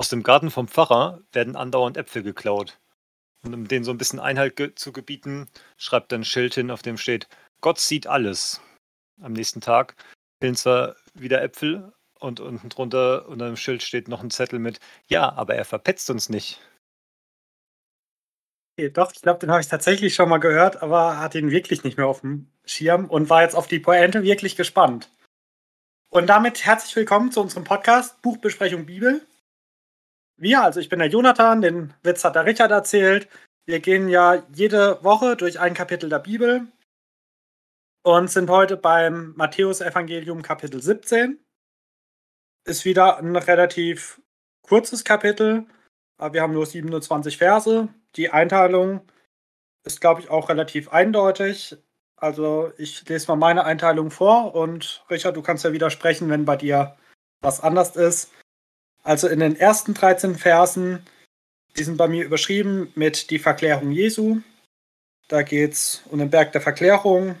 [0.00, 2.80] Aus dem Garten vom Pfarrer werden andauernd Äpfel geklaut.
[3.44, 6.70] Und um denen so ein bisschen Einhalt ge zu gebieten, schreibt er ein Schild hin,
[6.70, 7.28] auf dem steht:
[7.60, 8.62] Gott sieht alles.
[9.20, 9.96] Am nächsten Tag
[10.40, 14.80] fehlen zwar wieder Äpfel und unten drunter unter dem Schild steht noch ein Zettel mit:
[15.06, 16.62] Ja, aber er verpetzt uns nicht.
[18.94, 21.98] Doch, ich glaube, den habe ich tatsächlich schon mal gehört, aber hatte ihn wirklich nicht
[21.98, 25.10] mehr auf dem Schirm und war jetzt auf die Pointe wirklich gespannt.
[26.08, 29.26] Und damit herzlich willkommen zu unserem Podcast Buchbesprechung Bibel.
[30.40, 33.28] Wir, also ich bin der Jonathan, den Witz hat der Richard erzählt.
[33.66, 36.66] Wir gehen ja jede Woche durch ein Kapitel der Bibel
[38.02, 41.38] und sind heute beim Matthäus-Evangelium Kapitel 17.
[42.64, 44.22] Ist wieder ein relativ
[44.62, 45.66] kurzes Kapitel,
[46.16, 47.88] aber wir haben nur 27 Verse.
[48.16, 49.02] Die Einteilung
[49.84, 51.76] ist, glaube ich, auch relativ eindeutig.
[52.16, 56.56] Also ich lese mal meine Einteilung vor und Richard, du kannst ja widersprechen, wenn bei
[56.56, 56.96] dir
[57.42, 58.32] was anders ist.
[59.02, 61.06] Also in den ersten 13 Versen,
[61.76, 64.40] die sind bei mir überschrieben mit die Verklärung Jesu.
[65.28, 67.36] Da geht es um den Berg der Verklärung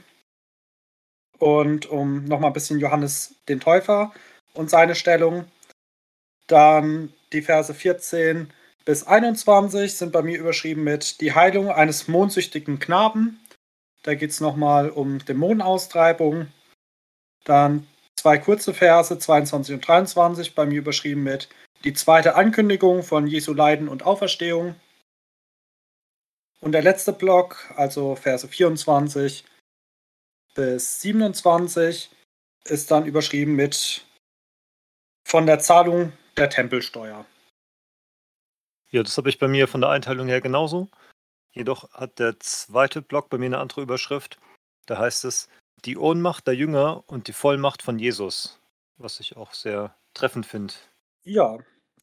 [1.38, 4.12] und um nochmal ein bisschen Johannes den Täufer
[4.54, 5.46] und seine Stellung.
[6.46, 8.52] Dann die Verse 14
[8.84, 13.40] bis 21 sind bei mir überschrieben mit die Heilung eines mondsüchtigen Knaben.
[14.02, 16.48] Da geht es nochmal um Dämonenaustreibung.
[17.44, 17.86] Dann
[18.20, 21.48] zwei kurze Verse, 22 und 23, bei mir überschrieben mit
[21.84, 24.74] die zweite Ankündigung von Jesu Leiden und Auferstehung.
[26.60, 29.46] Und der letzte Block, also Verse 24
[30.54, 32.10] bis 27,
[32.64, 34.04] ist dann überschrieben mit
[35.26, 37.24] von der Zahlung der Tempelsteuer.
[38.90, 40.88] Ja, das habe ich bei mir von der Einteilung her genauso.
[41.52, 44.38] Jedoch hat der zweite Block bei mir eine andere Überschrift.
[44.84, 45.48] Da heißt es
[45.84, 48.58] die Ohnmacht der Jünger und die Vollmacht von Jesus,
[48.96, 50.74] was ich auch sehr treffend finde.
[51.24, 51.58] Ja,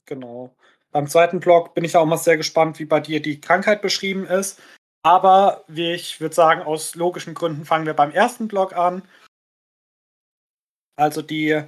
[0.05, 0.55] genau.
[0.91, 4.25] Beim zweiten Blog bin ich auch mal sehr gespannt, wie bei dir die Krankheit beschrieben
[4.25, 4.59] ist.
[5.03, 9.03] Aber wie ich würde sagen, aus logischen Gründen fangen wir beim ersten Blog an.
[10.95, 11.61] Also die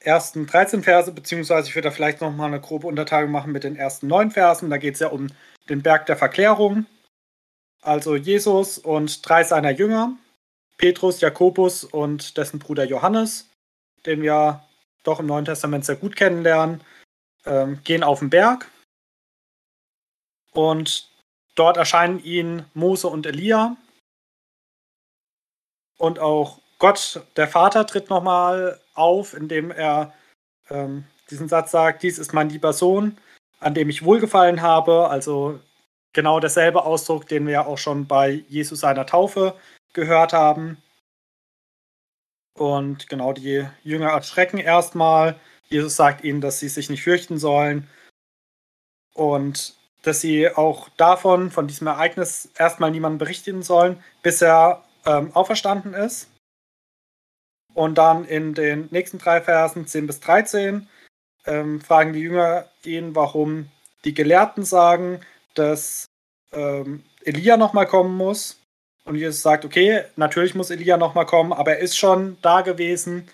[0.00, 3.76] ersten 13 Verse, beziehungsweise ich würde da vielleicht nochmal eine grobe Unterteilung machen mit den
[3.76, 4.70] ersten neun Versen.
[4.70, 5.28] Da geht es ja um
[5.68, 6.86] den Berg der Verklärung.
[7.82, 10.16] Also Jesus und drei seiner Jünger.
[10.78, 13.50] Petrus, Jakobus und dessen Bruder Johannes,
[14.06, 14.64] den wir
[15.02, 16.82] doch im Neuen Testament sehr gut kennenlernen,
[17.44, 18.70] ähm, gehen auf den Berg.
[20.52, 21.10] Und
[21.56, 23.76] dort erscheinen ihnen Mose und Elia.
[25.98, 30.14] Und auch Gott, der Vater, tritt nochmal auf, indem er
[30.70, 33.18] ähm, diesen Satz sagt, dies ist mein lieber Sohn,
[33.58, 35.08] an dem ich wohlgefallen habe.
[35.08, 35.58] Also
[36.12, 39.58] genau derselbe Ausdruck, den wir ja auch schon bei Jesus seiner Taufe
[39.92, 40.82] gehört haben.
[42.54, 45.38] Und genau, die Jünger erschrecken erstmal.
[45.68, 47.88] Jesus sagt ihnen, dass sie sich nicht fürchten sollen.
[49.14, 55.34] Und dass sie auch davon, von diesem Ereignis, erstmal niemandem berichten sollen, bis er ähm,
[55.34, 56.30] auferstanden ist.
[57.74, 60.88] Und dann in den nächsten drei Versen, 10 bis 13,
[61.46, 63.70] ähm, fragen die Jünger ihn, warum
[64.04, 65.20] die Gelehrten sagen,
[65.54, 66.06] dass
[66.52, 68.57] ähm, Elia nochmal kommen muss.
[69.08, 73.26] Und Jesus sagt, okay, natürlich muss Elia nochmal kommen, aber er ist schon da gewesen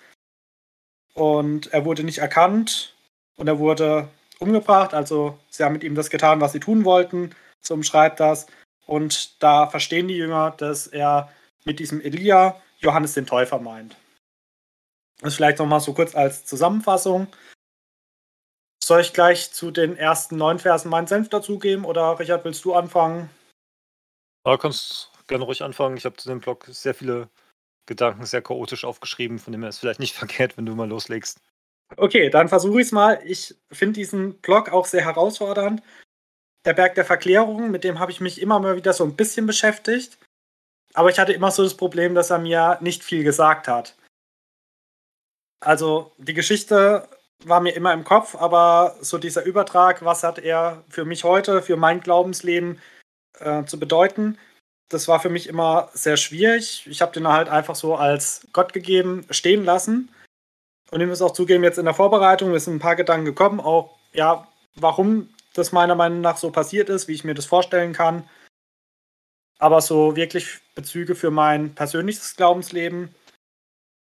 [1.15, 2.95] und er wurde nicht erkannt
[3.37, 4.09] und er wurde
[4.39, 4.95] umgebracht.
[4.95, 8.47] Also sie haben mit ihm das getan, was sie tun wollten, so umschreibt das.
[8.87, 11.33] Und da verstehen die Jünger, dass er
[11.65, 13.97] mit diesem Elia Johannes den Täufer meint.
[15.23, 17.27] Das vielleicht nochmal so kurz als Zusammenfassung.
[18.81, 22.75] Soll ich gleich zu den ersten neun Versen meinen Senf dazugeben oder Richard, willst du
[22.75, 23.29] anfangen?
[24.47, 25.97] Ja, kannst gerne ruhig anfangen.
[25.97, 27.29] Ich habe zu dem Blog sehr viele
[27.87, 31.41] Gedanken sehr chaotisch aufgeschrieben, von dem her ist vielleicht nicht verkehrt, wenn du mal loslegst.
[31.97, 33.21] Okay, dann versuche ich es mal.
[33.25, 35.83] Ich finde diesen Blog auch sehr herausfordernd.
[36.65, 39.47] Der Berg der Verklärung, mit dem habe ich mich immer mal wieder so ein bisschen
[39.47, 40.19] beschäftigt.
[40.95, 43.97] Aber ich hatte immer so das Problem, dass er mir nicht viel gesagt hat.
[45.61, 47.09] Also die Geschichte
[47.45, 51.63] war mir immer im Kopf, aber so dieser Übertrag, was hat er für mich heute,
[51.63, 52.81] für mein Glaubensleben
[53.41, 54.39] äh, zu bedeuten,
[54.89, 56.87] das war für mich immer sehr schwierig.
[56.89, 60.11] Ich habe den halt einfach so als Gott gegeben stehen lassen.
[60.91, 63.61] Und ich muss auch zugeben, jetzt in der Vorbereitung mir sind ein paar Gedanken gekommen,
[63.61, 64.47] auch ja,
[64.77, 68.29] warum das meiner Meinung nach so passiert ist, wie ich mir das vorstellen kann.
[69.59, 73.15] Aber so wirklich Bezüge für mein persönliches Glaubensleben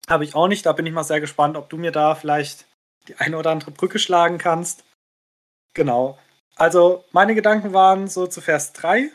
[0.09, 0.67] habe ich auch nicht.
[0.67, 2.67] Da bin ich mal sehr gespannt, ob du mir da vielleicht
[3.09, 4.85] die eine oder andere Brücke schlagen kannst.
[5.75, 6.19] Genau.
[6.57, 9.11] Also meine Gedanken waren so zu Vers 3.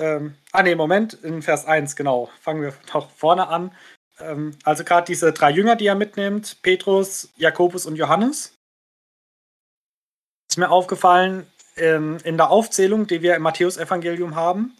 [0.00, 2.30] Ähm, ah ne, Moment, in Vers 1, genau.
[2.40, 3.72] Fangen wir noch vorne an.
[4.18, 8.54] Ähm, also gerade diese drei Jünger, die er mitnimmt, Petrus, Jakobus und Johannes.
[10.48, 14.76] ist mir aufgefallen, ähm, in der Aufzählung, die wir im Matthäus-Evangelium haben,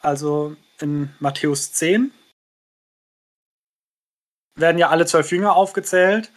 [0.00, 2.12] also in Matthäus 10,
[4.54, 6.30] werden ja alle zwölf Jünger aufgezählt.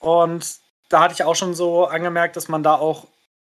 [0.00, 3.08] Und da hatte ich auch schon so angemerkt, dass man da auch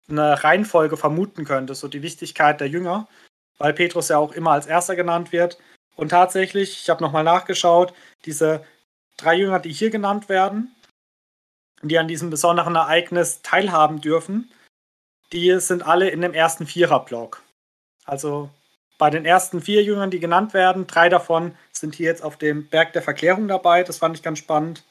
[0.08, 3.08] eine Reihenfolge vermuten könnte, so die Wichtigkeit der Jünger,
[3.58, 5.58] weil Petrus ja auch immer als erster genannt wird.
[5.96, 7.94] Und tatsächlich, ich habe nochmal nachgeschaut,
[8.24, 8.64] diese
[9.16, 10.74] drei Jünger, die hier genannt werden,
[11.82, 14.50] die an diesem besonderen Ereignis teilhaben dürfen,
[15.32, 17.42] die sind alle in dem ersten Viererblock.
[18.04, 18.50] Also
[18.98, 22.68] bei den ersten vier Jüngern, die genannt werden, drei davon sind hier jetzt auf dem
[22.68, 23.82] Berg der Verklärung dabei.
[23.82, 24.84] Das fand ich ganz spannend.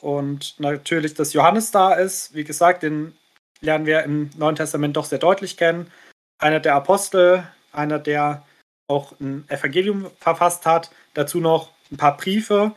[0.00, 2.34] Und natürlich, dass Johannes da ist.
[2.34, 3.16] Wie gesagt, den
[3.60, 5.90] lernen wir im Neuen Testament doch sehr deutlich kennen.
[6.38, 7.44] Einer der Apostel,
[7.74, 8.44] einer, der
[8.88, 10.90] auch ein Evangelium verfasst hat.
[11.14, 12.74] Dazu noch ein paar Briefe.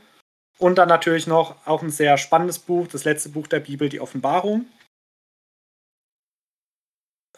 [0.58, 4.00] Und dann natürlich noch auch ein sehr spannendes Buch, das letzte Buch der Bibel, die
[4.00, 4.66] Offenbarung.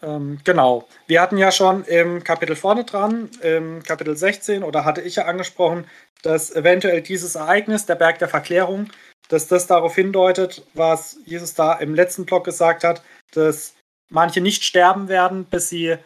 [0.01, 0.87] Ähm, genau.
[1.07, 5.25] Wir hatten ja schon im Kapitel vorne dran, im Kapitel 16, oder hatte ich ja
[5.25, 5.85] angesprochen,
[6.21, 8.89] dass eventuell dieses Ereignis, der Berg der Verklärung,
[9.27, 13.75] dass das darauf hindeutet, was Jesus da im letzten Block gesagt hat, dass
[14.09, 15.97] manche nicht sterben werden, bis sie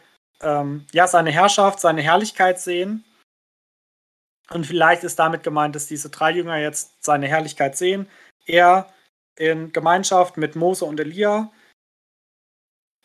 [0.43, 3.03] ähm, ja seine Herrschaft, seine Herrlichkeit sehen.
[4.49, 8.07] Und vielleicht ist damit gemeint, dass diese drei Jünger jetzt seine Herrlichkeit sehen.
[8.45, 8.89] Er
[9.35, 11.51] in Gemeinschaft mit Mose und Elia.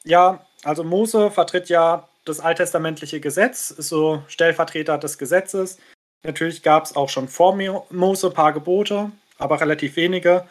[0.05, 5.79] Ja, also Mose vertritt ja das alttestamentliche Gesetz, ist so Stellvertreter des Gesetzes.
[6.23, 7.57] Natürlich gab es auch schon vor
[7.91, 10.47] Mose ein paar Gebote, aber relativ wenige.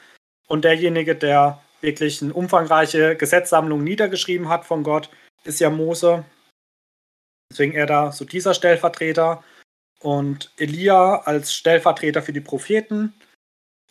[0.48, 5.10] Und derjenige, der wirklich eine umfangreiche Gesetzsammlung niedergeschrieben hat von Gott,
[5.44, 6.26] ist ja Mose.
[7.52, 9.44] Deswegen er da so dieser Stellvertreter.
[10.00, 13.14] Und Elia als Stellvertreter für die Propheten.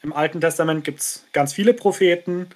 [0.02, 2.50] Im Alten Testament gibt es ganz viele Propheten,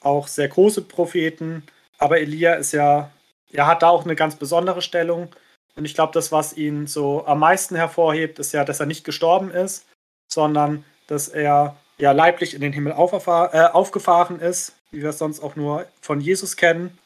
[0.00, 1.64] auch sehr große Propheten.
[1.98, 3.10] Aber Elia ist ja,
[3.52, 5.34] er hat da auch eine ganz besondere Stellung.
[5.76, 9.04] Und ich glaube, das, was ihn so am meisten hervorhebt, ist ja, dass er nicht
[9.04, 9.86] gestorben ist,
[10.28, 15.40] sondern dass er ja leiblich in den Himmel äh, aufgefahren ist, wie wir es sonst
[15.40, 16.98] auch nur von Jesus kennen.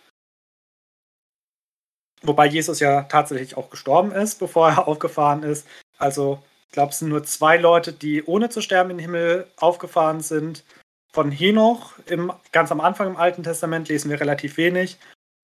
[2.22, 5.66] Wobei Jesus ja tatsächlich auch gestorben ist, bevor er aufgefahren ist.
[5.98, 9.46] Also, ich glaube, es sind nur zwei Leute, die ohne zu sterben in den Himmel
[9.56, 10.64] aufgefahren sind
[11.12, 14.98] von Henoch im, ganz am Anfang im Alten Testament lesen wir relativ wenig.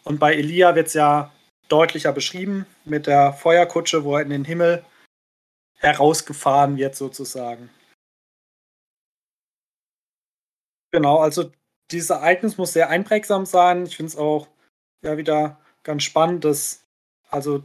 [0.04, 1.30] Und bei Elia wird es ja
[1.69, 4.84] deutlicher beschrieben mit der Feuerkutsche, wo er in den Himmel
[5.76, 7.70] herausgefahren wird, sozusagen.
[10.90, 11.52] Genau, also
[11.90, 13.84] dieses Ereignis muss sehr einprägsam sein.
[13.84, 14.48] Ich finde es auch
[15.02, 16.85] ja wieder ganz spannend, dass
[17.31, 17.64] also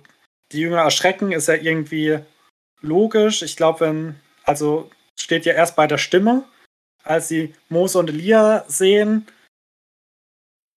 [0.53, 2.19] die Jünger erschrecken, ist ja irgendwie
[2.81, 3.41] logisch.
[3.41, 4.15] Ich glaube, wenn,
[4.45, 4.89] also
[5.19, 6.45] steht ja erst bei der Stimme,
[7.03, 9.27] als sie Mose und Elia sehen,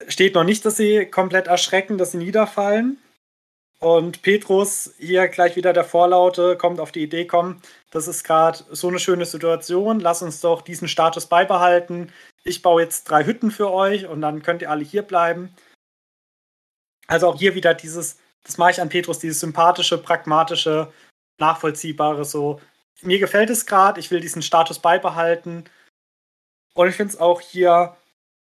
[0.08, 2.98] steht noch nicht, dass sie komplett erschrecken, dass sie niederfallen.
[3.78, 8.64] Und Petrus, hier gleich wieder der Vorlaute, kommt auf die Idee, kommen, das ist gerade
[8.70, 12.12] so eine schöne Situation, lass uns doch diesen Status beibehalten.
[12.42, 15.54] Ich baue jetzt drei Hütten für euch und dann könnt ihr alle hier bleiben.
[17.06, 20.92] Also auch hier wieder dieses, das mache ich an Petrus, dieses sympathische, pragmatische,
[21.38, 22.60] nachvollziehbare, so,
[23.02, 25.64] mir gefällt es gerade, ich will diesen Status beibehalten
[26.74, 27.96] und ich finde es auch hier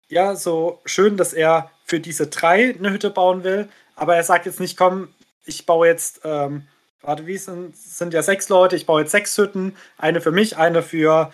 [0.08, 3.70] ja so schön, dass er für diese drei eine Hütte bauen will.
[3.96, 5.14] Aber er sagt jetzt nicht, komm,
[5.46, 6.68] ich baue jetzt, ähm,
[7.02, 9.76] warte, wie sind, sind ja sechs Leute, ich baue jetzt sechs Hütten.
[9.98, 11.32] Eine für mich, eine für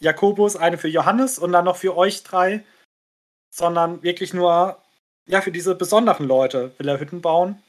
[0.00, 2.64] Jakobus, eine für Johannes und dann noch für euch drei.
[3.50, 4.78] Sondern wirklich nur,
[5.26, 7.62] ja, für diese besonderen Leute will er Hütten bauen.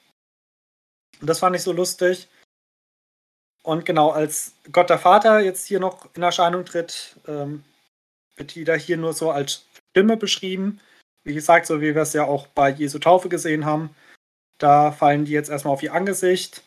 [1.20, 2.28] Und das fand ich so lustig.
[3.64, 7.64] Und genau, als Gott der Vater jetzt hier noch in Erscheinung tritt, ähm,
[8.36, 10.80] wird da hier nur so als Stimme beschrieben.
[11.24, 13.96] Wie gesagt, so wie wir es ja auch bei Jesu Taufe gesehen haben.
[14.58, 16.64] Da fallen die jetzt erstmal auf ihr Angesicht,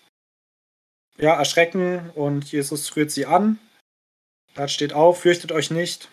[1.16, 3.58] ja, erschrecken und Jesus rührt sie an.
[4.54, 6.08] Da steht auf, fürchtet euch nicht.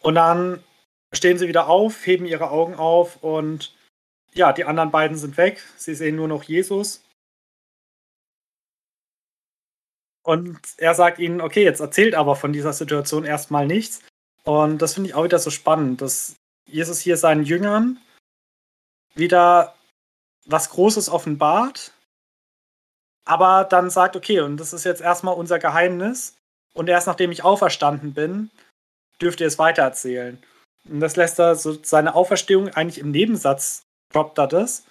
[0.00, 0.62] Und dann
[1.12, 3.74] stehen sie wieder auf, heben ihre Augen auf und
[4.34, 5.62] ja, die anderen beiden sind weg.
[5.76, 7.02] Sie sehen nur noch Jesus.
[10.24, 14.00] Und er sagt ihnen, okay, jetzt erzählt aber von dieser Situation erstmal nichts.
[14.44, 18.00] Und das finde ich auch wieder so spannend, dass Jesus hier seinen Jüngern
[19.14, 19.74] wieder
[20.46, 21.92] was Großes offenbart,
[23.24, 26.36] aber dann sagt, okay, und das ist jetzt erstmal unser Geheimnis.
[26.74, 28.50] Und erst nachdem ich auferstanden bin,
[29.20, 30.42] dürft ihr es weitererzählen.
[30.88, 34.84] Und das lässt er so seine Auferstehung eigentlich im Nebensatz droppt er das.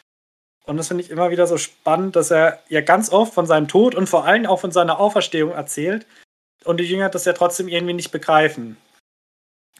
[0.65, 3.67] Und das finde ich immer wieder so spannend, dass er ja ganz oft von seinem
[3.67, 6.05] Tod und vor allem auch von seiner Auferstehung erzählt
[6.63, 8.77] und die Jünger das ja trotzdem irgendwie nicht begreifen.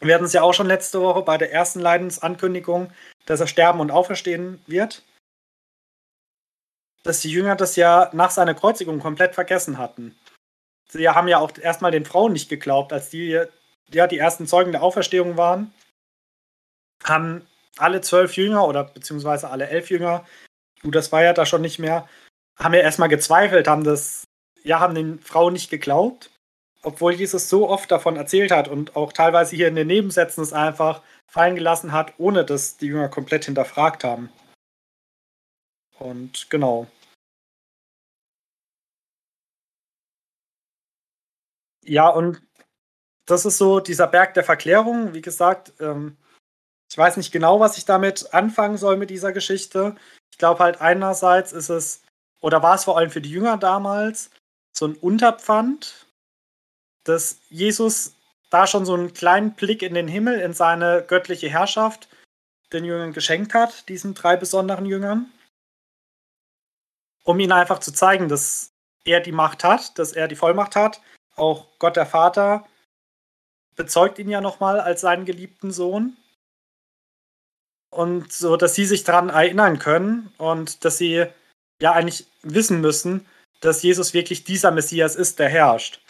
[0.00, 2.92] Wir hatten es ja auch schon letzte Woche bei der ersten Leidensankündigung,
[3.26, 5.04] dass er sterben und auferstehen wird.
[7.04, 10.16] Dass die Jünger das ja nach seiner Kreuzigung komplett vergessen hatten.
[10.88, 13.40] Sie haben ja auch erstmal den Frauen nicht geglaubt, als die
[13.92, 15.72] ja die ersten Zeugen der Auferstehung waren.
[17.04, 17.46] Haben
[17.78, 20.24] alle zwölf Jünger oder beziehungsweise alle elf Jünger,
[20.82, 22.08] du, das war ja da schon nicht mehr,
[22.58, 24.24] haben ja erstmal gezweifelt, haben das,
[24.62, 26.30] ja, haben den Frauen nicht geglaubt
[26.82, 30.52] obwohl Jesus so oft davon erzählt hat und auch teilweise hier in den Nebensätzen es
[30.52, 34.30] einfach fallen gelassen hat, ohne dass die Jünger komplett hinterfragt haben.
[35.98, 36.88] Und genau.
[41.84, 42.42] Ja, und
[43.26, 45.14] das ist so dieser Berg der Verklärung.
[45.14, 46.16] Wie gesagt, ähm,
[46.92, 49.96] ich weiß nicht genau, was ich damit anfangen soll mit dieser Geschichte.
[50.30, 52.02] Ich glaube halt einerseits ist es,
[52.42, 54.30] oder war es vor allem für die Jünger damals,
[54.76, 56.06] so ein Unterpfand,
[57.04, 58.12] dass Jesus
[58.50, 62.10] da schon so einen kleinen Blick in den Himmel, in seine göttliche Herrschaft
[62.74, 65.32] den Jüngern geschenkt hat, diesen drei besonderen Jüngern,
[67.24, 68.70] um ihnen einfach zu zeigen, dass
[69.06, 71.00] er die Macht hat, dass er die Vollmacht hat.
[71.36, 72.68] Auch Gott der Vater
[73.76, 76.18] bezeugt ihn ja nochmal als seinen geliebten Sohn.
[77.92, 81.26] Und so, dass sie sich daran erinnern können und dass sie
[81.80, 83.26] ja eigentlich wissen müssen,
[83.60, 86.00] dass Jesus wirklich dieser Messias ist, der herrscht.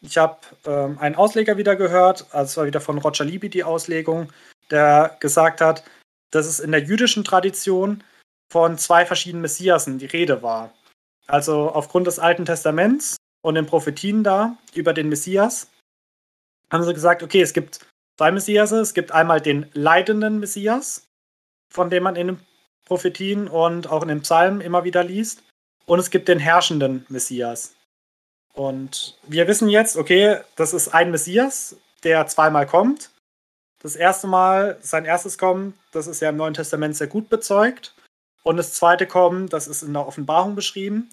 [0.00, 3.64] Ich habe ähm, einen Ausleger wieder gehört, also es war wieder von Roger Libby die
[3.64, 4.32] Auslegung,
[4.70, 5.82] der gesagt hat,
[6.30, 8.04] dass es in der jüdischen Tradition
[8.52, 10.72] von zwei verschiedenen Messiasen die Rede war.
[11.26, 15.68] Also aufgrund des Alten Testaments und den Prophetien da über den Messias
[16.70, 17.86] haben sie gesagt, okay, es gibt
[18.18, 18.80] zwei Messiase.
[18.80, 21.06] Es gibt einmal den leidenden Messias,
[21.68, 22.40] von dem man in den
[22.84, 25.42] Prophetien und auch in den Psalmen immer wieder liest.
[25.86, 27.74] Und es gibt den herrschenden Messias.
[28.52, 33.10] Und wir wissen jetzt, okay, das ist ein Messias, der zweimal kommt.
[33.82, 37.94] Das erste Mal, sein erstes Kommen, das ist ja im Neuen Testament sehr gut bezeugt.
[38.42, 41.10] Und das zweite Kommen, das ist in der Offenbarung beschrieben.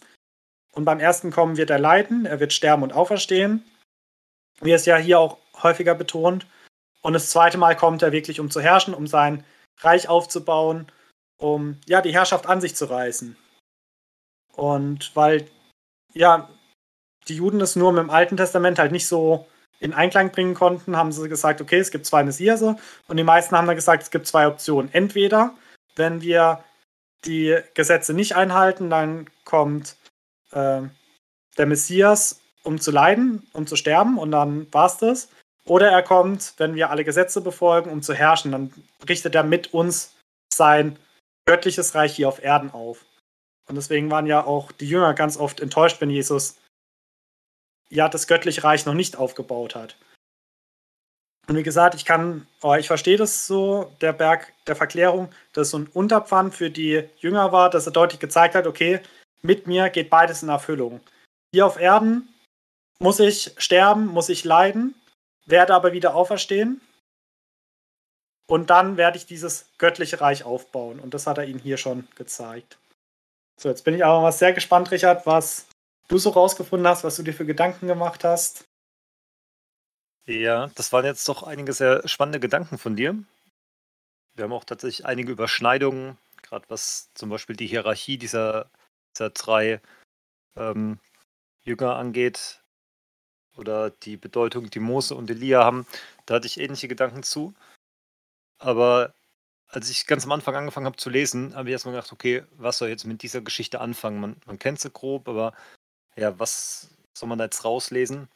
[0.74, 3.66] Und beim ersten Kommen wird er leiden, er wird sterben und auferstehen.
[4.62, 6.46] Wie es ja hier auch häufiger betont.
[7.02, 9.44] Und das zweite Mal kommt er wirklich, um zu herrschen, um sein
[9.82, 10.92] Reich aufzubauen,
[11.38, 13.36] um ja die Herrschaft an sich zu reißen.
[14.54, 15.48] Und weil
[16.14, 16.50] ja
[17.28, 19.48] die Juden es nur mit dem Alten Testament halt nicht so
[19.80, 22.76] in Einklang bringen konnten, haben sie gesagt, okay, es gibt zwei Messiase.
[23.08, 24.94] Und die meisten haben dann gesagt, es gibt zwei Optionen.
[24.94, 25.56] Entweder,
[25.96, 26.64] wenn wir
[27.26, 29.96] die Gesetze nicht einhalten, dann kommt
[30.52, 30.82] äh,
[31.58, 35.30] der Messias, um zu leiden, um zu sterben, und dann war es das.
[35.72, 38.52] Oder er kommt, wenn wir alle Gesetze befolgen, um zu herrschen.
[38.52, 38.74] Dann
[39.08, 40.18] richtet er mit uns
[40.54, 41.00] sein
[41.46, 43.06] göttliches Reich hier auf Erden auf.
[43.70, 46.58] Und deswegen waren ja auch die Jünger ganz oft enttäuscht, wenn Jesus
[47.90, 49.96] ja das göttliche Reich noch nicht aufgebaut hat.
[51.48, 55.70] Und wie gesagt, ich kann, oh, ich verstehe das so, der Berg der Verklärung, dass
[55.70, 59.00] so ein Unterpfand für die Jünger war, dass er deutlich gezeigt hat, okay,
[59.42, 61.00] mit mir geht beides in Erfüllung.
[61.56, 62.28] Hier auf Erden
[63.00, 64.96] muss ich sterben, muss ich leiden,
[65.46, 66.82] werde aber wieder auferstehen.
[68.48, 71.00] Und dann werde ich dieses göttliche Reich aufbauen.
[71.00, 72.78] Und das hat er ihnen hier schon gezeigt.
[73.58, 75.68] So, jetzt bin ich aber mal sehr gespannt, Richard, was
[76.08, 78.66] du so rausgefunden hast, was du dir für Gedanken gemacht hast.
[80.26, 83.24] Ja, das waren jetzt doch einige sehr spannende Gedanken von dir.
[84.36, 88.70] Wir haben auch tatsächlich einige Überschneidungen, gerade was zum Beispiel die Hierarchie dieser,
[89.14, 89.82] dieser drei
[90.56, 91.00] ähm,
[91.64, 92.61] Jünger angeht
[93.58, 95.86] oder die Bedeutung, die Mose und Elia haben.
[96.26, 97.54] Da hatte ich ähnliche Gedanken zu.
[98.60, 99.14] Aber
[99.68, 102.78] als ich ganz am Anfang angefangen habe zu lesen, habe ich erstmal gedacht, okay, was
[102.78, 104.20] soll jetzt mit dieser Geschichte anfangen?
[104.20, 105.54] Man, man kennt sie grob, aber
[106.16, 108.28] ja, was soll man da jetzt rauslesen?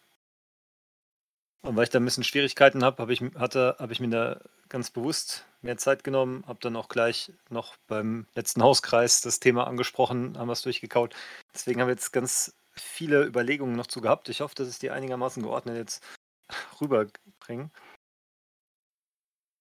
[1.62, 4.92] Und weil ich da ein bisschen Schwierigkeiten habe, habe ich, habe ich mir da ganz
[4.92, 10.38] bewusst mehr Zeit genommen, habe dann auch gleich noch beim letzten Hauskreis das Thema angesprochen,
[10.38, 11.16] haben wir es durchgekaut.
[11.54, 14.30] Deswegen haben wir jetzt ganz viele Überlegungen noch zu gehabt.
[14.30, 16.04] Ich hoffe, dass ich die einigermaßen geordnet jetzt
[16.82, 17.72] rüberbringe.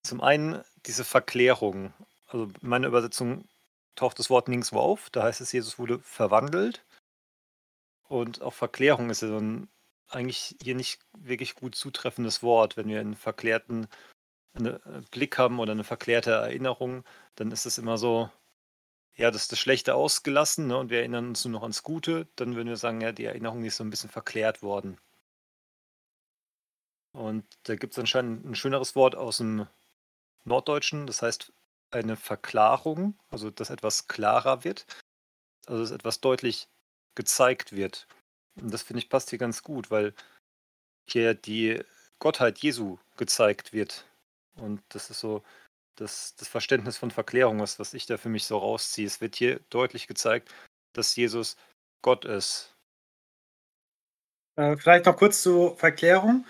[0.03, 1.95] Zum einen diese Verklärung.
[2.27, 3.49] Also in meiner Übersetzung
[3.95, 5.11] taucht das Wort nirgendwo auf.
[5.11, 6.85] Da heißt es, Jesus wurde verwandelt.
[8.09, 9.69] Und auch Verklärung ist ja so ein
[10.09, 12.77] eigentlich hier nicht wirklich gut zutreffendes Wort.
[12.77, 13.89] Wenn wir einen verklärten
[14.55, 17.05] eine, äh, Blick haben oder eine verklärte Erinnerung,
[17.37, 18.31] dann ist es immer so,
[19.17, 22.27] ja, das ist das Schlechte ausgelassen ne, und wir erinnern uns nur noch ans Gute.
[22.37, 24.99] Dann würden wir sagen, ja, die Erinnerung ist so ein bisschen verklärt worden.
[27.13, 29.69] Und da gibt es anscheinend ein schöneres Wort aus dem
[30.45, 31.53] Norddeutschen, das heißt
[31.93, 34.85] eine Verklarung, also dass etwas klarer wird,
[35.67, 36.69] also dass etwas deutlich
[37.15, 38.09] gezeigt wird.
[38.57, 40.13] Und das finde ich passt hier ganz gut, weil
[41.09, 41.83] hier die
[42.19, 44.07] Gottheit Jesu gezeigt wird.
[44.57, 45.45] Und das ist so
[45.97, 49.07] das, das Verständnis von Verklärung, was, was ich da für mich so rausziehe.
[49.07, 50.53] Es wird hier deutlich gezeigt,
[50.93, 51.57] dass Jesus
[52.03, 52.75] Gott ist.
[54.57, 56.47] Äh, vielleicht noch kurz zur Verklärung,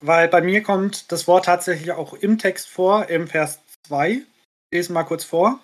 [0.00, 4.10] weil bei mir kommt das Wort tatsächlich auch im Text vor, im Vers 2.
[4.10, 4.26] Ich
[4.70, 5.60] lese mal kurz vor.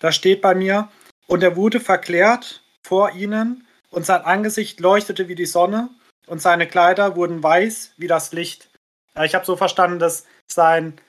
[0.00, 0.90] Da steht bei mir,
[1.26, 5.88] und er wurde verklärt vor ihnen, und sein Angesicht leuchtete wie die Sonne,
[6.26, 8.70] und seine Kleider wurden weiß wie das Licht.
[9.22, 11.00] Ich habe so verstanden, dass sein,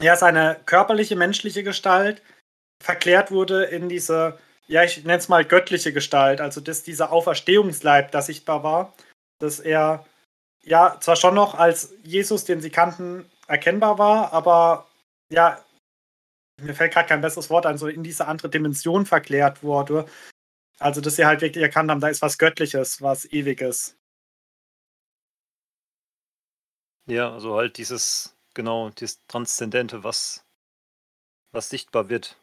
[0.00, 2.22] ja, seine körperliche, menschliche Gestalt
[2.82, 8.10] verklärt wurde in diese, ja, ich nenne es mal göttliche Gestalt, also dass dieser Auferstehungsleib
[8.10, 8.94] da sichtbar war,
[9.38, 10.04] dass er
[10.62, 14.86] ja zwar schon noch als Jesus, den sie kannten, erkennbar war, aber
[15.30, 15.64] ja,
[16.60, 20.06] mir fällt gerade kein besseres Wort ein, so in diese andere Dimension verklärt wurde.
[20.78, 23.96] Also, dass sie halt wirklich erkannt haben, da ist was Göttliches, was Ewiges.
[27.06, 30.44] Ja, also halt dieses, genau, dieses Transzendente, was,
[31.52, 32.36] was sichtbar wird.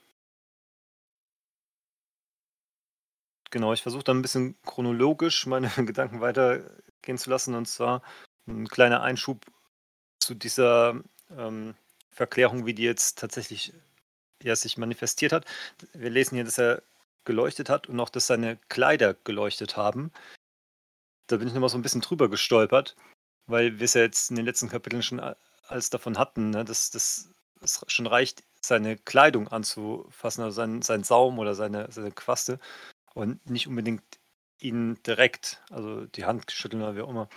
[3.52, 7.56] Genau, ich versuche da ein bisschen chronologisch meine Gedanken weitergehen zu lassen.
[7.56, 8.04] Und zwar
[8.48, 9.46] ein kleiner Einschub
[10.20, 11.02] zu dieser
[11.36, 11.76] ähm,
[12.12, 13.74] Verklärung, wie die jetzt tatsächlich
[14.44, 15.46] ja, sich manifestiert hat.
[15.94, 16.84] Wir lesen hier, dass er
[17.26, 20.12] geleuchtet hat und auch, dass seine Kleider geleuchtet haben.
[21.28, 22.96] Da bin ich nochmal so ein bisschen drüber gestolpert,
[23.48, 25.20] weil wir es ja jetzt in den letzten Kapiteln schon
[25.70, 27.34] alles davon hatten, ne, dass das
[27.88, 32.60] schon reicht, seine Kleidung anzufassen, also seinen, seinen Saum oder seine, seine Quaste
[33.14, 34.04] und nicht unbedingt
[34.60, 37.30] ihn direkt, also die Hand schütteln oder wie auch immer.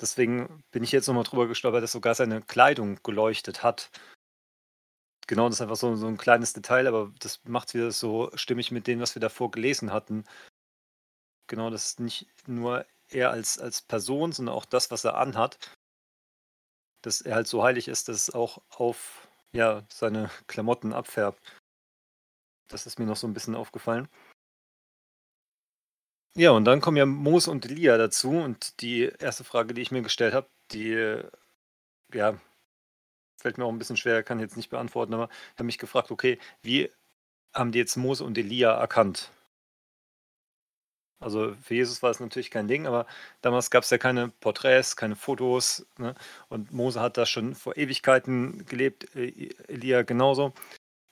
[0.00, 3.90] Deswegen bin ich jetzt nochmal drüber gestolpert, dass sogar seine Kleidung geleuchtet hat.
[5.26, 8.30] Genau, das ist einfach so, so ein kleines Detail, aber das macht es wieder so
[8.34, 10.24] stimmig mit dem, was wir davor gelesen hatten.
[11.46, 15.58] Genau, das ist nicht nur er als, als Person, sondern auch das, was er anhat.
[17.02, 21.40] Dass er halt so heilig ist, dass es auch auf ja, seine Klamotten abfärbt.
[22.68, 24.08] Das ist mir noch so ein bisschen aufgefallen.
[26.36, 29.90] Ja, und dann kommen ja Mose und Elia dazu und die erste Frage, die ich
[29.90, 31.20] mir gestellt habe, die
[32.14, 32.40] ja,
[33.36, 35.78] fällt mir auch ein bisschen schwer, kann ich jetzt nicht beantworten, aber ich habe mich
[35.78, 36.90] gefragt, okay, wie
[37.54, 39.32] haben die jetzt Mose und Elia erkannt?
[41.20, 43.06] Also für Jesus war es natürlich kein Ding, aber
[43.42, 45.86] damals gab es ja keine Porträts, keine Fotos.
[45.98, 46.14] Ne?
[46.48, 50.54] Und Mose hat da schon vor Ewigkeiten gelebt, e-, Elia genauso.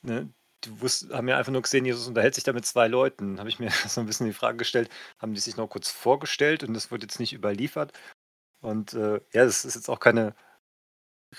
[0.03, 0.33] Ne?
[0.65, 3.39] Die wussten, haben ja einfach nur gesehen, Jesus unterhält sich da mit zwei Leuten.
[3.39, 6.65] Habe ich mir so ein bisschen die Frage gestellt, haben die sich noch kurz vorgestellt
[6.65, 7.93] und das wurde jetzt nicht überliefert?
[8.61, 10.35] Und äh, ja, das ist jetzt auch keine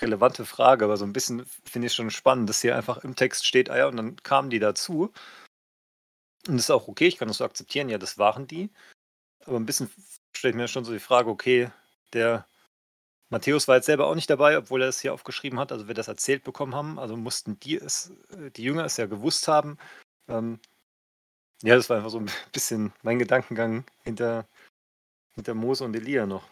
[0.00, 3.46] relevante Frage, aber so ein bisschen finde ich schon spannend, dass hier einfach im Text
[3.46, 5.12] steht, ah ja, und dann kamen die dazu.
[6.48, 8.70] Und das ist auch okay, ich kann das so akzeptieren, ja, das waren die.
[9.44, 9.90] Aber ein bisschen
[10.36, 11.70] stelle ich mir schon so die Frage, okay,
[12.12, 12.46] der
[13.30, 15.94] Matthäus war jetzt selber auch nicht dabei, obwohl er es hier aufgeschrieben hat, also wir
[15.94, 19.78] das erzählt bekommen haben, also mussten die es, äh, die Jünger es ja gewusst haben.
[20.28, 20.58] Ähm,
[21.62, 24.48] ja, das war einfach so ein bisschen mein Gedankengang hinter,
[25.34, 26.48] hinter Mose und Elia noch.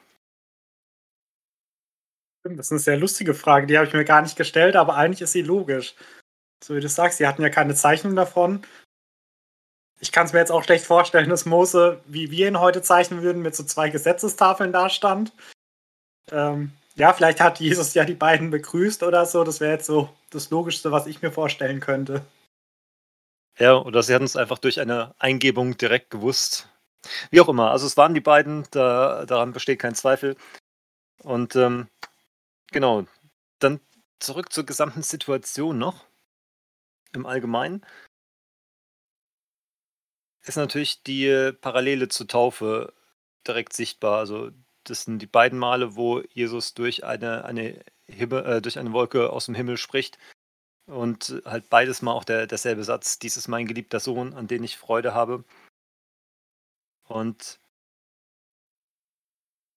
[2.44, 5.20] Das ist eine sehr lustige Frage, die habe ich mir gar nicht gestellt, aber eigentlich
[5.20, 5.94] ist sie logisch.
[6.62, 8.64] So wie du sagst, sie hatten ja keine Zeichnung davon.
[10.00, 13.22] Ich kann es mir jetzt auch schlecht vorstellen, dass Mose, wie wir ihn heute zeichnen
[13.22, 15.32] würden, mit so zwei Gesetzestafeln dastand.
[16.30, 19.44] Ähm, ja, vielleicht hat Jesus ja die beiden begrüßt oder so.
[19.44, 22.24] Das wäre jetzt so das Logischste, was ich mir vorstellen könnte.
[23.58, 26.68] Ja, oder sie hatten es einfach durch eine Eingebung direkt gewusst.
[27.30, 30.36] Wie auch immer, also es waren die beiden, da, daran besteht kein Zweifel.
[31.22, 31.88] Und ähm,
[32.72, 33.06] Genau.
[33.58, 33.80] Dann
[34.18, 36.06] zurück zur gesamten Situation noch.
[37.12, 37.84] Im Allgemeinen
[40.48, 42.92] ist natürlich die Parallele zur Taufe
[43.46, 44.18] direkt sichtbar.
[44.18, 44.50] Also
[44.84, 49.30] das sind die beiden Male, wo Jesus durch eine, eine, Himmel, äh, durch eine Wolke
[49.30, 50.18] aus dem Himmel spricht.
[50.86, 54.64] Und halt beides mal auch der, derselbe Satz, dies ist mein geliebter Sohn, an den
[54.64, 55.44] ich Freude habe.
[57.04, 57.60] Und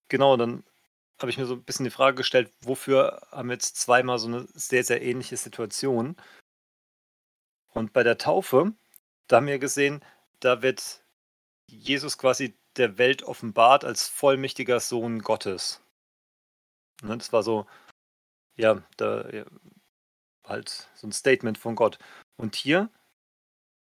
[0.08, 0.64] genau, dann
[1.18, 4.28] habe ich mir so ein bisschen die Frage gestellt, wofür haben wir jetzt zweimal so
[4.28, 6.16] eine sehr, sehr ähnliche Situation?
[7.72, 8.72] Und bei der Taufe,
[9.28, 10.02] da haben wir gesehen,
[10.44, 11.04] da wird
[11.68, 15.82] Jesus quasi der Welt offenbart als vollmächtiger Sohn Gottes.
[17.02, 17.66] Ne, das war so,
[18.56, 19.44] ja, da ja,
[20.44, 21.98] halt so ein Statement von Gott.
[22.36, 22.90] Und hier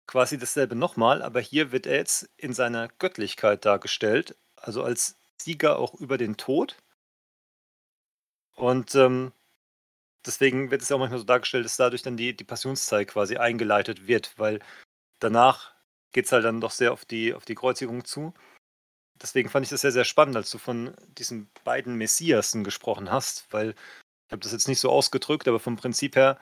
[0.08, 5.80] quasi dasselbe nochmal, aber hier wird er jetzt in seiner Göttlichkeit dargestellt, also als Sieger
[5.80, 6.78] auch über den Tod
[8.56, 9.34] und ähm,
[10.26, 13.38] deswegen wird es ja auch manchmal so dargestellt, dass dadurch dann die, die Passionszeit quasi
[13.38, 14.60] eingeleitet wird, weil
[15.20, 15.75] danach
[16.16, 18.34] geht es halt dann doch sehr auf die, auf die Kreuzigung zu.
[19.22, 23.52] Deswegen fand ich das sehr, sehr spannend, als du von diesen beiden Messiasen gesprochen hast,
[23.52, 23.76] weil
[24.28, 26.40] Ich habe das jetzt nicht so ausgedrückt, aber vom Prinzip her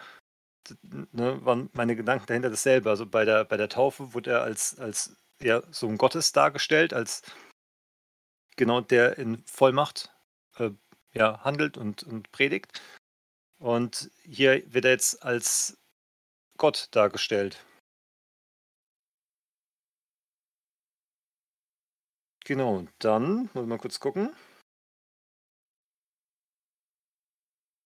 [1.11, 2.91] ne, waren meine Gedanken dahinter dasselbe.
[2.91, 7.23] Also bei der, bei der Taufe wurde er als, als ja, Sohn Gottes dargestellt, als
[8.55, 10.13] genau der in Vollmacht
[10.57, 10.69] äh,
[11.13, 12.79] ja, handelt und, und predigt.
[13.57, 15.79] Und hier wird er jetzt als
[16.57, 17.65] Gott dargestellt.
[22.45, 24.33] Genau, dann, muss mal kurz gucken.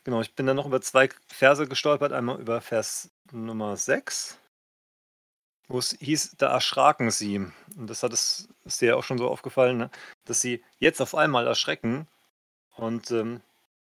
[0.04, 2.14] Genau, ich bin dann noch über zwei Verse gestolpert.
[2.14, 4.40] Einmal über Vers Nummer 6,
[5.68, 7.40] wo es hieß, da erschraken sie.
[7.76, 9.92] Und das hat es, ist dir ja auch schon so aufgefallen, ne?
[10.26, 12.08] dass sie jetzt auf einmal erschrecken.
[12.76, 13.42] Und ähm,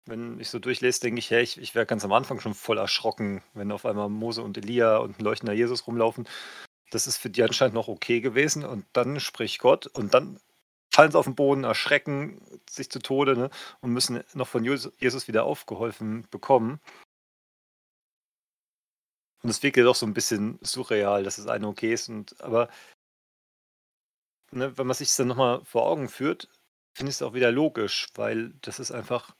[0.05, 2.77] wenn ich so durchlese, denke ich, hey, ich, ich wäre ganz am Anfang schon voll
[2.77, 6.27] erschrocken, wenn auf einmal Mose und Elia und ein leuchtender Jesus rumlaufen.
[6.89, 8.65] Das ist für die anscheinend noch okay gewesen.
[8.65, 10.39] Und dann spricht Gott und dann
[10.97, 15.27] fallen sie auf den Boden, erschrecken sich zu Tode ne, und müssen noch von Jesus
[15.27, 16.79] wieder aufgeholfen bekommen.
[19.43, 22.09] Und es wirkt ja doch so ein bisschen surreal, dass es eine okay ist.
[22.09, 22.67] Und, aber
[24.49, 26.49] ne, wenn man sich es dann nochmal vor Augen führt,
[26.95, 29.35] finde ich es auch wieder logisch, weil das ist einfach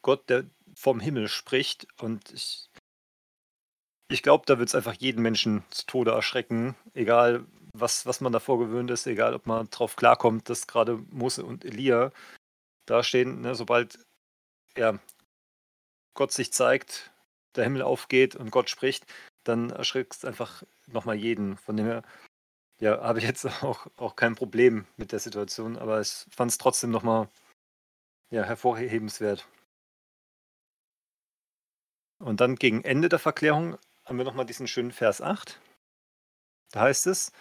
[0.00, 1.86] Gott, der vom Himmel spricht.
[2.00, 2.70] Und ich,
[4.08, 8.32] ich glaube, da wird es einfach jeden Menschen zu Tode erschrecken, egal was, was man
[8.32, 12.12] davor gewöhnt ist, egal ob man drauf klarkommt, dass gerade Mose und Elia
[12.86, 13.98] dastehen, ne, sobald
[14.76, 14.98] ja,
[16.14, 17.12] Gott sich zeigt,
[17.56, 19.04] der Himmel aufgeht und Gott spricht,
[19.44, 21.56] dann erschreckt es einfach nochmal jeden.
[21.56, 22.02] Von dem her,
[22.80, 26.58] ja, habe ich jetzt auch, auch kein Problem mit der Situation, aber ich fand es
[26.58, 27.28] trotzdem nochmal
[28.30, 29.46] ja, hervorhebenswert.
[32.18, 35.60] Und dann gegen Ende der Verklärung haben wir nochmal diesen schönen Vers 8.
[36.72, 37.32] Da heißt es,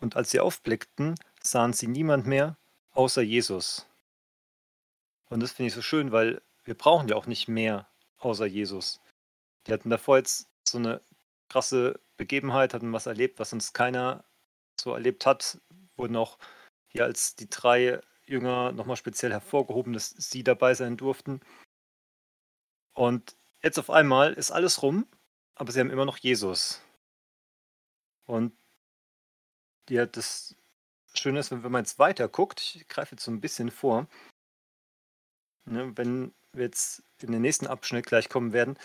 [0.00, 2.56] und als sie aufblickten, sahen sie niemand mehr
[2.92, 3.86] außer Jesus.
[5.28, 9.00] Und das finde ich so schön, weil wir brauchen ja auch nicht mehr außer Jesus.
[9.66, 11.00] Die hatten davor jetzt so eine
[11.48, 14.24] krasse Begebenheit, hatten was erlebt, was uns keiner
[14.80, 15.58] so erlebt hat,
[15.96, 16.38] wurden auch
[16.88, 21.40] hier als die drei Jünger nochmal speziell hervorgehoben, dass sie dabei sein durften.
[22.92, 25.06] Und jetzt auf einmal ist alles rum,
[25.54, 26.80] aber sie haben immer noch Jesus.
[28.26, 28.52] Und
[29.88, 30.54] ja, das
[31.14, 34.06] Schöne ist, wenn, man jetzt weiter guckt, ich greife jetzt so ein bisschen vor,
[35.64, 38.78] ne, wenn wir jetzt in den nächsten Abschnitt gleich kommen werden,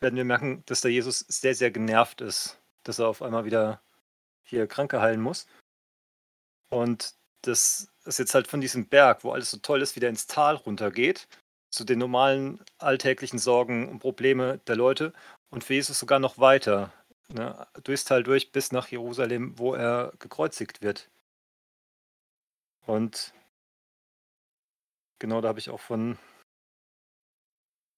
[0.00, 3.80] werden wir merken, dass der Jesus sehr, sehr genervt ist, dass er auf einmal wieder
[4.44, 5.46] hier Kranke heilen muss.
[6.70, 10.26] Und das ist jetzt halt von diesem Berg, wo alles so toll ist, wieder ins
[10.26, 11.28] Tal runtergeht,
[11.70, 15.12] zu den normalen alltäglichen Sorgen und Probleme der Leute
[15.50, 16.92] und für Jesus sogar noch weiter
[17.32, 21.10] ne, durchs Tal durch bis nach Jerusalem, wo er gekreuzigt wird.
[22.86, 23.32] Und
[25.18, 26.18] genau da habe ich auch von,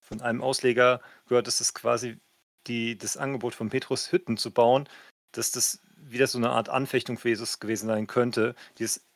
[0.00, 2.18] von einem Ausleger gehört, dass es quasi
[2.66, 4.88] die, das Angebot von Petrus, Hütten zu bauen,
[5.32, 8.54] dass das wieder so eine Art Anfechtung für Jesus gewesen sein könnte.
[8.78, 9.06] Dieses,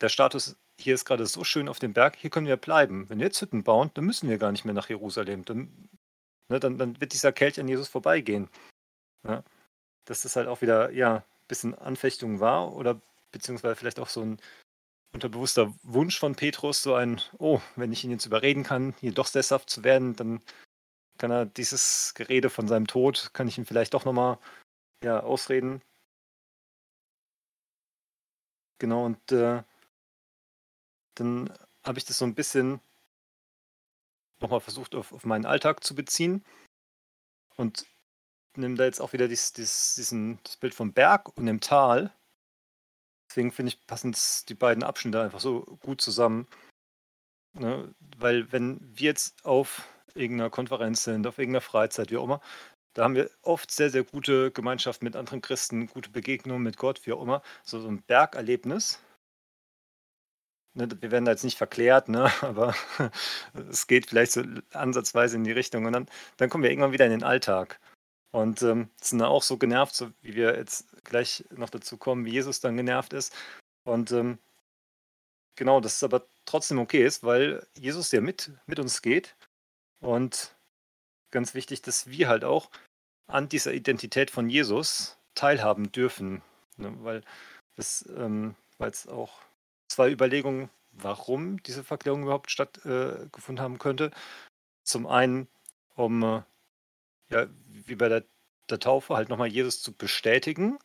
[0.00, 3.08] der Status hier ist gerade so schön auf dem Berg, hier können wir bleiben.
[3.08, 5.44] Wenn wir jetzt Hütten bauen, dann müssen wir gar nicht mehr nach Jerusalem.
[5.44, 5.88] Dann,
[6.48, 8.48] ne, dann, dann wird dieser Kelch an Jesus vorbeigehen.
[9.26, 9.42] Ja
[10.04, 13.00] dass das halt auch wieder, ja, ein bisschen Anfechtung war oder
[13.32, 14.38] beziehungsweise vielleicht auch so ein
[15.12, 19.26] unterbewusster Wunsch von Petrus, so ein, oh, wenn ich ihn jetzt überreden kann, hier doch
[19.26, 20.40] sesshaft zu werden, dann
[21.18, 24.38] kann er dieses Gerede von seinem Tod, kann ich ihm vielleicht doch nochmal
[25.02, 25.82] ja, ausreden.
[28.78, 29.62] Genau, und äh,
[31.14, 31.52] dann
[31.84, 32.80] habe ich das so ein bisschen
[34.40, 36.44] nochmal versucht, auf, auf meinen Alltag zu beziehen.
[37.56, 37.86] Und
[38.56, 42.12] nehme da jetzt auch wieder dies, dies, diesen, das Bild vom Berg und dem Tal.
[43.28, 44.14] Deswegen finde ich, passen
[44.48, 46.46] die beiden Abschnitte einfach so gut zusammen.
[47.54, 47.94] Ne?
[48.18, 52.40] Weil wenn wir jetzt auf irgendeiner Konferenz sind, auf irgendeiner Freizeit, wie auch immer,
[52.94, 57.04] da haben wir oft sehr, sehr gute Gemeinschaft mit anderen Christen, gute Begegnungen mit Gott,
[57.06, 57.42] wie auch immer.
[57.64, 59.00] So, so ein Bergerlebnis.
[60.76, 62.74] Ne, wir werden da jetzt nicht verklärt, ne, aber
[63.70, 65.86] es geht vielleicht so ansatzweise in die Richtung.
[65.86, 67.80] Und dann, dann kommen wir irgendwann wieder in den Alltag.
[68.34, 72.24] Und ähm, sind da auch so genervt, so wie wir jetzt gleich noch dazu kommen,
[72.24, 73.32] wie Jesus dann genervt ist.
[73.84, 74.38] Und ähm,
[75.54, 79.36] genau, das ist aber trotzdem okay ist, weil Jesus ja mit, mit uns geht.
[80.00, 80.52] Und
[81.30, 82.70] ganz wichtig, dass wir halt auch
[83.28, 86.42] an dieser Identität von Jesus teilhaben dürfen.
[86.76, 86.92] Ne?
[87.04, 87.22] Weil
[87.76, 89.38] es ähm, auch
[89.86, 94.10] zwei Überlegungen, warum diese Verklärung überhaupt stattgefunden äh, haben könnte.
[94.82, 95.46] Zum einen,
[95.94, 96.42] um äh,
[97.34, 98.24] ja, wie bei der,
[98.70, 100.78] der Taufe, halt nochmal Jesus zu bestätigen,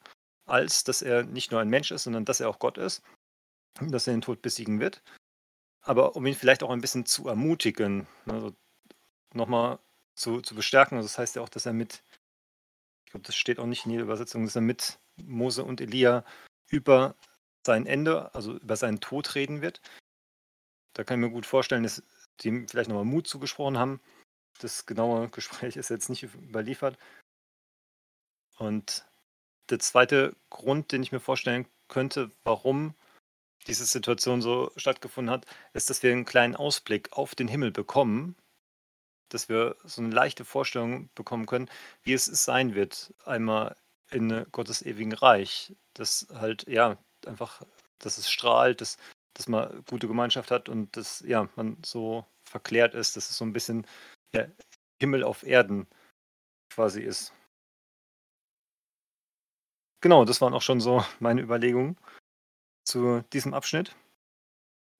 [0.45, 3.03] als dass er nicht nur ein Mensch ist, sondern dass er auch Gott ist,
[3.79, 5.01] dass er den Tod besiegen wird.
[5.81, 8.55] aber um ihn vielleicht auch ein bisschen zu ermutigen, also
[9.33, 9.79] nochmal
[10.15, 10.97] zu, zu bestärken.
[10.97, 12.03] Also das heißt ja auch, dass er mit,
[13.05, 16.25] ich glaube, das steht auch nicht in jeder Übersetzung, dass er mit Mose und Elia
[16.69, 17.15] über
[17.65, 19.81] sein Ende, also über seinen Tod reden wird.
[20.93, 22.03] Da kann ich mir gut vorstellen, dass
[22.41, 24.01] die ihm vielleicht nochmal Mut zugesprochen haben.
[24.59, 26.97] Das genaue Gespräch ist jetzt nicht überliefert.
[28.57, 29.05] Und
[29.69, 32.93] der zweite Grund, den ich mir vorstellen könnte, warum
[33.67, 38.35] diese Situation so stattgefunden hat, ist, dass wir einen kleinen Ausblick auf den Himmel bekommen,
[39.29, 41.69] dass wir so eine leichte Vorstellung bekommen können,
[42.03, 43.75] wie es sein wird, einmal
[44.11, 45.75] in Gottes ewigen Reich.
[45.93, 47.61] Dass halt, ja, einfach,
[47.99, 48.97] dass es strahlt, dass,
[49.35, 53.45] dass man gute Gemeinschaft hat und dass, ja, man so verklärt ist, dass es so
[53.45, 53.85] ein bisschen
[54.35, 54.45] ja,
[55.01, 55.87] Himmel auf Erden
[56.73, 57.33] quasi ist.
[60.01, 61.97] Genau, das waren auch schon so meine Überlegungen
[62.85, 63.95] zu diesem Abschnitt.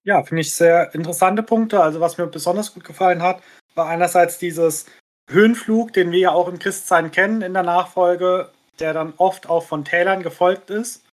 [0.02, 1.82] Ja, finde ich sehr interessante Punkte.
[1.82, 3.42] Also was mir besonders gut gefallen hat,
[3.74, 4.86] war einerseits dieses
[5.28, 9.64] Höhenflug, den wir ja auch im Christsein kennen in der Nachfolge, der dann oft auch
[9.64, 11.04] von Tälern gefolgt ist.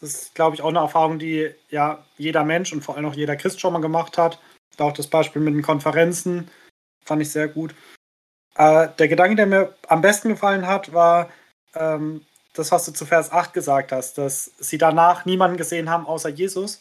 [0.00, 3.14] Das ist, glaube ich, auch eine Erfahrung, die ja jeder Mensch und vor allem auch
[3.14, 4.40] jeder Christ schon mal gemacht hat.
[4.78, 6.50] Auch das Beispiel mit den Konferenzen
[7.04, 7.74] fand ich sehr gut.
[8.56, 11.30] Äh, der Gedanke, der mir am besten gefallen hat, war
[11.74, 16.06] ähm, das, was du zu Vers 8 gesagt hast, dass sie danach niemanden gesehen haben
[16.06, 16.80] außer Jesus.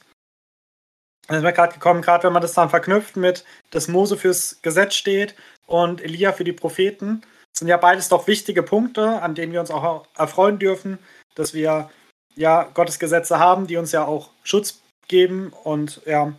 [1.28, 4.62] Das ist mir gerade gekommen, gerade wenn man das dann verknüpft mit, dass Mose fürs
[4.64, 5.36] Gesetz steht
[5.68, 7.22] und Elia für die Propheten,
[7.56, 10.98] sind ja beides doch wichtige Punkte, an denen wir uns auch erfreuen dürfen,
[11.36, 11.90] dass wir
[12.36, 16.34] ja Gottes Gesetze haben, die uns ja auch Schutz geben und ja,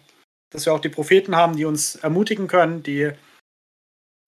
[0.50, 3.12] dass wir auch die Propheten haben, die uns ermutigen können, die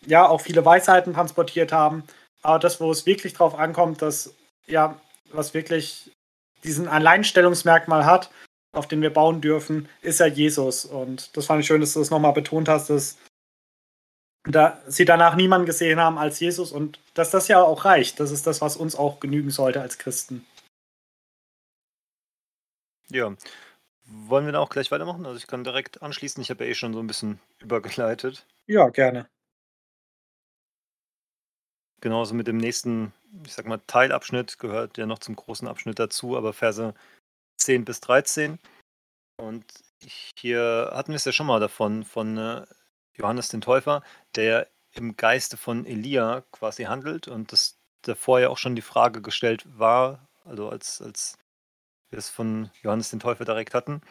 [0.07, 2.05] ja auch viele Weisheiten transportiert haben.
[2.43, 4.35] Aber das, wo es wirklich drauf ankommt, dass
[4.67, 5.01] ja,
[5.33, 6.11] was wirklich
[6.65, 8.31] diesen Alleinstellungsmerkmal hat,
[8.73, 10.85] auf den wir bauen dürfen, ist ja Jesus.
[10.85, 13.19] Und das fand ich schön, dass du das nochmal betont hast, dass
[14.45, 18.19] da sie danach niemanden gesehen haben als Jesus und dass das ja auch reicht.
[18.19, 20.45] Das ist das, was uns auch genügen sollte als Christen.
[23.11, 23.35] Ja.
[24.05, 25.25] Wollen wir dann auch gleich weitermachen?
[25.27, 26.43] Also ich kann direkt anschließen.
[26.43, 28.47] Ich habe ja eh schon so ein bisschen übergeleitet.
[28.67, 29.29] Ja, gerne.
[32.03, 33.13] Genauso mit dem nächsten,
[33.47, 36.95] ich sag mal, Teilabschnitt gehört ja noch zum großen Abschnitt dazu, aber Verse
[37.59, 38.59] 10 bis 13.
[39.37, 39.65] Und
[40.37, 42.67] hier hatten wir es ja schon mal davon, von äh,
[43.15, 44.03] Johannes den Täufer,
[44.35, 49.23] der im Geiste von Elia quasi handelt und das davor ja auch schon die Frage
[49.23, 51.39] gestellt war, also als, als
[52.11, 54.03] wir es von Johannes den Täufer direkt hatten.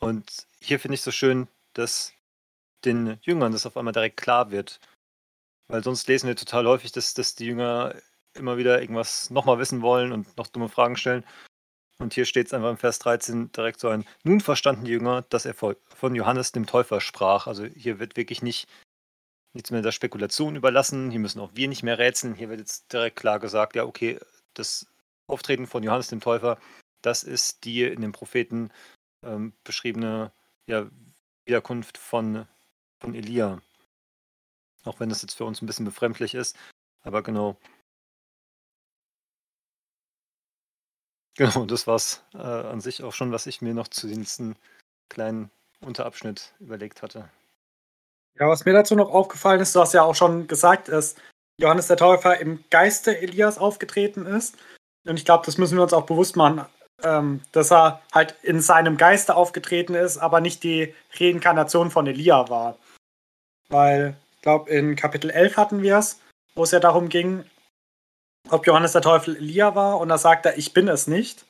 [0.00, 2.14] Und hier finde ich so schön, dass
[2.86, 4.80] den Jüngern das auf einmal direkt klar wird.
[5.68, 7.94] Weil sonst lesen wir total häufig, dass, dass die Jünger
[8.34, 11.24] immer wieder irgendwas nochmal wissen wollen und noch dumme Fragen stellen.
[11.98, 15.22] Und hier steht es einfach im Vers 13 direkt so ein, nun verstanden die Jünger,
[15.28, 17.46] dass er von Johannes dem Täufer sprach.
[17.46, 18.66] Also hier wird wirklich nicht
[19.54, 22.92] nichts mehr der Spekulation überlassen, hier müssen auch wir nicht mehr rätseln, hier wird jetzt
[22.92, 24.18] direkt klar gesagt, ja okay,
[24.54, 24.86] das
[25.26, 26.58] Auftreten von Johannes dem Täufer,
[27.02, 28.70] das ist die in den Propheten
[29.24, 30.32] ähm, beschriebene
[30.66, 30.86] ja,
[31.44, 32.46] Wiederkunft von,
[33.00, 33.60] von Elia.
[34.84, 36.56] Auch wenn das jetzt für uns ein bisschen befremdlich ist,
[37.02, 37.56] aber genau,
[41.36, 44.54] Genau, das war's äh, an sich auch schon, was ich mir noch zu diesem
[45.08, 47.28] kleinen Unterabschnitt überlegt hatte.
[48.38, 51.16] Ja, was mir dazu noch aufgefallen ist, du hast ja auch schon gesagt, dass
[51.58, 54.56] Johannes der Täufer im Geiste Elias aufgetreten ist.
[55.06, 56.66] Und ich glaube, das müssen wir uns auch bewusst machen,
[57.02, 62.48] ähm, dass er halt in seinem Geiste aufgetreten ist, aber nicht die Reinkarnation von Elia
[62.48, 62.78] war.
[63.68, 66.20] Weil, glaube, in Kapitel 11 hatten wir es,
[66.54, 67.44] wo es ja darum ging,
[68.50, 71.46] ob Johannes der Teufel Elia war und da sagt er, ich bin es nicht.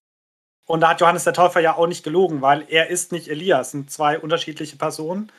[0.66, 3.60] Und da hat Johannes der Täufer ja auch nicht gelogen, weil er ist nicht Elia.
[3.60, 5.32] Es sind zwei unterschiedliche Personen.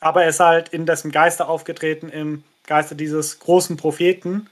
[0.00, 4.48] Aber er ist halt in dessen Geiste aufgetreten, im Geiste dieses großen Propheten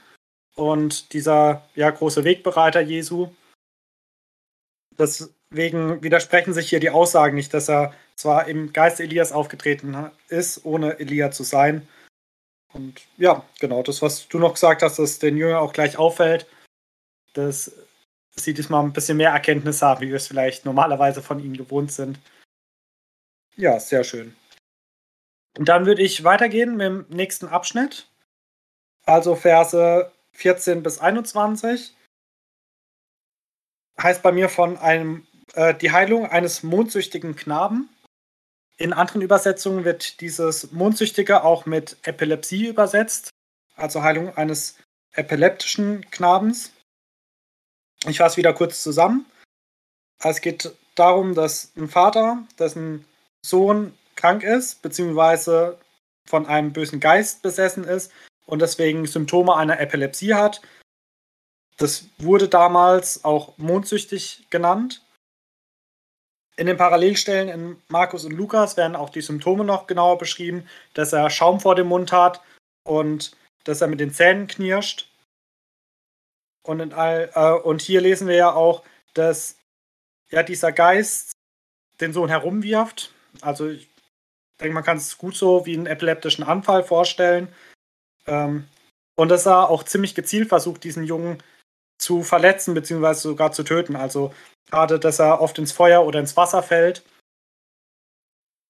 [0.55, 3.29] und dieser ja, große Wegbereiter Jesu.
[4.97, 10.65] Deswegen widersprechen sich hier die Aussagen nicht, dass er zwar im Geiste Elias aufgetreten ist,
[10.65, 11.87] ohne Elia zu sein,
[12.73, 16.47] und ja, genau, das, was du noch gesagt hast, dass den Jüngern auch gleich auffällt,
[17.33, 17.71] dass
[18.35, 21.91] sie diesmal ein bisschen mehr Erkenntnis haben, wie wir es vielleicht normalerweise von ihnen gewohnt
[21.91, 22.19] sind.
[23.55, 24.35] Ja, sehr schön.
[25.57, 28.07] Und dann würde ich weitergehen mit dem nächsten Abschnitt.
[29.05, 31.95] Also Verse 14 bis 21.
[34.01, 37.89] Heißt bei mir von einem äh, die Heilung eines mondsüchtigen Knaben.
[38.79, 43.29] In anderen Übersetzungen wird dieses Mondsüchtige auch mit Epilepsie übersetzt,
[43.75, 44.77] also Heilung eines
[45.11, 46.71] epileptischen Knabens.
[48.07, 49.25] Ich fasse wieder kurz zusammen.
[50.23, 53.03] Es geht darum, dass ein Vater, dessen
[53.45, 55.77] Sohn krank ist, beziehungsweise
[56.25, 58.13] von einem bösen Geist besessen ist
[58.45, 60.61] und deswegen Symptome einer Epilepsie hat.
[61.75, 65.01] Das wurde damals auch mondsüchtig genannt.
[66.59, 71.13] In den Parallelstellen in Markus und Lukas werden auch die Symptome noch genauer beschrieben, dass
[71.13, 72.41] er Schaum vor dem Mund hat
[72.83, 73.31] und
[73.63, 75.09] dass er mit den Zähnen knirscht.
[76.67, 79.55] Und, all, äh, und hier lesen wir ja auch, dass
[80.31, 81.31] ja, dieser Geist
[82.01, 83.13] den Sohn herumwirft.
[83.39, 83.87] Also ich
[84.59, 87.47] denke, man kann es gut so wie einen epileptischen Anfall vorstellen.
[88.27, 88.67] Ähm,
[89.15, 91.41] und dass er auch ziemlich gezielt versucht, diesen Jungen
[92.01, 93.95] zu verletzen, beziehungsweise sogar zu töten.
[93.95, 94.33] Also
[94.69, 97.03] gerade, dass er oft ins Feuer oder ins Wasser fällt.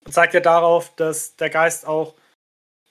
[0.10, 2.16] Zeigt ja darauf, dass der Geist auch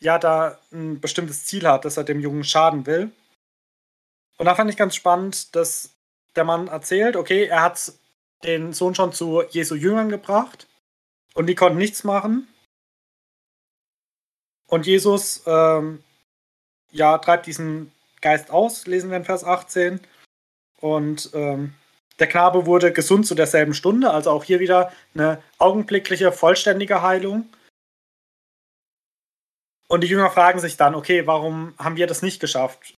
[0.00, 3.10] ja da ein bestimmtes Ziel hat, dass er dem Jungen schaden will.
[4.36, 5.90] Und da fand ich ganz spannend, dass
[6.36, 7.92] der Mann erzählt, okay, er hat
[8.44, 10.68] den Sohn schon zu Jesu Jüngern gebracht
[11.34, 12.46] und die konnten nichts machen.
[14.68, 16.04] Und Jesus ähm,
[16.90, 17.90] ja, treibt diesen
[18.20, 20.00] Geist aus, lesen wir in Vers 18.
[20.80, 21.74] Und ähm,
[22.18, 27.48] der Knabe wurde gesund zu derselben Stunde, also auch hier wieder eine augenblickliche, vollständige Heilung.
[29.88, 32.94] Und die Jünger fragen sich dann, okay, warum haben wir das nicht geschafft?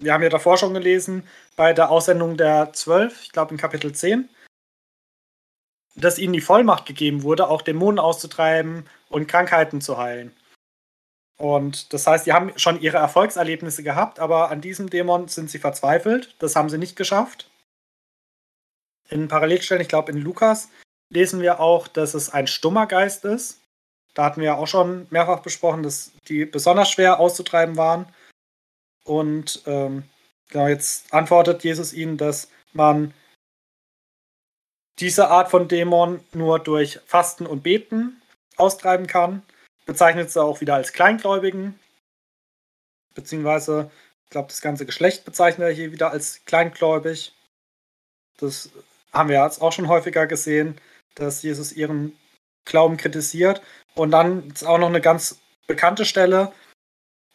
[0.00, 3.94] Wir haben ja davor schon gelesen, bei der Aussendung der Zwölf, ich glaube in Kapitel
[3.94, 4.28] 10,
[5.94, 10.34] dass ihnen die Vollmacht gegeben wurde, auch Dämonen auszutreiben und Krankheiten zu heilen.
[11.36, 15.58] Und das heißt, die haben schon ihre Erfolgserlebnisse gehabt, aber an diesem Dämon sind sie
[15.58, 16.34] verzweifelt.
[16.38, 17.50] Das haben sie nicht geschafft.
[19.12, 20.70] In Parallelstellen, ich glaube in Lukas,
[21.10, 23.60] lesen wir auch, dass es ein stummer Geist ist.
[24.14, 28.06] Da hatten wir ja auch schon mehrfach besprochen, dass die besonders schwer auszutreiben waren.
[29.04, 30.04] Und ähm,
[30.48, 33.12] genau jetzt antwortet Jesus ihnen, dass man
[34.98, 38.22] diese Art von Dämon nur durch Fasten und Beten
[38.56, 39.42] austreiben kann.
[39.84, 41.78] Bezeichnet sie auch wieder als Kleingläubigen.
[43.14, 43.90] Beziehungsweise,
[44.24, 47.34] ich glaube, das ganze Geschlecht bezeichnet er hier wieder als kleingläubig.
[48.38, 48.70] Das
[49.12, 50.80] haben wir jetzt auch schon häufiger gesehen,
[51.14, 52.16] dass Jesus ihren
[52.64, 53.62] Glauben kritisiert.
[53.94, 56.52] Und dann ist auch noch eine ganz bekannte Stelle,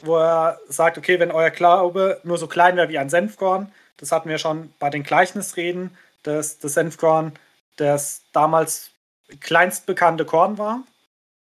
[0.01, 4.11] wo er sagt, okay, wenn euer Glaube nur so klein wäre wie ein Senfkorn, das
[4.11, 7.33] hatten wir schon bei den Gleichnisreden, dass das Senfkorn
[7.77, 8.91] das damals
[9.39, 10.83] kleinst bekannte Korn war,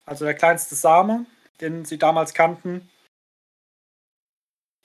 [0.04, 1.26] also der kleinste Same,
[1.61, 2.88] den sie damals kannten.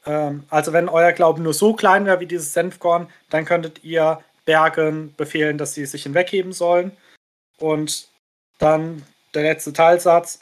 [0.06, 4.24] Ähm, also wenn euer Glaube nur so klein wäre wie dieses Senfkorn, dann könntet ihr
[4.46, 6.96] Bergen befehlen, dass sie sich hinwegheben sollen.
[7.58, 8.10] Und
[8.60, 9.04] dann
[9.34, 10.40] der letzte Teilsatz.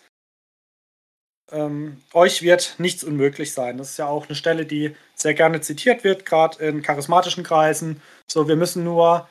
[1.52, 3.78] Ähm, euch wird nichts unmöglich sein.
[3.78, 8.02] Das ist ja auch eine Stelle, die sehr gerne zitiert wird, gerade in charismatischen Kreisen.
[8.30, 9.28] So, wir müssen nur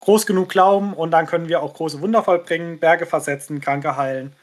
[0.00, 4.36] groß genug glauben und dann können wir auch große Wunder vollbringen, Berge versetzen, Kranke heilen.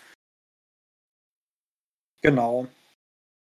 [2.21, 2.67] Genau.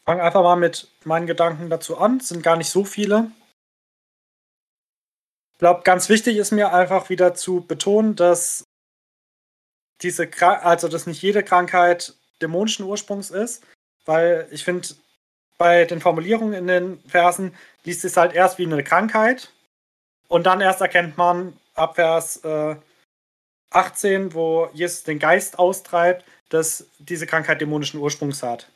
[0.05, 2.17] Fange einfach mal mit meinen Gedanken dazu an.
[2.17, 3.31] Es sind gar nicht so viele.
[5.59, 8.63] Ich glaube, ganz wichtig ist mir einfach wieder zu betonen, dass
[10.01, 13.65] diese, also dass nicht jede Krankheit dämonischen Ursprungs ist,
[14.05, 14.87] weil ich finde,
[15.57, 19.51] bei den Formulierungen in den Versen liest es halt erst wie eine Krankheit
[20.29, 22.77] und dann erst erkennt man, ab Vers äh,
[23.71, 28.69] 18, wo Jesus den Geist austreibt, dass diese Krankheit dämonischen Ursprungs hat.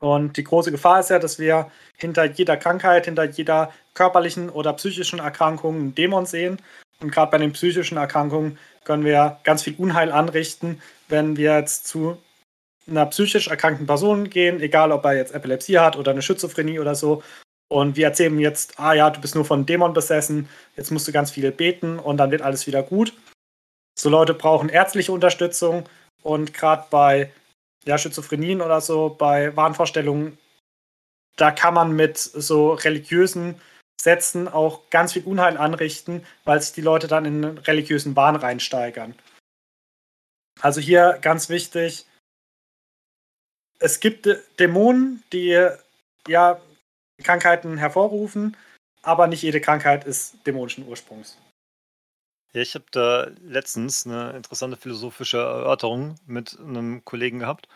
[0.00, 4.72] Und die große Gefahr ist ja, dass wir hinter jeder Krankheit, hinter jeder körperlichen oder
[4.72, 6.60] psychischen Erkrankung einen Dämon sehen.
[7.00, 11.86] Und gerade bei den psychischen Erkrankungen können wir ganz viel Unheil anrichten, wenn wir jetzt
[11.86, 12.16] zu
[12.88, 16.94] einer psychisch erkrankten Person gehen, egal ob er jetzt Epilepsie hat oder eine Schizophrenie oder
[16.94, 17.22] so,
[17.72, 21.12] und wir erzählen jetzt, ah ja, du bist nur von Dämon besessen, jetzt musst du
[21.12, 23.14] ganz viel beten und dann wird alles wieder gut.
[23.96, 25.84] So Leute brauchen ärztliche Unterstützung
[26.22, 27.30] und gerade bei
[27.84, 30.38] ja, Schizophrenien oder so, bei Wahnvorstellungen,
[31.36, 33.60] da kann man mit so religiösen
[34.00, 38.36] Sätzen auch ganz viel Unheil anrichten, weil sich die Leute dann in einen religiösen Wahn
[38.36, 39.14] reinsteigern.
[40.60, 42.06] Also hier ganz wichtig,
[43.78, 44.28] es gibt
[44.58, 45.68] Dämonen, die
[46.28, 46.60] ja
[47.22, 48.56] Krankheiten hervorrufen,
[49.02, 51.38] aber nicht jede Krankheit ist dämonischen Ursprungs.
[52.52, 57.68] Ja, ich habe da letztens eine interessante philosophische Erörterung mit einem Kollegen gehabt.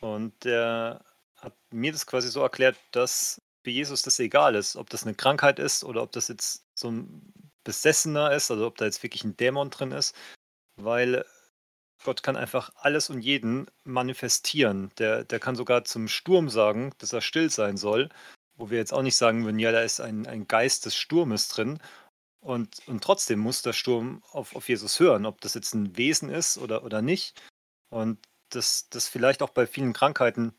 [0.00, 1.04] Und der
[1.36, 5.14] hat mir das quasi so erklärt, dass für Jesus das egal ist, ob das eine
[5.14, 7.32] Krankheit ist oder ob das jetzt so ein
[7.64, 10.14] Besessener ist, also ob da jetzt wirklich ein Dämon drin ist,
[10.76, 11.24] weil
[12.04, 14.90] Gott kann einfach alles und jeden manifestieren.
[14.98, 18.08] Der, der kann sogar zum Sturm sagen, dass er still sein soll,
[18.56, 21.48] wo wir jetzt auch nicht sagen würden, ja, da ist ein, ein Geist des Sturmes
[21.48, 21.80] drin.
[22.40, 26.30] Und, und trotzdem muss der Sturm auf, auf Jesus hören, ob das jetzt ein Wesen
[26.30, 27.40] ist oder, oder nicht.
[27.90, 28.18] Und
[28.50, 30.54] das, das vielleicht auch bei vielen Krankheiten,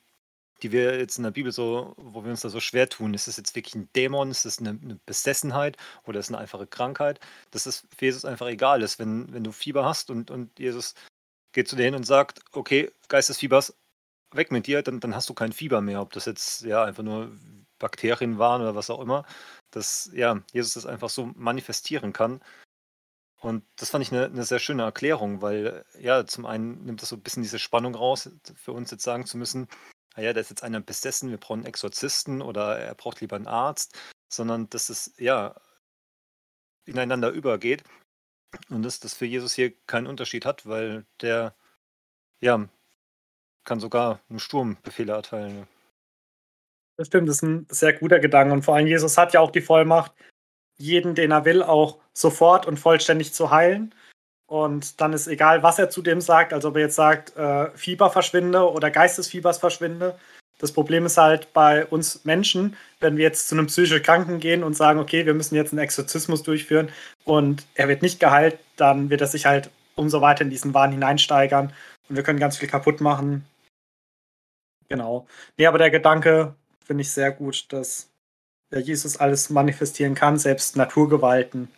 [0.62, 3.28] die wir jetzt in der Bibel so, wo wir uns da so schwer tun, ist
[3.28, 6.68] das jetzt wirklich ein Dämon, ist das eine, eine Besessenheit oder ist es eine einfache
[6.68, 7.20] Krankheit,
[7.52, 8.82] dass es für Jesus einfach egal.
[8.82, 10.96] Ist, wenn, wenn du Fieber hast und, und Jesus
[11.54, 13.74] geht zu dir hin und sagt, okay, Geist des Fiebers,
[14.34, 17.04] weg mit dir, dann, dann hast du kein Fieber mehr, ob das jetzt ja einfach
[17.04, 17.32] nur
[17.80, 19.26] Bakterien waren oder was auch immer,
[19.72, 22.42] dass ja, Jesus das einfach so manifestieren kann.
[23.42, 27.10] Und das fand ich eine, eine sehr schöne Erklärung, weil ja, zum einen nimmt das
[27.10, 29.68] so ein bisschen diese Spannung raus, für uns jetzt sagen zu müssen,
[30.16, 33.48] naja, da ist jetzt einer besessen, wir brauchen einen Exorzisten oder er braucht lieber einen
[33.48, 33.98] Arzt,
[34.28, 35.56] sondern dass es ja
[36.86, 37.84] ineinander übergeht
[38.70, 41.56] und dass das für Jesus hier keinen Unterschied hat, weil der
[42.42, 42.68] ja
[43.64, 45.68] kann sogar einem Sturm Befehle erteilen.
[47.00, 48.54] Das stimmt, das ist ein sehr guter Gedanke.
[48.54, 50.12] Und vor allem, Jesus hat ja auch die Vollmacht,
[50.78, 53.96] jeden, den er will, auch sofort und vollständig zu heilen.
[54.48, 57.70] Und dann ist egal, was er zu dem sagt, also ob er jetzt sagt, äh,
[57.78, 60.20] Fieber verschwinde oder Geistesfiebers verschwinde.
[60.58, 64.62] Das Problem ist halt bei uns Menschen, wenn wir jetzt zu einem psychisch Kranken gehen
[64.62, 66.90] und sagen, okay, wir müssen jetzt einen Exorzismus durchführen
[67.24, 70.92] und er wird nicht geheilt, dann wird er sich halt umso weiter in diesen Wahn
[70.92, 71.72] hineinsteigern
[72.10, 73.46] und wir können ganz viel kaputt machen.
[74.90, 75.28] Genau.
[75.56, 76.56] Nee, aber der Gedanke
[76.90, 78.10] finde ich sehr gut, dass
[78.72, 81.72] Jesus alles manifestieren kann, selbst Naturgewalten.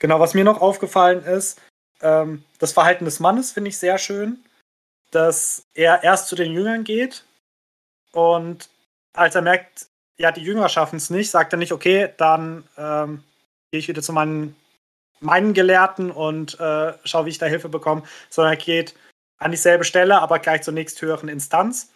[0.00, 1.60] Genau, was mir noch aufgefallen ist,
[2.00, 4.44] ähm, das Verhalten des Mannes finde ich sehr schön,
[5.12, 7.24] dass er erst zu den Jüngern geht
[8.10, 8.68] und
[9.12, 9.86] als er merkt,
[10.16, 13.22] ja, die Jünger schaffen es nicht, sagt er nicht, okay, dann ähm,
[13.70, 14.56] gehe ich wieder zu meinen,
[15.20, 18.96] meinen Gelehrten und äh, schaue, wie ich da Hilfe bekomme, sondern er geht
[19.38, 21.93] an dieselbe Stelle, aber gleich zur nächsthöheren Instanz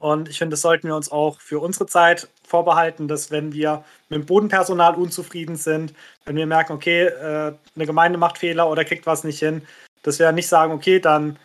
[0.00, 3.84] und ich finde, das sollten wir uns auch für unsere Zeit vorbehalten, dass wenn wir
[4.08, 8.84] mit dem Bodenpersonal unzufrieden sind, wenn wir merken, okay, äh, eine Gemeinde macht Fehler oder
[8.84, 9.66] kriegt was nicht hin,
[10.02, 11.38] dass wir nicht sagen, okay, dann,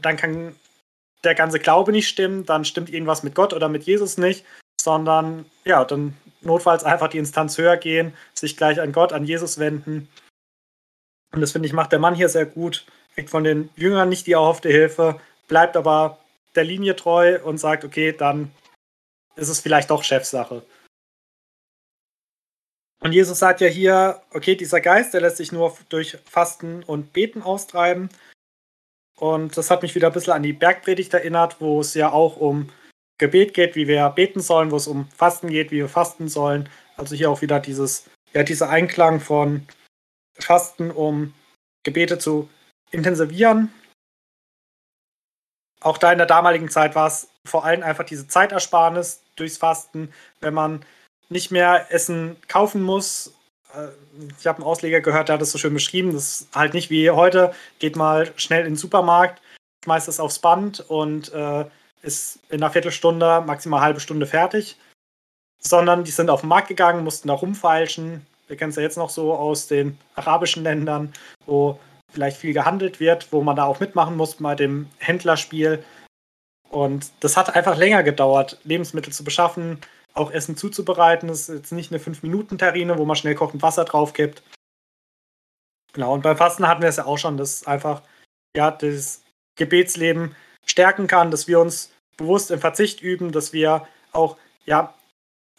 [0.00, 0.54] dann kann
[1.24, 4.44] der ganze Glaube nicht stimmen, dann stimmt irgendwas mit Gott oder mit Jesus nicht,
[4.80, 9.58] sondern ja, dann notfalls einfach die Instanz höher gehen, sich gleich an Gott, an Jesus
[9.58, 10.08] wenden.
[11.32, 14.26] Und das finde ich, macht der Mann hier sehr gut, kriegt von den Jüngern nicht
[14.26, 16.18] die erhoffte Hilfe, bleibt aber
[16.54, 18.50] der Linie treu und sagt, okay, dann
[19.36, 20.62] ist es vielleicht doch Chefsache.
[23.00, 27.12] Und Jesus sagt ja hier, okay, dieser Geist, der lässt sich nur durch Fasten und
[27.12, 28.08] Beten austreiben.
[29.16, 32.36] Und das hat mich wieder ein bisschen an die Bergpredigt erinnert, wo es ja auch
[32.36, 32.70] um
[33.18, 36.68] Gebet geht, wie wir beten sollen, wo es um Fasten geht, wie wir fasten sollen.
[36.96, 39.66] Also hier auch wieder dieses, ja, dieser Einklang von
[40.38, 41.34] Fasten, um
[41.84, 42.48] Gebete zu
[42.90, 43.72] intensivieren
[45.88, 50.12] auch da in der damaligen Zeit war es vor allem einfach diese Zeitersparnis durchs Fasten,
[50.40, 50.84] wenn man
[51.28, 53.32] nicht mehr Essen kaufen muss.
[53.74, 53.88] Äh,
[54.38, 56.12] ich habe einen Ausleger gehört, der hat das so schön beschrieben.
[56.12, 59.40] Das ist halt nicht wie heute, geht mal schnell in den Supermarkt,
[59.84, 61.64] schmeißt es aufs Band und äh,
[62.02, 64.76] ist in einer Viertelstunde, maximal halbe Stunde fertig.
[65.60, 68.24] Sondern die sind auf den Markt gegangen, mussten da rumfeilschen.
[68.46, 71.12] Wir kennen es ja jetzt noch so aus den arabischen Ländern,
[71.46, 71.80] wo
[72.10, 75.84] vielleicht viel gehandelt wird, wo man da auch mitmachen muss bei dem Händlerspiel.
[76.70, 79.80] Und das hat einfach länger gedauert, Lebensmittel zu beschaffen,
[80.14, 81.28] auch Essen zuzubereiten.
[81.28, 84.42] Das ist jetzt nicht eine 5-Minuten-Terrine, wo man schnell kochend Wasser drauf gibt.
[85.92, 88.02] Genau, und beim Fasten hatten wir es ja auch schon, dass einfach
[88.56, 89.22] ja, das
[89.56, 90.34] Gebetsleben
[90.66, 94.36] stärken kann, dass wir uns bewusst im Verzicht üben, dass wir auch
[94.66, 94.94] ja,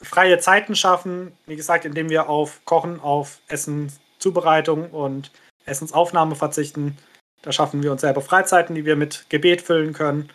[0.02, 5.32] freie Zeiten schaffen, wie gesagt, indem wir auf Kochen, auf Essen, Zubereitung und
[5.66, 6.98] Essensaufnahme verzichten.
[7.42, 10.32] Da schaffen wir uns selber Freizeiten, die wir mit Gebet füllen können.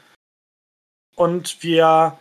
[1.16, 2.18] Und wir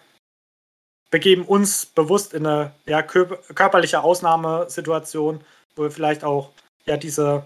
[1.10, 5.44] begeben uns bewusst in eine ja, körperliche Ausnahmesituation,
[5.76, 6.52] wo wir vielleicht auch
[6.86, 7.46] ja, diese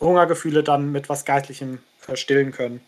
[0.00, 1.80] Hungergefühle dann mit was Geistlichem
[2.14, 2.84] stillen können.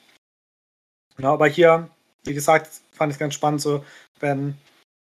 [1.19, 1.89] Ja, aber hier,
[2.25, 3.85] wie gesagt, fand ich es ganz spannend, so
[4.19, 4.57] wenn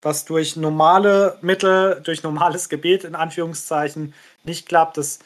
[0.01, 4.13] was durch normale Mittel, durch normales Gebet in Anführungszeichen
[4.43, 5.19] nicht klappt, dass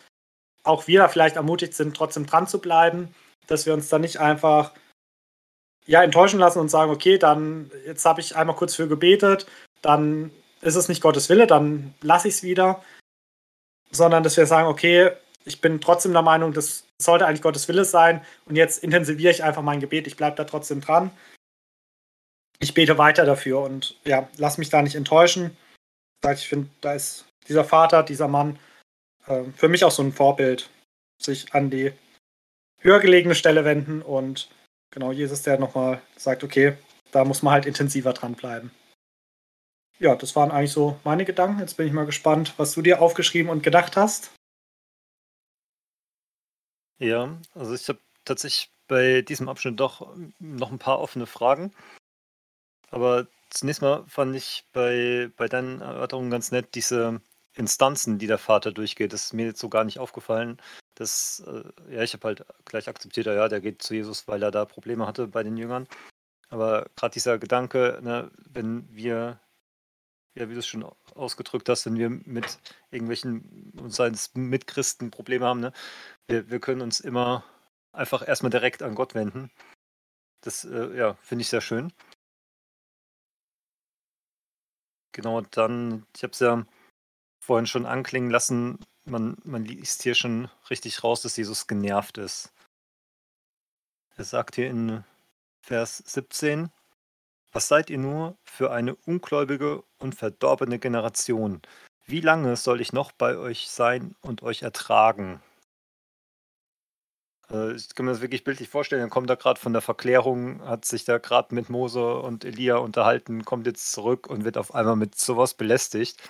[0.64, 3.14] auch wir vielleicht ermutigt sind, trotzdem dran zu bleiben,
[3.47, 4.72] dass wir uns da nicht einfach
[5.86, 9.47] ja, enttäuschen lassen und sagen, okay, dann jetzt habe ich einmal kurz für gebetet,
[9.82, 10.32] dann
[10.62, 12.84] ist es nicht Gottes Wille, dann lasse ich es wieder,
[13.91, 15.12] sondern dass wir sagen, okay,
[15.45, 19.43] ich bin trotzdem der Meinung, das sollte eigentlich Gottes Wille sein und jetzt intensiviere ich
[19.43, 21.12] einfach mein Gebet, ich bleibe da trotzdem dran.
[22.62, 25.55] Ich bete weiter dafür und ja, lass mich da nicht enttäuschen.
[26.34, 28.60] Ich finde, da ist dieser Vater, dieser Mann
[29.28, 30.70] äh, für mich auch so ein Vorbild,
[31.22, 31.93] sich an die
[32.80, 34.49] höher gelegene Stelle wenden und
[34.91, 36.78] genau Jesus, der nochmal sagt, okay,
[37.11, 38.72] da muss man halt intensiver dranbleiben.
[39.99, 41.59] ja, das waren eigentlich so meine Gedanken.
[41.59, 44.32] Jetzt bin ich mal gespannt, was du dir aufgeschrieben und gedacht hast.
[46.99, 51.74] Ja, also ich habe tatsächlich bei diesem Abschnitt doch noch ein paar offene Fragen.
[52.91, 57.22] Aber zunächst mal fand ich bei, bei deinen Erörterungen ganz nett diese
[57.60, 59.14] Instanzen, die der Vater durchgeht.
[59.14, 60.57] Das ist mir jetzt so gar nicht aufgefallen.
[60.95, 64.51] Das, äh, ja, ich habe halt gleich akzeptiert, ja, der geht zu Jesus, weil er
[64.51, 65.88] da Probleme hatte bei den Jüngern.
[66.49, 69.39] Aber gerade dieser Gedanke, ne, wenn wir,
[70.36, 70.86] ja, wie du es schon
[71.16, 72.60] ausgedrückt hast, wenn wir mit
[72.91, 75.74] irgendwelchen, seien es Mitchristen Probleme haben, ne,
[76.28, 77.43] wir, wir können uns immer
[77.91, 79.51] einfach erstmal direkt an Gott wenden.
[80.41, 81.93] Das, äh, ja, finde ich sehr schön.
[85.12, 86.66] Genau, dann, ich habe es ja
[87.49, 92.53] vorhin schon anklingen lassen, man, man liest hier schon richtig raus, dass Jesus genervt ist.
[94.17, 95.03] Er sagt hier in
[95.59, 96.69] Vers 17,
[97.51, 101.63] was seid ihr nur für eine ungläubige und verdorbene Generation?
[102.05, 105.41] Wie lange soll ich noch bei euch sein und euch ertragen?
[107.49, 109.01] Äh, ich kann mir das wirklich bildlich vorstellen.
[109.01, 112.77] Er kommt da gerade von der Verklärung, hat sich da gerade mit Mose und Elia
[112.77, 116.21] unterhalten, kommt jetzt zurück und wird auf einmal mit sowas belästigt.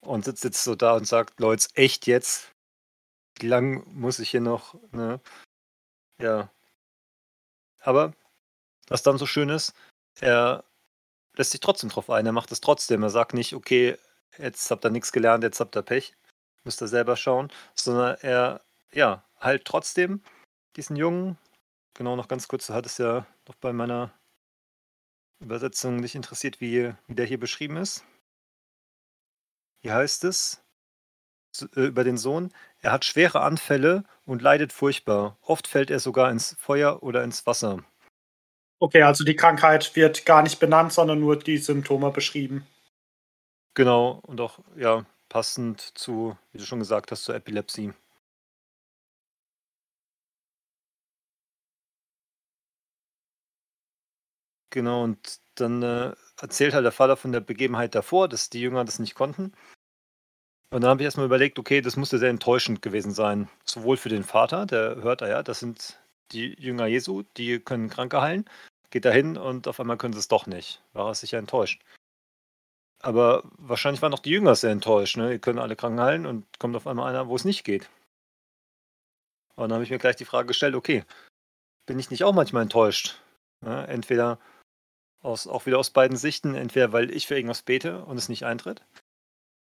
[0.00, 2.52] Und sitzt jetzt so da und sagt, Leute, echt jetzt?
[3.38, 5.20] Wie lang muss ich hier noch, ne?
[6.18, 6.50] Ja.
[7.80, 8.12] Aber
[8.88, 9.74] was dann so schön ist,
[10.20, 10.64] er
[11.34, 13.02] lässt sich trotzdem drauf ein, er macht es trotzdem.
[13.02, 13.96] Er sagt nicht, okay,
[14.38, 16.14] jetzt habt ihr nichts gelernt, jetzt habt ihr Pech,
[16.64, 20.22] müsst ihr selber schauen, sondern er, ja, halt trotzdem
[20.76, 21.38] diesen Jungen,
[21.94, 24.12] genau noch ganz kurz, du hattest ja noch bei meiner
[25.40, 28.04] Übersetzung dich interessiert, wie, wie der hier beschrieben ist.
[29.82, 30.62] Hier heißt es
[31.74, 35.38] äh, über den Sohn, er hat schwere Anfälle und leidet furchtbar.
[35.40, 37.82] Oft fällt er sogar ins Feuer oder ins Wasser.
[38.78, 42.66] Okay, also die Krankheit wird gar nicht benannt, sondern nur die Symptome beschrieben.
[43.74, 47.92] Genau, und auch ja, passend zu, wie du schon gesagt hast, zur Epilepsie.
[54.70, 58.84] Genau, und dann äh, erzählt halt der Vater von der Begebenheit davor, dass die Jünger
[58.84, 59.52] das nicht konnten.
[60.72, 63.48] Und dann habe ich erstmal überlegt, okay, das musste sehr enttäuschend gewesen sein.
[63.64, 65.98] Sowohl für den Vater, der hört, ah ja, das sind
[66.30, 68.48] die Jünger Jesu, die können Kranke heilen,
[68.90, 70.82] geht da hin und auf einmal können sie es doch nicht.
[70.92, 71.82] War er sicher enttäuscht.
[73.02, 75.16] Aber wahrscheinlich waren auch die Jünger sehr enttäuscht.
[75.16, 75.32] Ne?
[75.32, 77.88] Die können alle Kranken heilen und kommt auf einmal einer, wo es nicht geht.
[79.56, 81.04] Und dann habe ich mir gleich die Frage gestellt, okay,
[81.86, 83.20] bin ich nicht auch manchmal enttäuscht?
[83.62, 83.88] Ne?
[83.88, 84.38] Entweder
[85.22, 86.54] aus, auch wieder aus beiden Sichten.
[86.54, 88.82] Entweder weil ich für irgendwas bete und es nicht eintritt.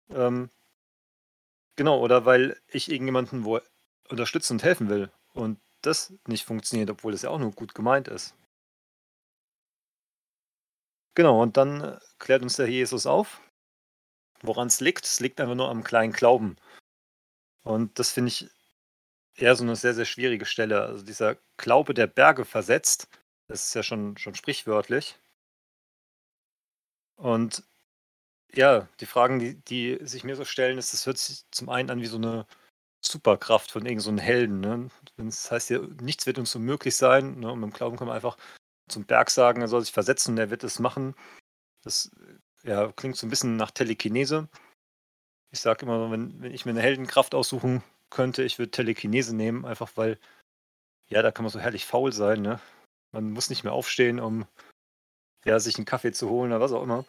[0.10, 0.50] Ähm,
[1.76, 3.60] genau, oder weil ich irgendjemanden wo
[4.10, 8.08] unterstützen und helfen will und das nicht funktioniert, obwohl es ja auch nur gut gemeint
[8.08, 8.36] ist.
[11.16, 13.42] Genau, und dann äh, klärt uns der Jesus auf,
[14.42, 15.06] woran es liegt.
[15.06, 16.58] Es liegt einfach nur am kleinen Glauben.
[17.64, 18.50] Und das finde ich
[19.36, 20.82] eher so eine sehr, sehr schwierige Stelle.
[20.84, 23.08] Also dieser Glaube der Berge versetzt,
[23.48, 25.20] das ist ja schon, schon sprichwörtlich.
[27.16, 27.64] Und
[28.54, 31.90] ja, die Fragen, die, die sich mir so stellen, ist, das hört sich zum einen
[31.90, 32.46] an wie so eine
[33.02, 34.60] Superkraft von irgendeinem so Helden.
[34.60, 34.90] Ne?
[35.18, 37.40] Das heißt ja, nichts wird uns unmöglich sein.
[37.40, 37.52] Ne?
[37.52, 38.38] Und dem Glauben kann man einfach
[38.88, 41.16] zum Berg sagen, er soll sich versetzen und er wird es machen.
[41.84, 42.12] Das
[42.64, 44.48] ja, klingt so ein bisschen nach Telekinese.
[45.52, 49.66] Ich sage immer, wenn, wenn ich mir eine Heldenkraft aussuchen könnte, ich würde Telekinese nehmen,
[49.66, 50.20] einfach weil,
[51.10, 52.42] ja, da kann man so herrlich faul sein.
[52.42, 52.60] Ne?
[53.12, 54.48] Man muss nicht mehr aufstehen, um
[55.46, 57.06] ja, sich einen Kaffee zu holen oder was auch immer.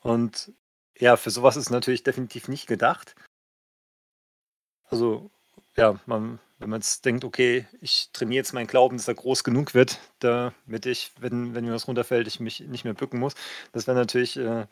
[0.00, 0.52] Und
[0.98, 3.14] ja, für sowas ist natürlich definitiv nicht gedacht.
[4.88, 5.30] Also,
[5.76, 9.44] ja, man, wenn man jetzt denkt, okay, ich trainiere jetzt meinen Glauben, dass er groß
[9.44, 13.34] genug wird, damit ich, wenn, wenn mir was runterfällt, ich mich nicht mehr bücken muss,
[13.72, 14.66] das wäre natürlich äh,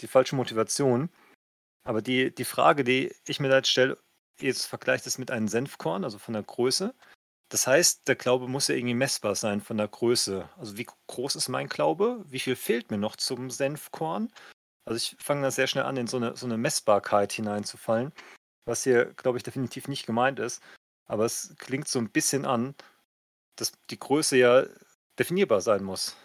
[0.00, 1.10] die falsche Motivation.
[1.84, 3.98] Aber die, die Frage, die ich mir da jetzt stelle,
[4.40, 6.94] jetzt vergleicht es mit einem Senfkorn, also von der Größe.
[7.52, 10.48] Das heißt, der Glaube muss ja irgendwie messbar sein von der Größe.
[10.56, 12.24] Also wie groß ist mein Glaube?
[12.26, 14.32] Wie viel fehlt mir noch zum Senfkorn?
[14.86, 18.10] Also ich fange da sehr schnell an, in so eine, so eine Messbarkeit hineinzufallen,
[18.64, 20.62] was hier, glaube ich, definitiv nicht gemeint ist.
[21.04, 22.74] Aber es klingt so ein bisschen an,
[23.56, 24.64] dass die Größe ja
[25.18, 26.16] definierbar sein muss.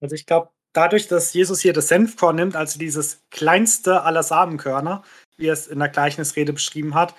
[0.00, 5.04] Also ich glaube, dadurch, dass Jesus hier das Senfkorn nimmt, also dieses kleinste aller Samenkörner,
[5.36, 7.14] wie er es in der Gleichnisrede beschrieben hat,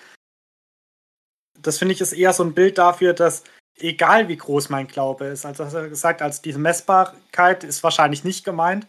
[1.68, 3.43] das finde ich ist eher so ein Bild dafür, dass
[3.78, 8.24] egal wie groß mein Glaube ist, also hast du gesagt, als diese Messbarkeit ist wahrscheinlich
[8.24, 8.88] nicht gemeint.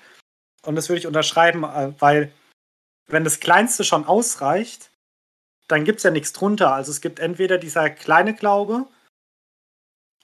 [0.65, 2.33] Und das würde ich unterschreiben, äh, weil
[3.07, 4.91] wenn das Kleinste schon ausreicht,
[5.69, 6.75] dann gibt es ja nichts drunter.
[6.75, 8.87] Also es gibt entweder dieser kleine Glaube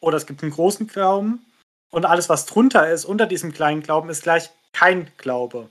[0.00, 1.44] oder es gibt einen großen Glauben.
[1.90, 5.70] Und alles, was drunter ist, unter diesem kleinen Glauben, ist gleich kein Glaube.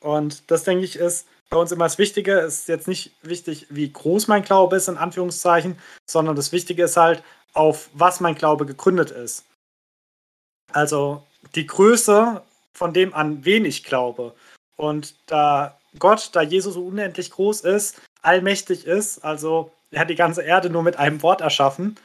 [0.00, 2.40] Und das, denke ich, ist bei uns immer das Wichtige.
[2.40, 6.96] Ist jetzt nicht wichtig, wie groß mein Glaube ist, in Anführungszeichen, sondern das Wichtige ist
[6.96, 7.22] halt,
[7.52, 9.44] auf was mein Glaube gegründet ist.
[10.72, 11.22] Also
[11.54, 12.42] die Größe
[12.72, 14.34] von dem, an wen ich glaube.
[14.76, 20.14] Und da Gott, da Jesus so unendlich groß ist, allmächtig ist, also er hat die
[20.14, 21.96] ganze Erde nur mit einem Wort erschaffen.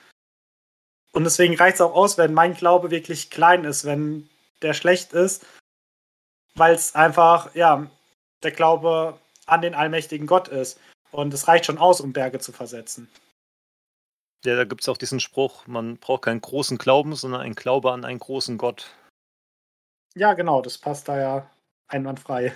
[1.14, 4.30] Und deswegen reicht es auch aus, wenn mein Glaube wirklich klein ist, wenn
[4.62, 5.46] der schlecht ist,
[6.56, 7.90] weil es einfach, ja,
[8.44, 9.18] der Glaube
[9.48, 10.80] an den allmächtigen Gott ist.
[11.12, 13.10] Und es reicht schon aus, um Berge zu versetzen.
[14.46, 17.92] Ja, da gibt es auch diesen Spruch, man braucht keinen großen Glauben, sondern einen Glaube
[17.92, 18.94] an einen großen Gott.
[20.16, 21.52] Ja, genau, das passt da ja
[21.88, 22.56] einwandfrei.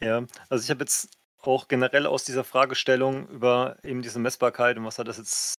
[0.00, 1.10] Ja, also ich habe jetzt
[1.40, 5.54] auch generell aus dieser Fragestellung über eben diese Messbarkeit und was hat das jetzt,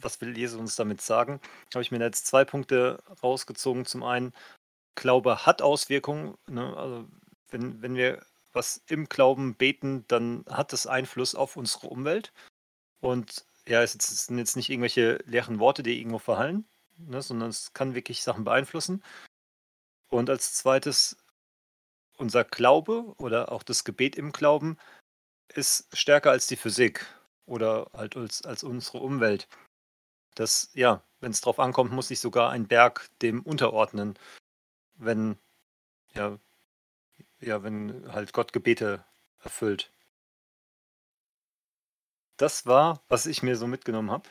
[0.00, 1.40] was will Jesus uns damit sagen,
[1.74, 3.84] habe ich mir da jetzt zwei Punkte rausgezogen.
[3.84, 4.32] Zum einen,
[4.94, 6.36] Glaube hat Auswirkungen.
[6.46, 6.76] Ne?
[6.76, 7.08] Also
[7.50, 8.24] wenn, wenn wir
[8.54, 12.32] was im Glauben beten, dann hat das Einfluss auf unsere Umwelt.
[13.00, 16.66] Und ja, es sind jetzt nicht irgendwelche leeren Worte, die irgendwo verhallen,
[16.98, 19.02] ne, sondern es kann wirklich Sachen beeinflussen.
[20.08, 21.16] Und als zweites,
[22.16, 24.78] unser Glaube oder auch das Gebet im Glauben
[25.48, 27.06] ist stärker als die Physik
[27.46, 29.48] oder halt als, als unsere Umwelt.
[30.34, 34.18] Das, ja, wenn es drauf ankommt, muss sich sogar ein Berg dem unterordnen,
[34.96, 35.38] wenn,
[36.14, 36.38] ja,
[37.44, 39.04] ja, wenn halt Gott Gebete
[39.40, 39.90] erfüllt.
[42.36, 44.28] Das war, was ich mir so mitgenommen habe.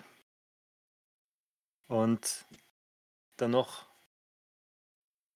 [1.88, 2.45] Und
[3.38, 3.86] dann noch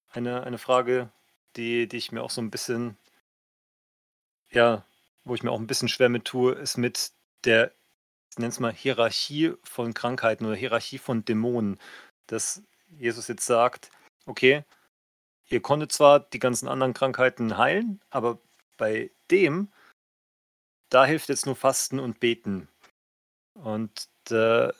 [0.09, 1.11] eine, eine Frage,
[1.55, 2.97] die, die ich mir auch so ein bisschen,
[4.49, 4.85] ja,
[5.23, 7.11] wo ich mir auch ein bisschen schwer mit tue, ist mit
[7.43, 7.71] der,
[8.31, 11.79] ich nenne es mal Hierarchie von Krankheiten oder Hierarchie von Dämonen.
[12.27, 13.91] Dass Jesus jetzt sagt,
[14.25, 14.65] okay,
[15.49, 18.39] ihr konntet zwar die ganzen anderen Krankheiten heilen, aber
[18.77, 19.71] bei dem,
[20.89, 22.67] da hilft jetzt nur Fasten und Beten.
[23.53, 24.71] Und äh,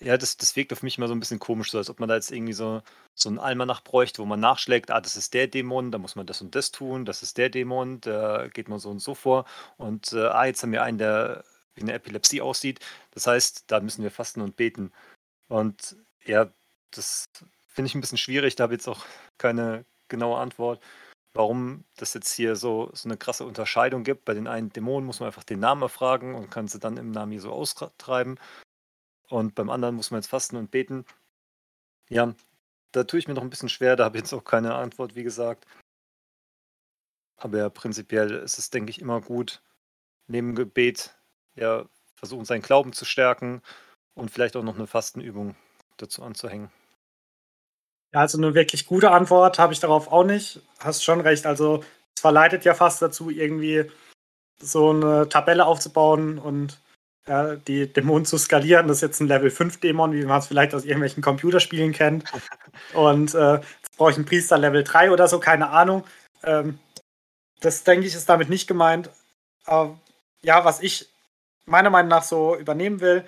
[0.00, 2.08] ja, das, das wirkt auf mich immer so ein bisschen komisch, so als ob man
[2.08, 2.82] da jetzt irgendwie so,
[3.14, 6.26] so einen Almanach bräuchte, wo man nachschlägt, ah, das ist der Dämon, da muss man
[6.26, 9.44] das und das tun, das ist der Dämon, da geht man so und so vor.
[9.76, 11.44] Und äh, ah, jetzt haben wir einen, der
[11.74, 12.80] wie eine Epilepsie aussieht.
[13.12, 14.92] Das heißt, da müssen wir fasten und beten.
[15.48, 16.52] Und ja,
[16.90, 17.26] das
[17.68, 19.06] finde ich ein bisschen schwierig, da habe ich jetzt auch
[19.38, 20.82] keine genaue Antwort,
[21.34, 24.24] warum das jetzt hier so, so eine krasse Unterscheidung gibt.
[24.24, 27.10] Bei den einen Dämonen muss man einfach den Namen erfragen und kann sie dann im
[27.10, 28.38] Namen so austreiben.
[29.28, 31.04] Und beim anderen muss man jetzt fasten und beten.
[32.08, 32.34] Ja,
[32.92, 35.14] da tue ich mir noch ein bisschen schwer, da habe ich jetzt auch keine Antwort,
[35.14, 35.66] wie gesagt.
[37.36, 39.62] Aber ja, prinzipiell ist es, denke ich, immer gut,
[40.26, 41.16] neben Gebet
[41.54, 41.84] ja,
[42.16, 43.62] versuchen, seinen Glauben zu stärken
[44.14, 45.54] und vielleicht auch noch eine Fastenübung
[45.98, 46.70] dazu anzuhängen.
[48.12, 50.60] Ja, also eine wirklich gute Antwort habe ich darauf auch nicht.
[50.78, 51.46] Hast schon recht.
[51.46, 51.84] Also
[52.14, 53.90] es verleitet ja fast dazu, irgendwie
[54.60, 56.80] so eine Tabelle aufzubauen und
[57.26, 58.88] ja, die Dämonen zu skalieren.
[58.88, 62.24] Das ist jetzt ein Level 5 Dämon, wie man es vielleicht aus irgendwelchen Computerspielen kennt.
[62.94, 66.04] Und äh, jetzt brauche ich einen Priester Level 3 oder so, keine Ahnung.
[66.42, 66.78] Ähm,
[67.60, 69.10] das denke ich, ist damit nicht gemeint.
[69.66, 69.98] Aber
[70.40, 71.10] ja, was ich
[71.66, 73.24] meiner Meinung nach so übernehmen will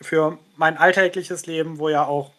[0.00, 2.32] für mein alltägliches Leben, wo ja auch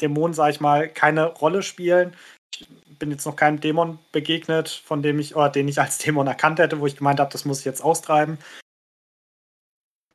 [0.00, 2.14] Dämonen, sag ich mal, keine Rolle spielen.
[2.52, 2.66] Ich
[2.98, 6.58] bin jetzt noch keinem Dämon begegnet, von dem ich, oder den ich als Dämon erkannt
[6.58, 8.38] hätte, wo ich gemeint habe, das muss ich jetzt austreiben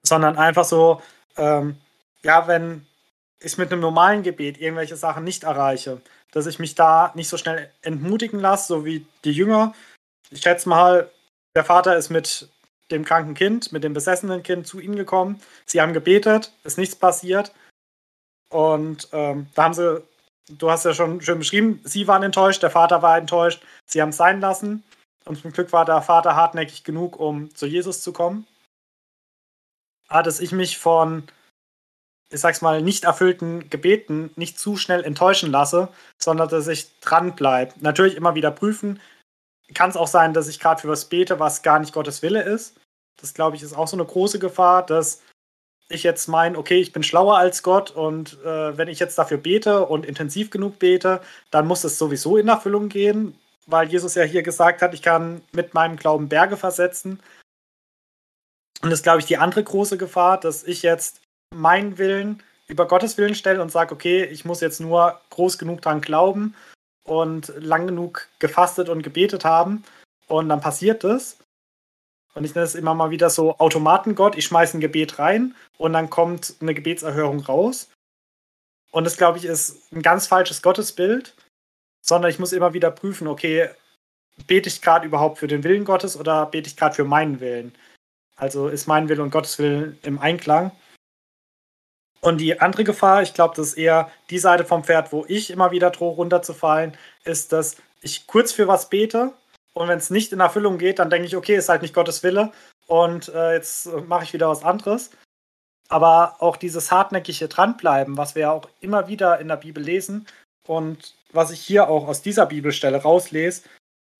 [0.04, 1.02] sondern einfach so,
[1.38, 1.78] ähm,
[2.22, 2.86] ja, wenn
[3.40, 7.38] ich mit einem normalen Gebet irgendwelche Sachen nicht erreiche, dass ich mich da nicht so
[7.38, 9.74] schnell entmutigen lasse, so wie die Jünger.
[10.30, 11.10] Ich schätze mal,
[11.56, 12.50] der Vater ist mit
[12.92, 15.42] dem kranken Kind, mit dem besessenen Kind zu ihnen gekommen.
[15.66, 17.54] Sie haben gebetet, ist nichts passiert.
[18.54, 20.02] Und ähm, da haben sie,
[20.50, 24.10] du hast ja schon schön beschrieben, sie waren enttäuscht, der Vater war enttäuscht, sie haben
[24.10, 24.84] es sein lassen.
[25.26, 28.46] Und zum Glück war der Vater hartnäckig genug, um zu Jesus zu kommen
[30.22, 31.24] dass ich mich von,
[32.30, 35.90] ich sag's mal, nicht erfüllten Gebeten nicht zu schnell enttäuschen lasse,
[36.22, 37.74] sondern dass ich dranbleibe.
[37.80, 39.00] Natürlich immer wieder prüfen.
[39.74, 42.44] Kann es auch sein, dass ich gerade für was bete, was gar nicht Gottes Wille
[42.44, 42.80] ist.
[43.20, 45.22] Das, glaube ich, ist auch so eine große Gefahr, dass
[45.90, 49.38] ich jetzt meine, okay, ich bin schlauer als Gott und äh, wenn ich jetzt dafür
[49.38, 51.22] bete und intensiv genug bete,
[51.52, 55.42] dann muss es sowieso in Erfüllung gehen, weil Jesus ja hier gesagt hat, ich kann
[55.52, 57.20] mit meinem Glauben Berge versetzen.
[58.82, 61.22] Und das ist, glaube ich, die andere große Gefahr, dass ich jetzt
[61.54, 65.82] meinen Willen über Gottes Willen stelle und sage, okay, ich muss jetzt nur groß genug
[65.82, 66.56] dran glauben
[67.04, 69.84] und lang genug gefastet und gebetet haben
[70.28, 71.38] und dann passiert das.
[72.34, 75.94] Und ich nenne es immer mal wieder so Automatengott, ich schmeiße ein Gebet rein und
[75.94, 77.90] dann kommt eine Gebetserhörung raus.
[78.92, 81.36] Und das, glaube ich, ist ein ganz falsches Gottesbild,
[82.02, 83.70] sondern ich muss immer wieder prüfen, okay,
[84.48, 87.74] bete ich gerade überhaupt für den Willen Gottes oder bete ich gerade für meinen Willen?
[88.36, 90.72] Also ist mein Wille und Gottes Willen im Einklang?
[92.22, 95.50] Und die andere Gefahr, ich glaube, das ist eher die Seite vom Pferd, wo ich
[95.50, 99.34] immer wieder drohe runterzufallen, ist, dass ich kurz für was bete
[99.74, 102.24] und wenn es nicht in Erfüllung geht, dann denke ich, okay, ist halt nicht Gottes
[102.24, 102.52] Wille
[102.88, 105.12] und äh, jetzt mache ich wieder was anderes.
[105.90, 110.28] Aber auch dieses hartnäckige Dranbleiben, was wir ja auch immer wieder in der Bibel lesen
[110.68, 113.64] und was ich hier auch aus dieser Bibelstelle rauslese,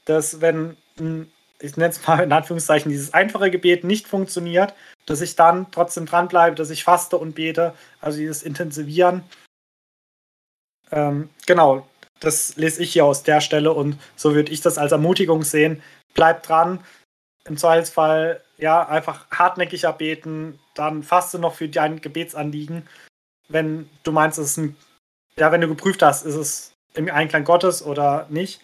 [0.06, 0.76] dass wenn,
[1.60, 4.74] ich nenne es mal in Anführungszeichen, dieses einfache Gebet nicht funktioniert,
[5.06, 9.24] dass ich dann trotzdem dranbleibe, dass ich faste und bete, also dieses Intensivieren.
[10.92, 11.88] Ähm, genau,
[12.24, 15.84] das lese ich hier aus der Stelle und so würde ich das als Ermutigung sehen.
[16.14, 16.84] Bleib dran.
[17.46, 22.88] Im Zweifelsfall, ja, einfach hartnäckiger beten, dann faste noch für dein Gebetsanliegen.
[23.50, 24.78] Wenn du meinst, es ist ein,
[25.36, 28.62] ja, wenn du geprüft hast, ist es im Einklang Gottes oder nicht.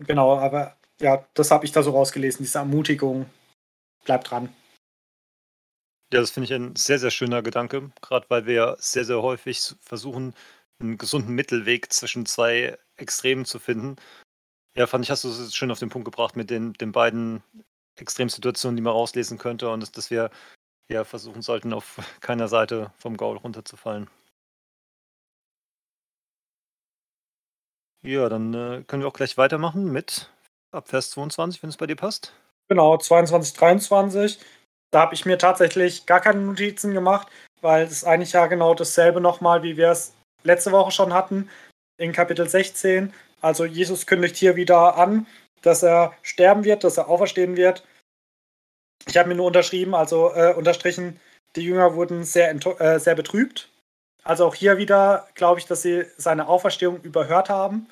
[0.00, 3.30] Genau, aber ja, das habe ich da so rausgelesen, diese Ermutigung.
[4.04, 4.54] Bleib dran.
[6.12, 9.74] Ja, das finde ich ein sehr, sehr schöner Gedanke, gerade weil wir sehr, sehr häufig
[9.80, 10.34] versuchen,
[10.80, 13.96] einen gesunden Mittelweg zwischen zwei Extremen zu finden.
[14.76, 17.42] Ja, fand ich, hast du es schön auf den Punkt gebracht mit den, den beiden
[17.96, 20.30] Extremsituationen, die man rauslesen könnte und dass, wir
[20.90, 24.10] ja versuchen sollten, auf keiner Seite vom Gaul runterzufallen.
[28.02, 30.30] Ja, dann äh, können wir auch gleich weitermachen mit
[30.72, 32.34] ab Vers 22, wenn es bei dir passt.
[32.68, 34.38] Genau, 22, 23.
[34.90, 37.28] Da habe ich mir tatsächlich gar keine Notizen gemacht,
[37.62, 40.14] weil es eigentlich ja genau dasselbe nochmal, wie wir es
[40.44, 41.50] letzte Woche schon hatten,
[41.96, 43.12] in Kapitel 16.
[43.40, 45.26] Also Jesus kündigt hier wieder an,
[45.62, 47.84] dass er sterben wird, dass er auferstehen wird.
[49.06, 51.20] Ich habe mir nur unterschrieben, also äh, unterstrichen,
[51.56, 53.68] die Jünger wurden sehr, äh, sehr betrübt.
[54.22, 57.88] Also auch hier wieder glaube ich, dass sie seine Auferstehung überhört haben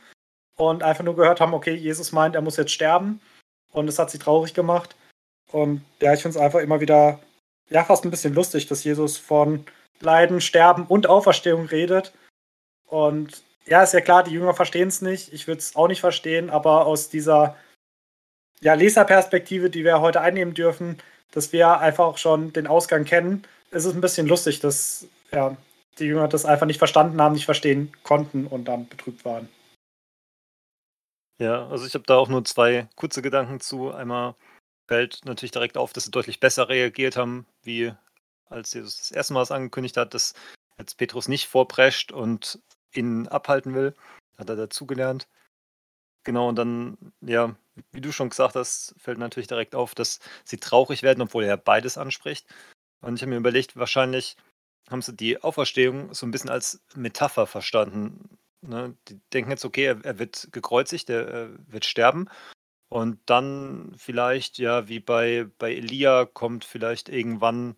[0.57, 3.21] und einfach nur gehört haben, okay, Jesus meint, er muss jetzt sterben.
[3.73, 4.97] Und es hat sie traurig gemacht.
[5.51, 7.21] Und ja, ich finde es einfach immer wieder,
[7.69, 9.65] ja, fast ein bisschen lustig, dass Jesus von
[10.01, 12.13] Leiden, Sterben und Auferstehung redet.
[12.93, 15.33] Und ja, ist ja klar, die Jünger verstehen es nicht.
[15.33, 17.57] Ich würde es auch nicht verstehen, aber aus dieser
[18.61, 20.99] ja, Leserperspektive, die wir heute einnehmen dürfen,
[21.31, 25.57] dass wir einfach auch schon den Ausgang kennen, ist es ein bisschen lustig, dass ja,
[25.99, 29.49] die Jünger das einfach nicht verstanden haben, nicht verstehen konnten und dann betrübt waren.
[31.39, 33.91] Ja, also ich habe da auch nur zwei kurze Gedanken zu.
[33.91, 34.35] Einmal
[34.87, 37.95] fällt natürlich direkt auf, dass sie deutlich besser reagiert haben, wie
[38.51, 40.35] als Jesus das erste Mal es angekündigt hat, dass
[40.79, 42.61] jetzt Petrus nicht vorprescht und
[42.95, 43.95] ihn abhalten will.
[44.39, 45.29] Hat er dazugelernt.
[46.25, 47.57] Genau, und dann, ja,
[47.91, 51.57] wie du schon gesagt hast, fällt natürlich direkt auf, dass sie traurig werden, obwohl er
[51.57, 52.47] beides anspricht.
[53.01, 54.37] Und ich habe mir überlegt, wahrscheinlich
[54.91, 58.39] haben sie die Auferstehung so ein bisschen als Metapher verstanden.
[58.61, 58.97] Ne?
[59.09, 62.29] Die denken jetzt, okay, er, er wird gekreuzigt, er, er, wird sterben.
[62.89, 67.77] Und dann vielleicht, ja, wie bei, bei Elia, kommt vielleicht irgendwann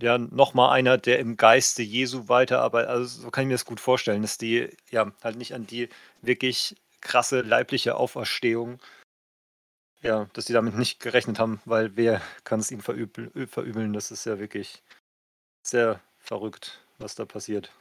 [0.00, 2.90] ja nochmal einer, der im Geiste Jesu weiterarbeitet.
[2.90, 5.88] Also so kann ich mir das gut vorstellen, dass die ja halt nicht an die
[6.22, 8.80] wirklich krasse leibliche Auferstehung,
[10.02, 13.92] ja, dass die damit nicht gerechnet haben, weil wer kann es ihnen verübeln, verübeln?
[13.92, 14.82] Das ist ja wirklich
[15.62, 17.72] sehr verrückt, was da passiert.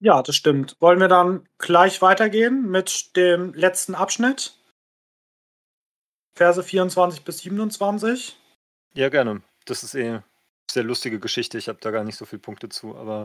[0.00, 0.76] Ja, das stimmt.
[0.80, 4.57] Wollen wir dann gleich weitergehen mit dem letzten Abschnitt?
[6.38, 8.36] Verse 24 bis 27?
[8.94, 9.42] Ja, gerne.
[9.64, 10.24] Das ist eh eine
[10.70, 11.58] sehr lustige Geschichte.
[11.58, 13.24] Ich habe da gar nicht so viele Punkte zu, aber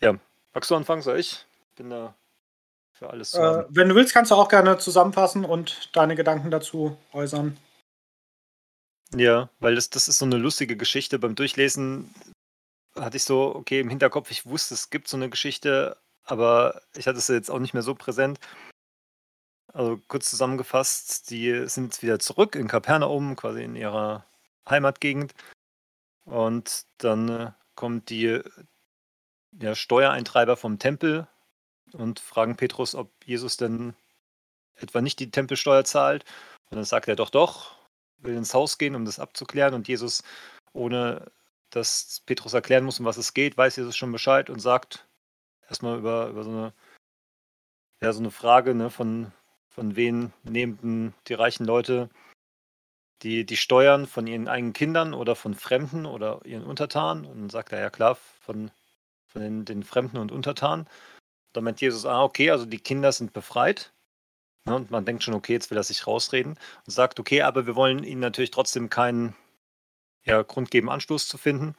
[0.00, 0.16] ja.
[0.54, 1.44] Magst du anfangen, soll ich?
[1.74, 2.14] Bin da
[2.92, 6.96] für alles äh, Wenn du willst, kannst du auch gerne zusammenfassen und deine Gedanken dazu
[7.12, 7.56] äußern.
[9.16, 11.18] Ja, weil das, das ist so eine lustige Geschichte.
[11.18, 12.14] Beim Durchlesen
[12.94, 17.08] hatte ich so, okay, im Hinterkopf, ich wusste, es gibt so eine Geschichte, aber ich
[17.08, 18.38] hatte es jetzt auch nicht mehr so präsent.
[19.72, 24.24] Also kurz zusammengefasst, die sind jetzt wieder zurück in Kapernaum, quasi in ihrer
[24.68, 25.34] Heimatgegend.
[26.24, 28.40] Und dann äh, kommt die
[29.52, 31.26] ja, Steuereintreiber vom Tempel
[31.92, 33.94] und fragen Petrus, ob Jesus denn
[34.76, 36.24] etwa nicht die Tempelsteuer zahlt.
[36.70, 37.76] Und dann sagt er doch, doch,
[38.18, 39.74] will ins Haus gehen, um das abzuklären.
[39.74, 40.22] Und Jesus,
[40.72, 41.30] ohne
[41.70, 45.06] dass Petrus erklären muss, um was es geht, weiß Jesus schon Bescheid und sagt
[45.68, 46.74] erstmal über, über so, eine,
[48.00, 49.32] ja, so eine Frage ne, von,
[49.78, 52.10] von wen nehmen die reichen Leute
[53.22, 57.24] die, die Steuern von ihren eigenen Kindern oder von Fremden oder ihren Untertanen.
[57.24, 58.72] Und dann sagt er, ja klar, von,
[59.28, 60.88] von den, den Fremden und Untertanen.
[61.52, 63.92] Da meint Jesus, ah, okay, also die Kinder sind befreit.
[64.64, 67.66] Ne, und man denkt schon, okay, jetzt will er sich rausreden und sagt, okay, aber
[67.66, 69.36] wir wollen ihnen natürlich trotzdem keinen
[70.24, 71.76] ja, Grund geben, Anstoß zu finden.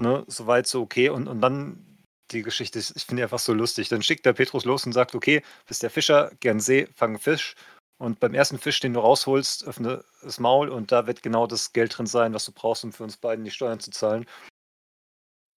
[0.00, 1.08] Ne, soweit so okay.
[1.08, 1.87] Und, und dann
[2.32, 3.88] die Geschichte, ich finde die einfach so lustig.
[3.88, 7.54] Dann schickt der Petrus los und sagt, okay, bist der Fischer, gern See, fang Fisch.
[7.98, 11.72] Und beim ersten Fisch, den du rausholst, öffne das Maul und da wird genau das
[11.72, 14.24] Geld drin sein, was du brauchst, um für uns beiden die Steuern zu zahlen.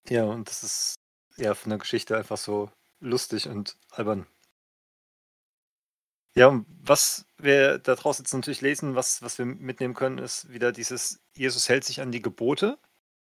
[0.08, 0.94] Ja, und das ist
[1.36, 4.26] ja von der Geschichte einfach so lustig und albern.
[6.34, 10.72] Ja, und was wir daraus jetzt natürlich lesen, was, was wir mitnehmen können, ist wieder
[10.72, 12.78] dieses, Jesus hält sich an die Gebote,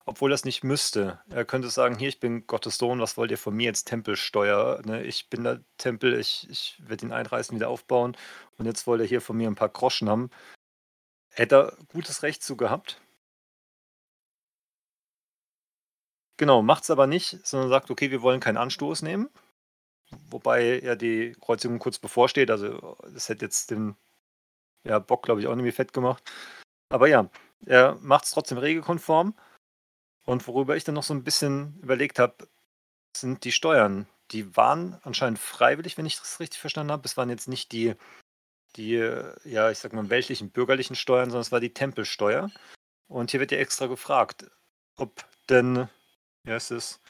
[0.07, 1.21] obwohl es nicht müsste.
[1.31, 4.83] Er könnte sagen, hier, ich bin Gottes Sohn, was wollt ihr von mir jetzt Tempelsteuer?
[4.85, 5.03] Ne?
[5.05, 8.17] Ich bin der Tempel, ich, ich werde ihn einreißen, wieder aufbauen
[8.59, 10.31] und jetzt wollt ihr hier von mir ein paar Groschen haben.
[11.31, 13.01] Hätte er gutes Recht zu gehabt.
[16.37, 19.31] Genau, macht es aber nicht, sondern sagt, okay, wir wollen keinen Anstoß nehmen.
[20.31, 22.51] Wobei ja die Kreuzigung kurz bevorsteht.
[22.51, 23.97] Also das hätte jetzt den
[24.85, 26.23] ja, Bock, glaube ich, auch irgendwie fett gemacht.
[26.91, 27.31] Aber ja,
[27.67, 29.35] er macht es trotzdem regelkonform.
[30.25, 32.49] Und worüber ich dann noch so ein bisschen überlegt habe,
[33.17, 34.07] sind die Steuern.
[34.31, 37.05] Die waren anscheinend freiwillig, wenn ich das richtig verstanden habe.
[37.05, 37.95] Es waren jetzt nicht die,
[38.77, 38.95] die,
[39.45, 42.51] ja, ich sag mal, weltlichen bürgerlichen Steuern, sondern es war die Tempelsteuer.
[43.07, 44.51] Und hier wird ja extra gefragt,
[44.97, 45.89] ob denn,
[46.47, 47.01] ja, es ist,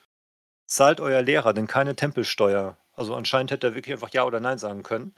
[0.66, 2.76] zahlt euer Lehrer denn keine Tempelsteuer?
[2.94, 5.14] Also anscheinend hätte er wirklich einfach Ja oder Nein sagen können.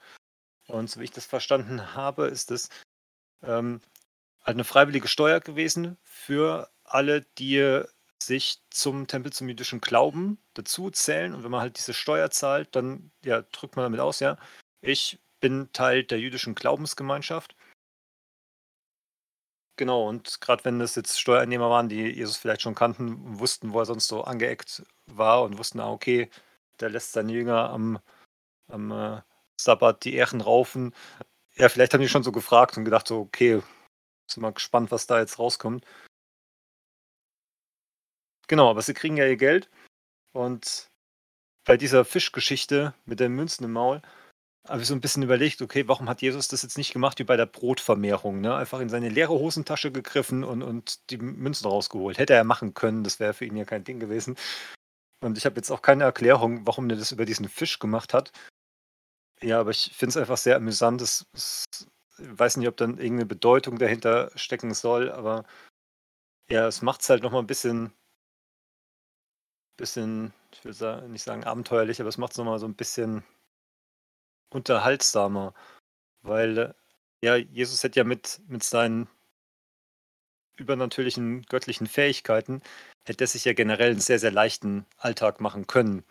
[0.66, 2.68] Und so wie ich das verstanden habe, ist es
[3.42, 3.80] ähm,
[4.42, 7.82] halt eine freiwillige Steuer gewesen für alle, die
[8.22, 11.34] sich zum Tempel zum jüdischen Glauben dazu zählen.
[11.34, 14.38] Und wenn man halt diese Steuer zahlt, dann ja, drückt man damit aus, ja,
[14.80, 17.56] ich bin Teil der jüdischen Glaubensgemeinschaft.
[19.78, 23.80] Genau, und gerade wenn das jetzt Steuereinnehmer waren, die Jesus vielleicht schon kannten wussten, wo
[23.80, 26.30] er sonst so angeeckt war und wussten, ah, okay,
[26.80, 27.98] der lässt seine Jünger am,
[28.68, 29.20] am äh,
[29.60, 30.94] Sabbat die Ehren raufen.
[31.56, 33.62] Ja, vielleicht haben die schon so gefragt und gedacht, so, okay,
[34.30, 35.84] sind mal gespannt, was da jetzt rauskommt.
[38.48, 39.68] Genau, aber sie kriegen ja ihr Geld.
[40.32, 40.88] Und
[41.64, 44.02] bei dieser Fischgeschichte mit den Münzen im Maul
[44.68, 47.24] habe ich so ein bisschen überlegt, okay, warum hat Jesus das jetzt nicht gemacht wie
[47.24, 48.40] bei der Brotvermehrung?
[48.40, 48.54] Ne?
[48.54, 52.18] Einfach in seine leere Hosentasche gegriffen und, und die Münzen rausgeholt.
[52.18, 54.36] Hätte er machen können, das wäre für ihn ja kein Ding gewesen.
[55.22, 58.32] Und ich habe jetzt auch keine Erklärung, warum der das über diesen Fisch gemacht hat.
[59.42, 61.02] Ja, aber ich finde es einfach sehr amüsant.
[61.02, 61.66] ich
[62.18, 65.44] weiß nicht, ob dann irgendeine Bedeutung dahinter stecken soll, aber
[66.50, 67.92] ja, es macht es halt nochmal ein bisschen,
[69.76, 73.24] bisschen, ich will nicht sagen abenteuerlich, aber es macht es nochmal so ein bisschen
[74.50, 75.54] unterhaltsamer.
[76.22, 76.74] Weil,
[77.22, 79.08] ja, Jesus hätte ja mit, mit seinen
[80.56, 82.62] übernatürlichen göttlichen Fähigkeiten,
[83.04, 86.04] hätte er sich ja generell einen sehr, sehr leichten Alltag machen können.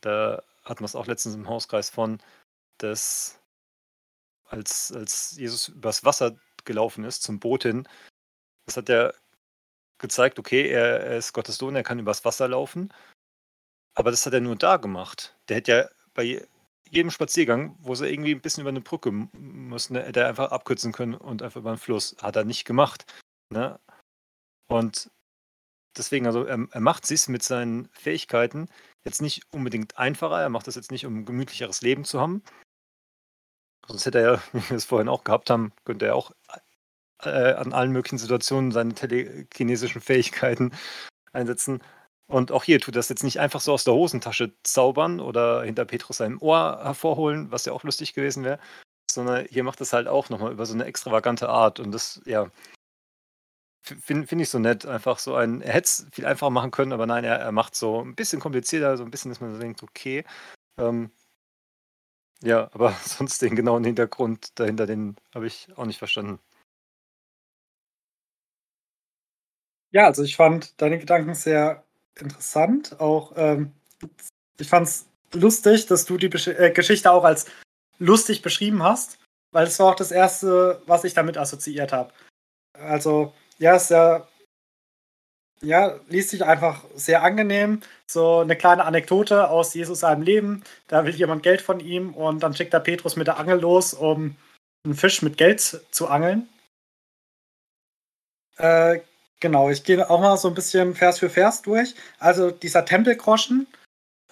[0.00, 2.20] Da hatten wir es auch letztens im Hauskreis von,
[2.78, 3.40] dass
[4.44, 7.88] als, als Jesus übers Wasser gelaufen ist zum Boot hin,
[8.66, 9.14] das hat er
[9.98, 12.92] gezeigt, okay, er, er ist Gottes Sohn, er kann übers Wasser laufen.
[13.94, 15.36] Aber das hat er nur da gemacht.
[15.48, 16.46] Der hätte ja bei
[16.88, 20.92] jedem Spaziergang, wo sie irgendwie ein bisschen über eine Brücke mussten, hätte er einfach abkürzen
[20.92, 22.16] können und einfach über den Fluss.
[22.22, 23.12] Hat er nicht gemacht.
[23.52, 23.78] Ne?
[24.68, 25.10] Und
[25.96, 28.68] deswegen, also er, er macht es mit seinen Fähigkeiten
[29.04, 30.40] jetzt nicht unbedingt einfacher.
[30.40, 32.42] Er macht das jetzt nicht, um ein gemütlicheres Leben zu haben.
[33.86, 36.30] Sonst hätte er ja, wie wir es vorhin auch gehabt haben, könnte er auch
[37.22, 40.72] äh, an allen möglichen Situationen seine telekinesischen Fähigkeiten
[41.32, 41.82] einsetzen.
[42.26, 45.84] Und auch hier tut das jetzt nicht einfach so aus der Hosentasche zaubern oder hinter
[45.86, 48.58] Petrus seinem Ohr hervorholen, was ja auch lustig gewesen wäre,
[49.10, 51.80] sondern hier macht es halt auch nochmal über so eine extravagante Art.
[51.80, 52.50] Und das, ja,
[53.82, 54.86] Finde find ich so nett.
[54.86, 57.74] Einfach so ein, er hätte es viel einfacher machen können, aber nein, er, er macht
[57.74, 60.24] so ein bisschen komplizierter, so ein bisschen, dass man so denkt, okay.
[60.78, 61.10] Ähm,
[62.42, 66.38] ja, aber sonst den genauen Hintergrund dahinter, den habe ich auch nicht verstanden.
[69.98, 71.82] Ja, also ich fand deine Gedanken sehr
[72.14, 73.00] interessant.
[73.00, 73.72] Auch ähm,
[74.60, 77.46] ich fand es lustig, dass du die Besch äh, Geschichte auch als
[77.98, 79.18] lustig beschrieben hast,
[79.50, 82.12] weil es war auch das erste, was ich damit assoziiert habe.
[82.74, 84.28] Also ja, ist ja,
[85.62, 87.80] ja, liest sich einfach sehr angenehm.
[88.06, 90.62] So eine kleine Anekdote aus Jesus seinem Leben.
[90.86, 93.94] Da will jemand Geld von ihm und dann schickt er Petrus mit der Angel los,
[93.94, 94.36] um
[94.84, 96.48] einen Fisch mit Geld zu angeln.
[98.58, 99.00] Äh,
[99.40, 101.94] genau, ich gehe auch mal so ein bisschen Vers für Vers durch.
[102.18, 103.66] Also dieser Tempelgroschen,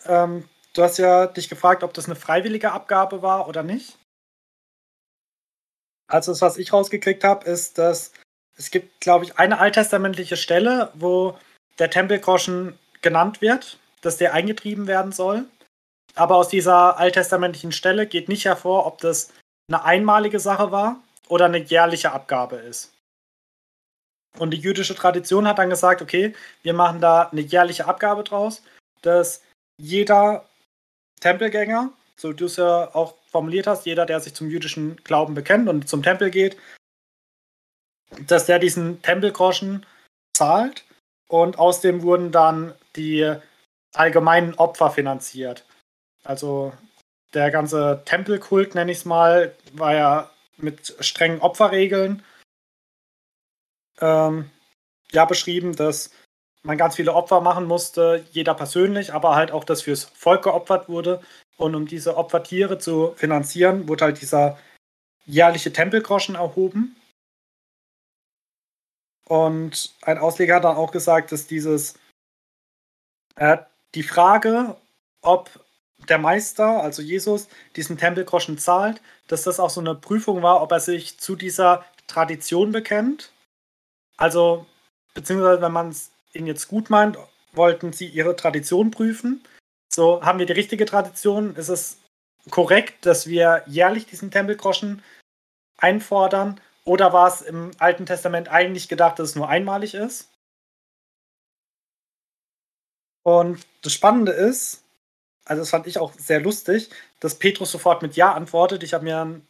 [0.06, 3.98] ähm, du hast ja dich gefragt, ob das eine freiwillige Abgabe war oder nicht.
[6.08, 8.12] Also das, was ich rausgekriegt habe, ist, dass
[8.56, 11.36] es gibt, glaube ich, eine alttestamentliche Stelle, wo
[11.78, 15.44] der Tempelgroschen genannt wird, dass der eingetrieben werden soll.
[16.14, 19.32] Aber aus dieser alttestamentlichen Stelle geht nicht hervor, ob das
[19.68, 22.95] eine einmalige Sache war oder eine jährliche Abgabe ist.
[24.38, 28.62] Und die jüdische Tradition hat dann gesagt, okay, wir machen da eine jährliche Abgabe draus,
[29.02, 29.42] dass
[29.78, 30.44] jeder
[31.20, 35.68] Tempelgänger, so du es ja auch formuliert hast, jeder, der sich zum jüdischen Glauben bekennt
[35.68, 36.56] und zum Tempel geht,
[38.26, 39.84] dass der diesen Tempelgroschen
[40.36, 40.84] zahlt
[41.28, 43.34] und aus dem wurden dann die
[43.94, 45.64] allgemeinen Opfer finanziert.
[46.24, 46.72] Also
[47.34, 52.22] der ganze Tempelkult, nenne ich es mal, war ja mit strengen Opferregeln
[54.00, 54.50] ähm,
[55.12, 56.10] ja beschrieben, dass
[56.62, 60.88] man ganz viele Opfer machen musste, jeder persönlich, aber halt auch, dass fürs Volk geopfert
[60.88, 61.20] wurde.
[61.56, 64.58] Und um diese Opfertiere zu finanzieren, wurde halt dieser
[65.24, 66.96] jährliche Tempelgroschen erhoben.
[69.28, 71.98] Und ein Ausleger hat dann auch gesagt, dass dieses
[73.36, 73.58] äh,
[73.94, 74.76] die Frage,
[75.22, 75.50] ob
[76.08, 80.70] der Meister, also Jesus, diesen Tempelgroschen zahlt, dass das auch so eine Prüfung war, ob
[80.72, 83.32] er sich zu dieser Tradition bekennt.
[84.16, 84.66] Also,
[85.14, 87.18] beziehungsweise wenn man es ihnen jetzt gut meint,
[87.52, 89.42] wollten sie ihre Tradition prüfen.
[89.92, 91.56] So, haben wir die richtige Tradition?
[91.56, 91.98] Ist es
[92.50, 95.02] korrekt, dass wir jährlich diesen Tempelgroschen
[95.78, 96.60] einfordern?
[96.84, 100.30] Oder war es im Alten Testament eigentlich gedacht, dass es nur einmalig ist?
[103.24, 104.84] Und das Spannende ist,
[105.44, 108.84] also das fand ich auch sehr lustig, dass Petrus sofort mit Ja antwortet.
[108.84, 109.40] Ich habe mir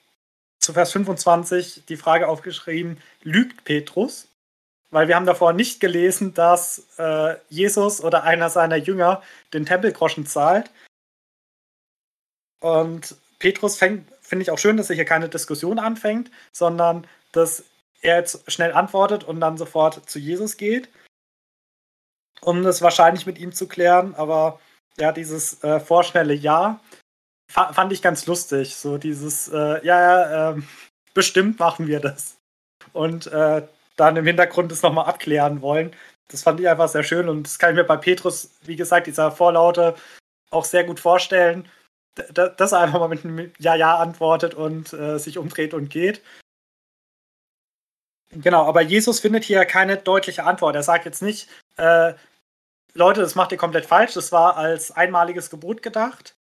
[0.60, 4.28] zu Vers 25 die Frage aufgeschrieben, lügt Petrus?
[4.90, 9.22] Weil wir haben davor nicht gelesen, dass äh, Jesus oder einer seiner Jünger
[9.52, 10.70] den Tempelgroschen zahlt.
[12.60, 17.64] Und Petrus fängt, finde ich auch schön, dass er hier keine Diskussion anfängt, sondern dass
[18.00, 20.88] er jetzt schnell antwortet und dann sofort zu Jesus geht,
[22.40, 24.14] um das wahrscheinlich mit ihm zu klären.
[24.14, 24.60] Aber
[24.98, 26.80] ja, dieses äh, vorschnelle Ja
[27.48, 28.76] fa fand ich ganz lustig.
[28.76, 30.62] So dieses, äh, ja, ja, äh,
[31.14, 32.36] bestimmt machen wir das.
[32.92, 33.66] Und äh,
[33.96, 35.94] dann im Hintergrund das nochmal abklären wollen.
[36.28, 39.06] Das fand ich einfach sehr schön und das kann ich mir bei Petrus, wie gesagt,
[39.06, 39.94] dieser Vorlaute
[40.50, 41.68] auch sehr gut vorstellen,
[42.14, 46.22] dass er einfach mal mit einem Ja-Ja antwortet und äh, sich umdreht und geht.
[48.30, 50.74] Genau, aber Jesus findet hier keine deutliche Antwort.
[50.74, 52.14] Er sagt jetzt nicht, äh,
[52.94, 56.34] Leute, das macht ihr komplett falsch, das war als einmaliges Gebot gedacht.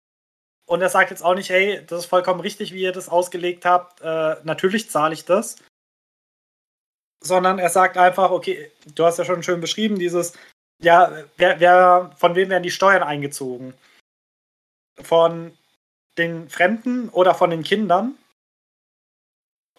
[0.67, 3.65] Und er sagt jetzt auch nicht, hey, das ist vollkommen richtig, wie ihr das ausgelegt
[3.65, 5.57] habt, äh, natürlich zahle ich das.
[7.25, 10.33] Sondern er sagt einfach, okay, du hast ja schon schön beschrieben, dieses,
[10.81, 13.73] ja, wer, wer, von wem werden die Steuern eingezogen?
[15.01, 15.57] Von
[16.17, 18.17] den Fremden oder von den Kindern?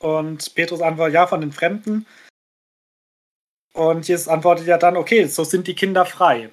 [0.00, 2.06] Und Petrus antwortet, ja, von den Fremden.
[3.72, 6.50] Und Jesus antwortet ja dann, okay, so sind die Kinder frei.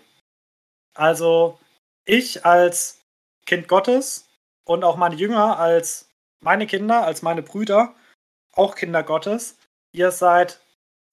[0.93, 1.57] Also
[2.05, 2.99] ich als
[3.45, 4.27] Kind Gottes
[4.65, 6.09] und auch meine Jünger als
[6.41, 7.95] meine Kinder, als meine Brüder,
[8.51, 9.57] auch Kinder Gottes,
[9.93, 10.59] ihr seid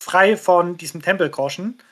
[0.02, 1.82] frei von diesem Tempelgroschen.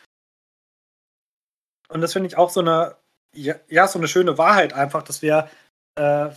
[1.88, 2.96] Und das finde ich auch so eine,
[3.32, 5.50] ja, so eine schöne Wahrheit einfach, dass wir
[5.94, 6.30] äh,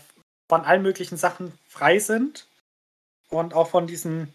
[0.50, 2.48] von allen möglichen Sachen frei sind
[3.30, 4.34] und auch von diesen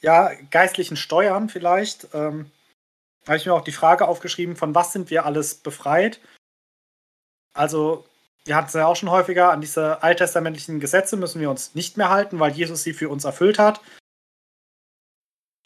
[0.00, 2.08] ja, geistlichen Steuern vielleicht.
[2.12, 2.50] Ähm,
[3.26, 6.20] habe ich mir auch die Frage aufgeschrieben, von was sind wir alles befreit?
[7.54, 8.04] Also,
[8.44, 11.96] wir hatten es ja auch schon häufiger, an diese alttestamentlichen Gesetze müssen wir uns nicht
[11.96, 13.80] mehr halten, weil Jesus sie für uns erfüllt hat.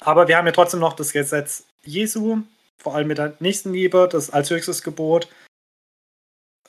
[0.00, 2.42] Aber wir haben ja trotzdem noch das Gesetz Jesu,
[2.78, 5.28] vor allem mit der Nächstenliebe, das als höchstes Gebot.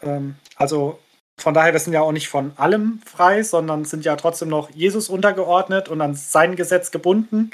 [0.01, 0.99] Ähm, also
[1.39, 4.71] von daher, wir sind ja auch nicht von allem frei, sondern sind ja trotzdem noch
[4.71, 7.51] Jesus untergeordnet und an sein Gesetz gebunden.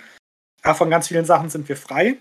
[0.61, 2.17] Aber von ganz vielen Sachen sind wir frei.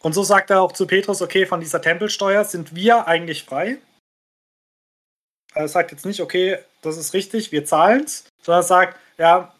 [0.00, 3.78] Und so sagt er auch zu Petrus, okay, von dieser Tempelsteuer sind wir eigentlich frei.
[5.54, 9.54] Er sagt jetzt nicht, okay, das ist richtig, wir zahlen es, sondern er sagt, ja,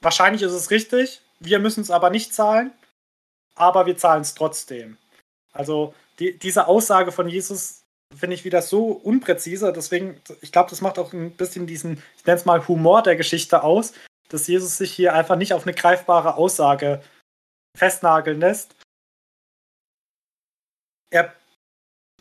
[0.00, 2.72] wahrscheinlich ist es richtig, wir müssen es aber nicht zahlen,
[3.54, 4.96] aber wir zahlen es trotzdem.
[5.52, 7.82] Also die, diese Aussage von Jesus
[8.16, 12.26] finde ich wieder so unpräzise, deswegen, ich glaube, das macht auch ein bisschen diesen, ich
[12.26, 13.92] nenne es mal Humor der Geschichte aus,
[14.28, 17.02] dass Jesus sich hier einfach nicht auf eine greifbare Aussage
[17.76, 18.74] festnageln lässt,
[21.10, 21.34] er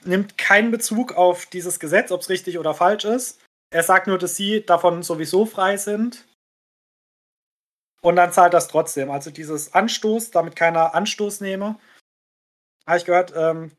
[0.03, 3.39] nimmt keinen Bezug auf dieses Gesetz, ob es richtig oder falsch ist.
[3.71, 6.25] Er sagt nur, dass sie davon sowieso frei sind.
[8.01, 9.11] Und dann zahlt das trotzdem.
[9.11, 11.77] Also dieses Anstoß, damit keiner Anstoß nehme,
[12.87, 13.71] habe ich gehört, ähm,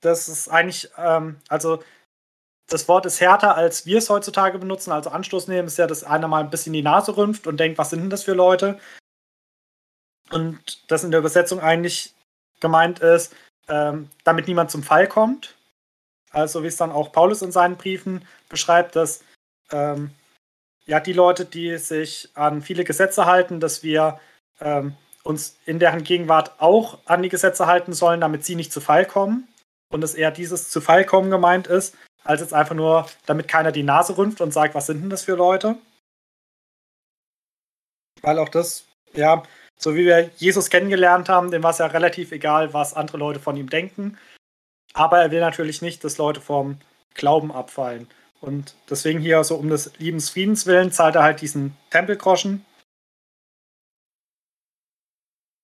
[0.00, 1.82] das ist eigentlich, ähm, also
[2.68, 4.92] das Wort ist härter, als wir es heutzutage benutzen.
[4.92, 7.78] Also Anstoß nehmen ist ja, dass einer mal ein bisschen die Nase rümpft und denkt,
[7.78, 8.78] was sind denn das für Leute?
[10.30, 12.14] Und das in der Übersetzung eigentlich
[12.60, 13.34] gemeint ist,
[13.68, 15.56] ähm, damit niemand zum Fall kommt.
[16.30, 19.22] Also wie es dann auch Paulus in seinen Briefen beschreibt, dass
[19.70, 20.10] ähm,
[20.86, 24.20] ja die Leute, die sich an viele Gesetze halten, dass wir
[24.60, 28.80] ähm, uns in deren Gegenwart auch an die Gesetze halten sollen, damit sie nicht zu
[28.80, 29.48] Fall kommen.
[29.92, 33.72] Und es eher dieses zu Fall kommen gemeint ist, als jetzt einfach nur, damit keiner
[33.72, 35.76] die Nase rümpft und sagt, was sind denn das für Leute?
[38.22, 38.84] Weil auch das,
[39.14, 39.42] ja,
[39.78, 43.40] so wie wir Jesus kennengelernt haben, dem war es ja relativ egal, was andere Leute
[43.40, 44.18] von ihm denken.
[44.94, 46.78] Aber er will natürlich nicht, dass Leute vom
[47.14, 48.08] Glauben abfallen.
[48.40, 52.64] Und deswegen hier so um des Liebens Friedens willen zahlt er halt diesen Tempelgroschen.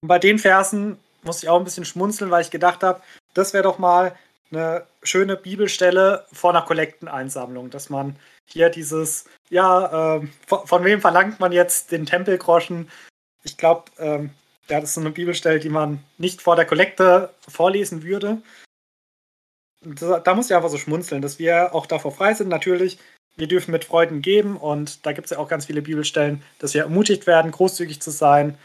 [0.01, 3.03] Und bei den Versen muss ich auch ein bisschen schmunzeln, weil ich gedacht habe,
[3.35, 4.17] das wäre doch mal
[4.51, 11.01] eine schöne Bibelstelle vor einer Kollekteneinsammlung, dass man hier dieses, ja, äh, von, von, wem
[11.01, 12.91] verlangt man jetzt den Tempelgroschen?
[13.45, 14.31] Ich glaube, ähm,
[14.69, 18.43] ja, das ist so eine Bibelstelle, die man nicht vor der Kollekte vorlesen würde.
[19.85, 22.49] Da, muss ich einfach so schmunzeln, dass wir auch davor frei sind.
[22.49, 22.99] Natürlich,
[23.37, 26.75] wir dürfen mit Freuden geben und da gibt es ja auch ganz viele Bibelstellen, dass
[26.75, 28.59] wir ermutigt werden, großzügig zu sein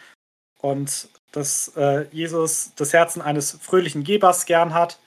[0.59, 4.99] und dass äh, Jesus das Herzen eines fröhlichen Gebers gern hat.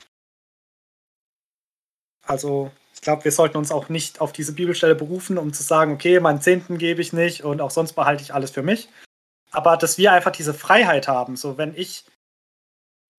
[2.27, 5.93] Also ich glaube, wir sollten uns auch nicht auf diese Bibelstelle berufen, um zu sagen,
[5.93, 8.89] okay, meinen Zehnten gebe ich nicht und auch sonst behalte ich alles für mich.
[9.53, 12.05] Aber dass wir einfach diese Freiheit haben, so wenn ich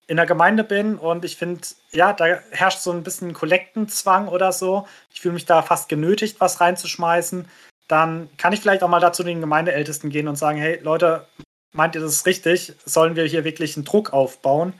[0.07, 4.51] in der Gemeinde bin und ich finde, ja, da herrscht so ein bisschen Kollektenzwang oder
[4.51, 4.87] so.
[5.13, 7.47] Ich fühle mich da fast genötigt, was reinzuschmeißen.
[7.87, 11.27] Dann kann ich vielleicht auch mal dazu den Gemeindeältesten gehen und sagen, hey Leute,
[11.71, 12.73] meint ihr das ist richtig?
[12.85, 14.73] Sollen wir hier wirklich einen Druck aufbauen?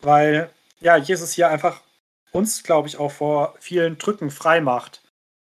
[0.00, 0.50] Weil
[0.80, 1.80] ja, Jesus hier einfach
[2.32, 5.02] uns, glaube ich, auch vor vielen Drücken frei macht.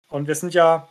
[0.10, 0.88] Und wir sind ja,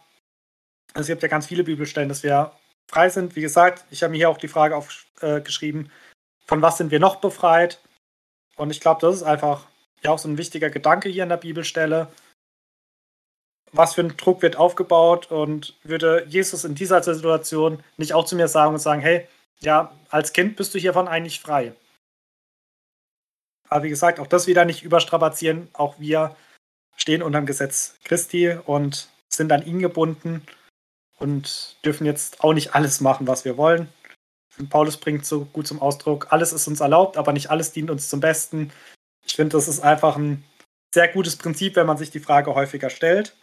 [0.94, 2.52] es gibt ja ganz viele Bibelstellen, dass wir
[2.88, 3.36] frei sind.
[3.36, 5.88] Wie gesagt, ich habe mir hier auch die Frage aufgeschrieben, äh,
[6.46, 7.80] von was sind wir noch befreit?
[8.56, 9.66] Und ich glaube, das ist einfach
[10.02, 12.08] ja auch so ein wichtiger Gedanke hier in der Bibelstelle.
[13.72, 18.36] Was für ein Druck wird aufgebaut und würde Jesus in dieser Situation nicht auch zu
[18.36, 19.26] mir sagen und sagen, hey,
[19.60, 21.74] ja, als Kind bist du hiervon eigentlich frei.
[23.68, 25.68] Aber wie gesagt, auch das wieder nicht überstrapazieren.
[25.72, 26.36] Auch wir
[26.96, 30.46] stehen unter dem Gesetz Christi und sind an ihn gebunden
[31.18, 33.88] und dürfen jetzt auch nicht alles machen, was wir wollen.
[34.70, 38.08] Paulus bringt so gut zum Ausdruck, alles ist uns erlaubt, aber nicht alles dient uns
[38.08, 38.72] zum Besten.
[39.26, 40.44] Ich finde, das ist einfach ein
[40.94, 43.34] sehr gutes Prinzip, wenn man sich die Frage häufiger stellt.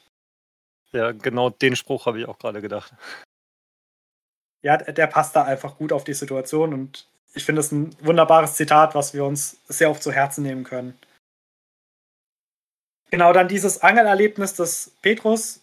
[0.94, 2.94] Ja, genau den Spruch habe ich auch gerade gedacht
[4.62, 8.56] ja, der passt da einfach gut auf die Situation und ich finde es ein wunderbares
[8.56, 10.98] Zitat, was wir uns sehr oft zu Herzen nehmen können.
[13.10, 15.62] Genau, dann dieses Angelerlebnis des Petrus.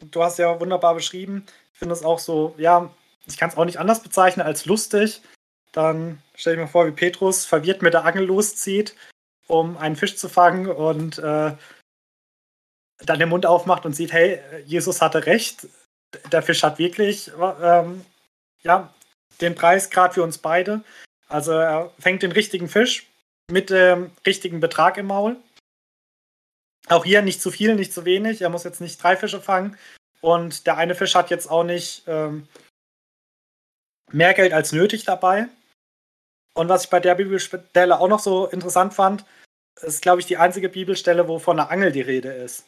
[0.00, 1.46] Du hast ja wunderbar beschrieben.
[1.72, 2.90] Ich finde es auch so, ja,
[3.26, 5.22] ich kann es auch nicht anders bezeichnen als lustig.
[5.72, 8.94] Dann stelle ich mir vor, wie Petrus verwirrt mit der Angel loszieht,
[9.46, 11.52] um einen Fisch zu fangen und äh,
[12.98, 15.66] dann den Mund aufmacht und sieht, hey, Jesus hatte recht.
[16.30, 17.30] Der Fisch hat wirklich
[17.62, 18.04] ähm,
[18.62, 18.92] ja,
[19.40, 20.82] den Preis gerade für uns beide.
[21.28, 23.06] Also er fängt den richtigen Fisch
[23.50, 25.36] mit dem richtigen Betrag im Maul.
[26.88, 28.42] Auch hier nicht zu viel, nicht zu wenig.
[28.42, 29.78] Er muss jetzt nicht drei Fische fangen.
[30.20, 32.46] Und der eine Fisch hat jetzt auch nicht ähm,
[34.12, 35.48] mehr Geld als nötig dabei.
[36.54, 39.24] Und was ich bei der Bibelstelle auch noch so interessant fand,
[39.80, 42.66] ist, glaube ich, die einzige Bibelstelle, wo von einer Angel die Rede ist.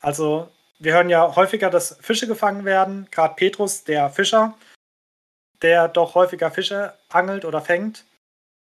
[0.00, 3.06] Also, wir hören ja häufiger, dass Fische gefangen werden.
[3.10, 4.56] Gerade Petrus, der Fischer,
[5.62, 8.04] der doch häufiger Fische angelt oder fängt,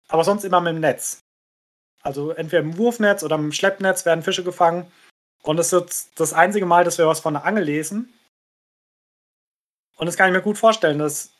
[0.07, 1.19] aber sonst immer mit dem Netz.
[2.03, 4.91] Also entweder im Wurfnetz oder im Schleppnetz werden Fische gefangen.
[5.41, 8.13] Und es wird das einzige Mal, dass wir was von der Angel lesen.
[9.97, 11.31] Und das kann ich mir gut vorstellen, dass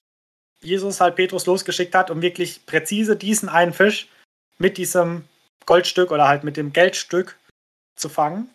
[0.63, 4.09] Jesus halt Petrus losgeschickt hat, um wirklich präzise diesen einen Fisch
[4.57, 5.27] mit diesem
[5.65, 7.37] Goldstück oder halt mit dem Geldstück
[7.95, 8.49] zu fangen.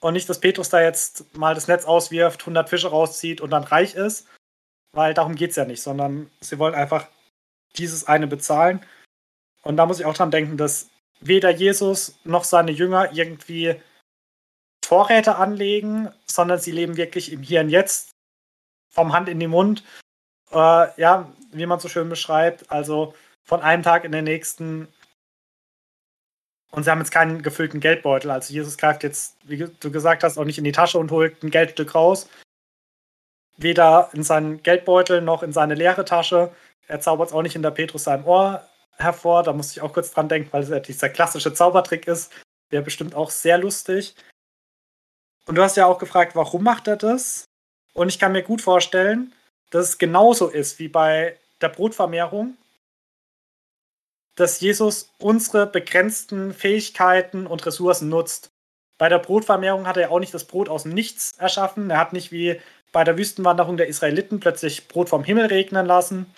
[0.00, 3.64] Und nicht, dass Petrus da jetzt mal das Netz auswirft, 100 Fische rauszieht und dann
[3.64, 4.26] reich ist,
[4.92, 7.08] weil darum geht es ja nicht, sondern sie wollen einfach
[7.76, 8.84] dieses eine bezahlen.
[9.62, 13.80] Und da muss ich auch dran denken, dass weder Jesus noch seine Jünger irgendwie
[14.84, 18.10] Vorräte anlegen, sondern sie leben wirklich im Hier und Jetzt,
[18.92, 19.82] vom Hand in den Mund.
[20.54, 24.88] Äh, ja, wie man so schön beschreibt, also von einem Tag in den nächsten.
[26.70, 28.30] Und sie haben jetzt keinen gefüllten Geldbeutel.
[28.30, 31.42] Also Jesus greift jetzt, wie du gesagt hast, auch nicht in die Tasche und holt
[31.42, 32.28] ein Geldstück raus,
[33.56, 36.52] weder in seinen Geldbeutel noch in seine leere Tasche.
[36.88, 38.66] Er zaubert es auch nicht in der Petrus seinem Ohr
[38.96, 39.42] hervor.
[39.42, 42.32] Da musste ich auch kurz dran denken, weil es ja dieser klassische Zaubertrick ist.
[42.70, 44.14] Wäre bestimmt auch sehr lustig.
[45.46, 47.44] Und du hast ja auch gefragt, warum macht er das?
[47.92, 49.32] Und ich kann mir gut vorstellen,
[49.70, 52.56] dass es genauso ist wie bei der Brotvermehrung,
[54.36, 58.50] dass Jesus unsere begrenzten Fähigkeiten und Ressourcen nutzt.
[58.98, 61.90] Bei der Brotvermehrung hat er auch nicht das Brot aus dem Nichts erschaffen.
[61.90, 62.60] Er hat nicht wie
[62.92, 66.32] bei der Wüstenwanderung der Israeliten plötzlich Brot vom Himmel regnen lassen,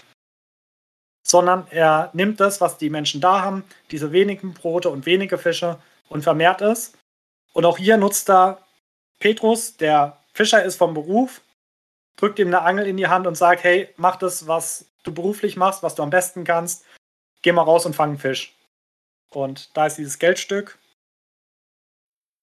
[1.22, 5.78] sondern er nimmt das, was die Menschen da haben, diese wenigen Brote und wenige Fische
[6.08, 6.92] und vermehrt es.
[7.52, 8.60] Und auch hier nutzt er
[9.18, 11.40] Petrus, der Fischer ist vom Beruf,
[12.16, 15.56] drückt ihm eine Angel in die Hand und sagt, hey, mach das, was du beruflich
[15.56, 16.84] machst, was du am besten kannst.
[17.42, 18.54] Geh mal raus und fang einen Fisch.
[19.30, 20.78] Und da ist dieses Geldstück.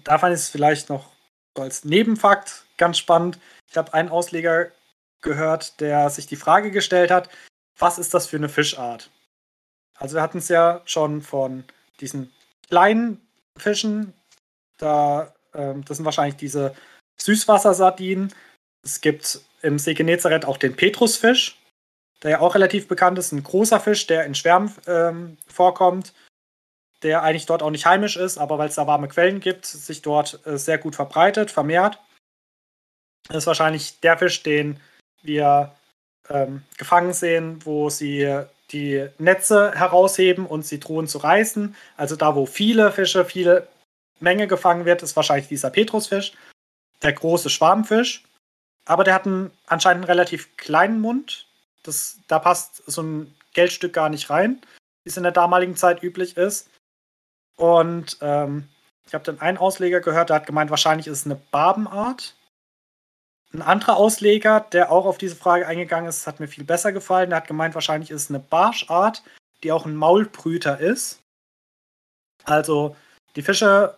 [0.04, 1.12] Da fand ich es vielleicht noch
[1.56, 3.40] als Nebenfakt ganz spannend.
[3.70, 4.72] Ich habe einen Ausleger
[5.22, 7.30] gehört, der sich die Frage gestellt hat,
[7.78, 9.10] was ist das für eine Fischart?
[9.98, 11.64] Also wir hatten es ja schon von
[12.00, 12.32] diesen
[12.68, 13.26] kleinen
[13.58, 14.14] Fischen,
[14.78, 16.76] da, ähm, das sind wahrscheinlich diese
[17.18, 18.34] Süßwassersardinen.
[18.84, 21.58] Es gibt im See Genezareth auch den Petrusfisch,
[22.22, 26.14] der ja auch relativ bekannt ist, ein großer Fisch, der in Schwärmen ähm, vorkommt,
[27.02, 30.02] der eigentlich dort auch nicht heimisch ist, aber weil es da warme Quellen gibt, sich
[30.02, 32.00] dort äh, sehr gut verbreitet, vermehrt.
[33.28, 34.80] Das ist wahrscheinlich der Fisch, den
[35.22, 35.74] wir
[36.30, 41.76] ähm, gefangen sehen, wo sie die Netze herausheben und sie drohen zu reißen.
[41.96, 43.68] Also da, wo viele Fische, viele
[44.20, 46.34] Menge gefangen wird, ist wahrscheinlich dieser Petrusfisch,
[47.02, 48.24] der große Schwarmfisch.
[48.86, 51.48] Aber der hat einen, anscheinend einen relativ kleinen Mund.
[51.84, 54.62] Das, da passt so ein Geldstück gar nicht rein,
[55.04, 56.70] wie es in der damaligen Zeit üblich ist.
[57.56, 58.68] Und ähm,
[59.06, 62.36] ich habe dann einen Ausleger gehört, der hat gemeint, wahrscheinlich ist es eine Barbenart.
[63.54, 67.30] Ein anderer Ausleger, der auch auf diese Frage eingegangen ist, hat mir viel besser gefallen.
[67.30, 69.24] Der hat gemeint, wahrscheinlich ist es eine Barschart,
[69.62, 71.20] die auch ein Maulbrüter ist.
[72.46, 72.96] Also
[73.36, 73.96] die Fische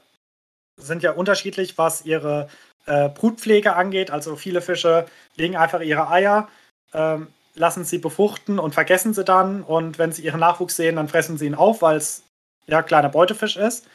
[0.77, 2.49] sind ja unterschiedlich, was ihre
[2.85, 4.11] äh, Brutpflege angeht.
[4.11, 5.05] Also viele Fische
[5.35, 6.47] legen einfach ihre Eier,
[6.93, 9.63] ähm, lassen sie befruchten und vergessen sie dann.
[9.63, 12.23] Und wenn sie ihren Nachwuchs sehen, dann fressen sie ihn auf, weil es
[12.67, 13.87] ja kleiner Beutefisch ist.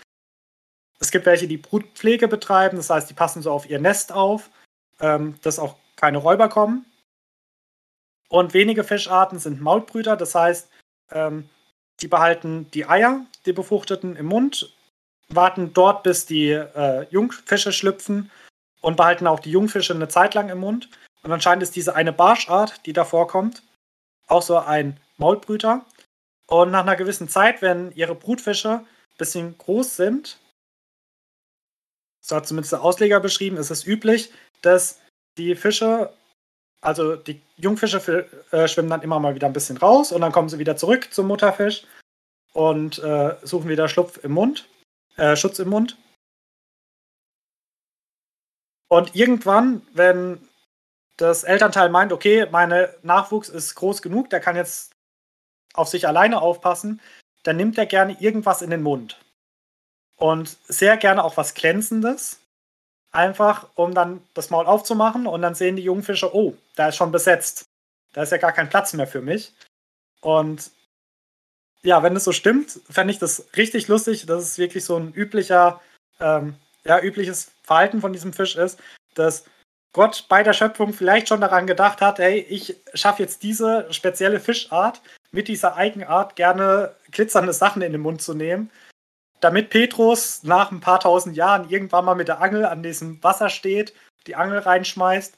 [0.98, 4.50] Es gibt welche, die Brutpflege betreiben, das heißt, die passen so auf ihr Nest auf
[5.00, 6.86] ähm, dass auch keine Räuber kommen.
[8.28, 10.70] Und wenige Fischarten sind Maulbrüter, das heißt,
[11.10, 11.48] ähm,
[12.00, 14.72] die behalten die Eier, die befruchteten, im Mund,
[15.28, 18.30] warten dort, bis die äh, Jungfische schlüpfen
[18.80, 20.88] und behalten auch die Jungfische eine Zeit lang im Mund.
[21.22, 23.62] Und anscheinend ist diese eine Barschart, die da vorkommt,
[24.26, 25.84] auch so ein Maulbrüter.
[26.46, 30.38] Und nach einer gewissen Zeit, wenn ihre Brutfische ein bisschen groß sind,
[32.20, 34.32] so hat zumindest der Ausleger beschrieben, ist es üblich,
[34.62, 35.00] dass
[35.36, 36.12] die Fische,
[36.80, 40.48] also die Jungfische äh, schwimmen dann immer mal wieder ein bisschen raus und dann kommen
[40.48, 41.84] sie wieder zurück zum Mutterfisch
[42.52, 44.68] und äh, suchen wieder Schlupf im Mund,
[45.16, 45.96] äh, Schutz im Mund.
[48.90, 50.46] Und irgendwann, wenn
[51.16, 54.92] das Elternteil meint, okay, mein Nachwuchs ist groß genug, der kann jetzt
[55.74, 57.00] auf sich alleine aufpassen,
[57.44, 59.20] dann nimmt er gerne irgendwas in den Mund.
[60.16, 62.40] Und sehr gerne auch was Glänzendes.
[63.12, 67.10] Einfach, um dann das Maul aufzumachen und dann sehen die Jungfische, oh, da ist schon
[67.10, 67.64] besetzt.
[68.12, 69.52] Da ist ja gar kein Platz mehr für mich.
[70.20, 70.70] Und
[71.82, 75.12] ja, wenn es so stimmt, fände ich das richtig lustig, dass es wirklich so ein
[75.14, 75.80] üblicher,
[76.20, 78.78] ähm, ja, übliches Verhalten von diesem Fisch ist,
[79.14, 79.44] dass
[79.92, 84.40] Gott bei der Schöpfung vielleicht schon daran gedacht hat, hey, ich schaffe jetzt diese spezielle
[84.40, 85.00] Fischart
[85.32, 88.70] mit dieser Eigenart gerne glitzernde Sachen in den Mund zu nehmen
[89.40, 93.48] damit Petrus nach ein paar tausend Jahren irgendwann mal mit der Angel an diesem Wasser
[93.48, 93.94] steht,
[94.26, 95.36] die Angel reinschmeißt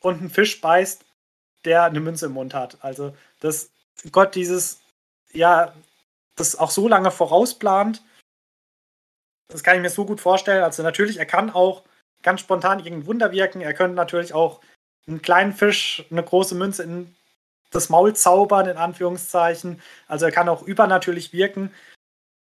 [0.00, 1.04] und einen Fisch beißt,
[1.64, 2.78] der eine Münze im Mund hat.
[2.82, 3.70] Also, dass
[4.12, 4.80] Gott dieses,
[5.32, 5.72] ja,
[6.34, 8.02] das auch so lange vorausplant,
[9.48, 10.64] das kann ich mir so gut vorstellen.
[10.64, 11.84] Also, natürlich, er kann auch
[12.22, 13.60] ganz spontan irgendein Wunder wirken.
[13.60, 14.60] Er könnte natürlich auch
[15.06, 17.14] einen kleinen Fisch, eine große Münze in
[17.70, 19.80] das Maul zaubern, in Anführungszeichen.
[20.08, 21.72] Also, er kann auch übernatürlich wirken.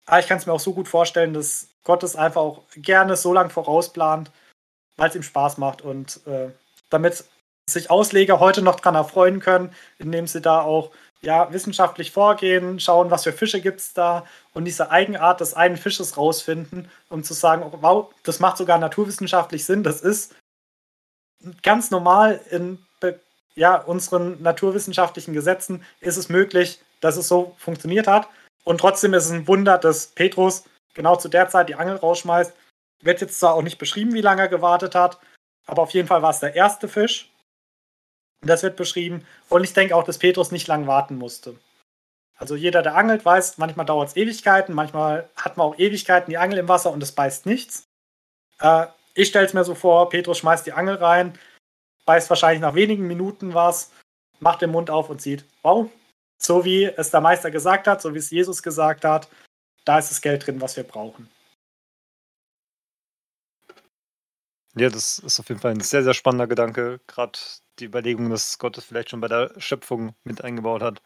[0.06, 3.16] Aber ich kann es mir auch so gut vorstellen, dass Gott es einfach auch gerne
[3.16, 4.32] so lange vorausplant,
[4.98, 6.50] weil es ihm Spaß macht und äh,
[6.90, 7.24] damit
[7.70, 10.92] sich Ausleger heute noch daran erfreuen können, indem sie da auch
[11.24, 15.78] ja, wissenschaftlich vorgehen, schauen, was für Fische gibt es da und diese Eigenart des einen
[15.78, 20.36] Fisches rausfinden, um zu sagen, oh, wow, das macht sogar naturwissenschaftlich Sinn, das ist
[21.62, 22.80] ganz normal in
[23.56, 28.28] ja, unseren naturwissenschaftlichen Gesetzen ist es möglich, dass es so funktioniert hat.
[28.64, 30.64] Und trotzdem ist es ein Wunder, dass Petrus
[30.94, 32.54] genau zu der Zeit die Angel rausschmeißt.
[33.02, 35.20] Wird jetzt zwar auch nicht beschrieben, wie lange er gewartet hat,
[35.66, 37.30] aber auf jeden Fall war es der erste Fisch.
[38.44, 39.26] Das wird beschrieben.
[39.50, 41.56] Und ich denke auch, dass Petrus nicht lange warten musste.
[42.36, 46.38] Also jeder, der angelt, weiß, manchmal dauert es Ewigkeiten, manchmal hat man auch Ewigkeiten die
[46.38, 47.88] Angel im Wasser und es beißt nichts.
[48.60, 51.38] Äh, ich stelle es mir so vor, Petrus schmeißt die Angel rein,
[52.06, 53.92] beißt wahrscheinlich nach wenigen Minuten was,
[54.40, 55.90] macht den Mund auf und sieht, wow,
[56.38, 59.30] so wie es der Meister gesagt hat, so wie es Jesus gesagt hat,
[59.86, 61.30] da ist das Geld drin, was wir brauchen.
[64.76, 67.00] Ja, das ist auf jeden Fall ein sehr, sehr spannender Gedanke.
[67.06, 67.38] Gerade
[67.80, 71.02] die Überlegung, dass Gott es vielleicht schon bei der Schöpfung mit eingebaut hat.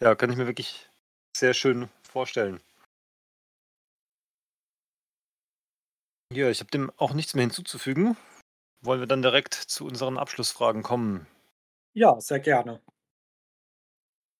[0.00, 0.90] ja, kann ich mir wirklich
[1.36, 2.60] sehr schön vorstellen.
[6.32, 8.16] Ja, ich habe dem auch nichts mehr hinzuzufügen.
[8.82, 11.26] Wollen wir dann direkt zu unseren Abschlussfragen kommen?
[11.92, 12.80] Ja, sehr gerne.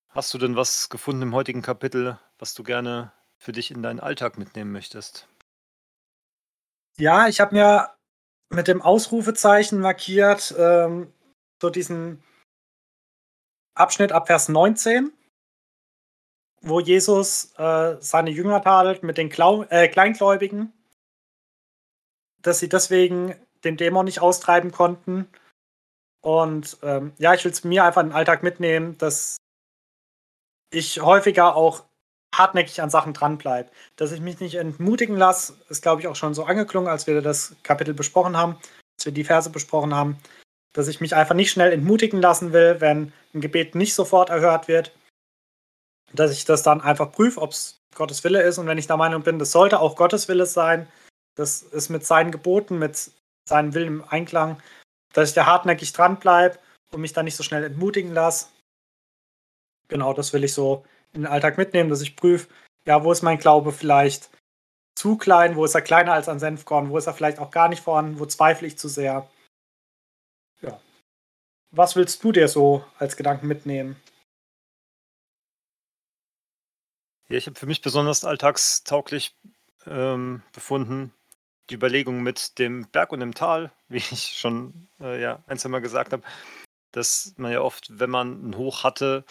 [0.08, 4.00] Hast du denn was gefunden im heutigen Kapitel, was du gerne für dich in deinen
[4.00, 5.28] Alltag mitnehmen möchtest?
[6.96, 7.90] Ja, ich habe mir
[8.50, 11.12] mit dem Ausrufezeichen markiert, ähm,
[11.62, 12.22] so diesen
[13.74, 15.12] Abschnitt ab Vers 19,
[16.62, 20.72] wo Jesus äh, seine Jünger tadelt mit den Klau äh, Kleingläubigen,
[22.42, 25.28] dass sie deswegen den Dämon nicht austreiben konnten.
[26.22, 29.36] Und ähm, ja, ich will es mir einfach in den Alltag mitnehmen, dass
[30.70, 31.84] ich häufiger auch
[32.40, 33.70] hartnäckig an Sachen dranbleibe.
[33.96, 37.20] Dass ich mich nicht entmutigen lasse, ist, glaube ich, auch schon so angeklungen, als wir
[37.22, 38.56] das Kapitel besprochen haben,
[38.98, 40.18] als wir die Verse besprochen haben,
[40.72, 44.68] dass ich mich einfach nicht schnell entmutigen lassen will, wenn ein Gebet nicht sofort erhört
[44.68, 44.92] wird.
[46.12, 48.58] Dass ich das dann einfach prüfe, ob es Gottes Wille ist.
[48.58, 50.88] Und wenn ich der Meinung bin, das sollte auch Gottes Wille sein,
[51.36, 53.10] das ist mit seinen Geboten, mit
[53.48, 54.60] seinem Willen im Einklang,
[55.12, 56.58] dass ich da hartnäckig dranbleibe
[56.92, 58.46] und mich dann nicht so schnell entmutigen lasse.
[59.88, 62.48] Genau, das will ich so in den Alltag mitnehmen, dass ich prüfe,
[62.84, 64.30] ja, wo ist mein Glaube vielleicht
[64.94, 67.68] zu klein, wo ist er kleiner als ein Senfkorn, wo ist er vielleicht auch gar
[67.68, 69.28] nicht vorhanden, wo zweifle ich zu sehr.
[70.60, 70.80] Ja.
[71.70, 73.96] Was willst du dir so als Gedanken mitnehmen?
[77.28, 79.36] Ja, ich habe für mich besonders alltagstauglich
[79.86, 81.14] ähm, befunden,
[81.70, 85.68] die Überlegung mit dem Berg und dem Tal, wie ich schon äh, ja, ein, zwei
[85.68, 86.22] Mal gesagt habe,
[86.92, 89.24] dass man ja oft, wenn man ein Hoch hatte,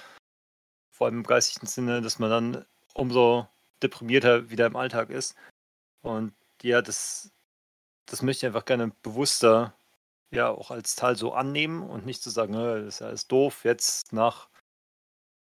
[0.99, 3.47] vor allem im geistigen Sinne, dass man dann umso
[3.81, 5.34] deprimierter wieder im Alltag ist.
[6.01, 7.31] Und ja, das,
[8.05, 9.73] das möchte ich einfach gerne bewusster
[10.31, 13.63] ja auch als Teil so annehmen und nicht zu sagen, das ist ja alles doof,
[13.63, 14.49] jetzt nach,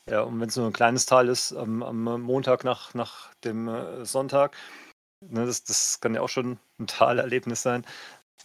[0.06, 3.68] ja, und wenn es nur ein kleines Teil ist, am, am Montag nach, nach dem
[3.68, 4.56] äh, Sonntag,
[5.22, 7.86] ne, das, das kann ja auch schon ein Talerlebnis sein,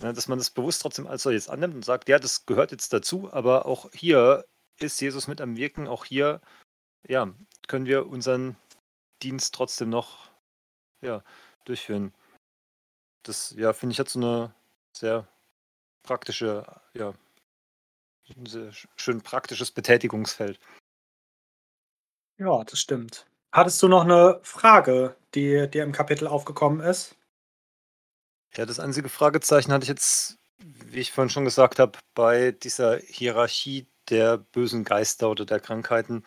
[0.01, 2.93] ne, dass man das bewusst trotzdem als solches annimmt und sagt, ja, das gehört jetzt
[2.95, 4.47] dazu, aber auch hier
[4.81, 6.41] ist Jesus mit am Wirken, auch hier
[7.07, 7.33] ja,
[7.67, 8.57] können wir unseren
[9.23, 10.31] Dienst trotzdem noch
[11.01, 11.23] ja,
[11.65, 12.13] durchführen.
[13.23, 14.55] Das ja, finde ich hat so eine
[14.97, 15.27] sehr
[16.03, 16.65] praktische,
[16.95, 17.15] ja,
[18.37, 20.59] ein sehr schön praktisches Betätigungsfeld.
[22.39, 23.27] Ja, das stimmt.
[23.53, 27.17] Hattest du noch eine Frage, die dir im Kapitel aufgekommen ist?
[28.57, 32.99] Ja, das einzige Fragezeichen hatte ich jetzt, wie ich vorhin schon gesagt habe, bei dieser
[32.99, 36.25] Hierarchie der bösen Geister oder der Krankheiten.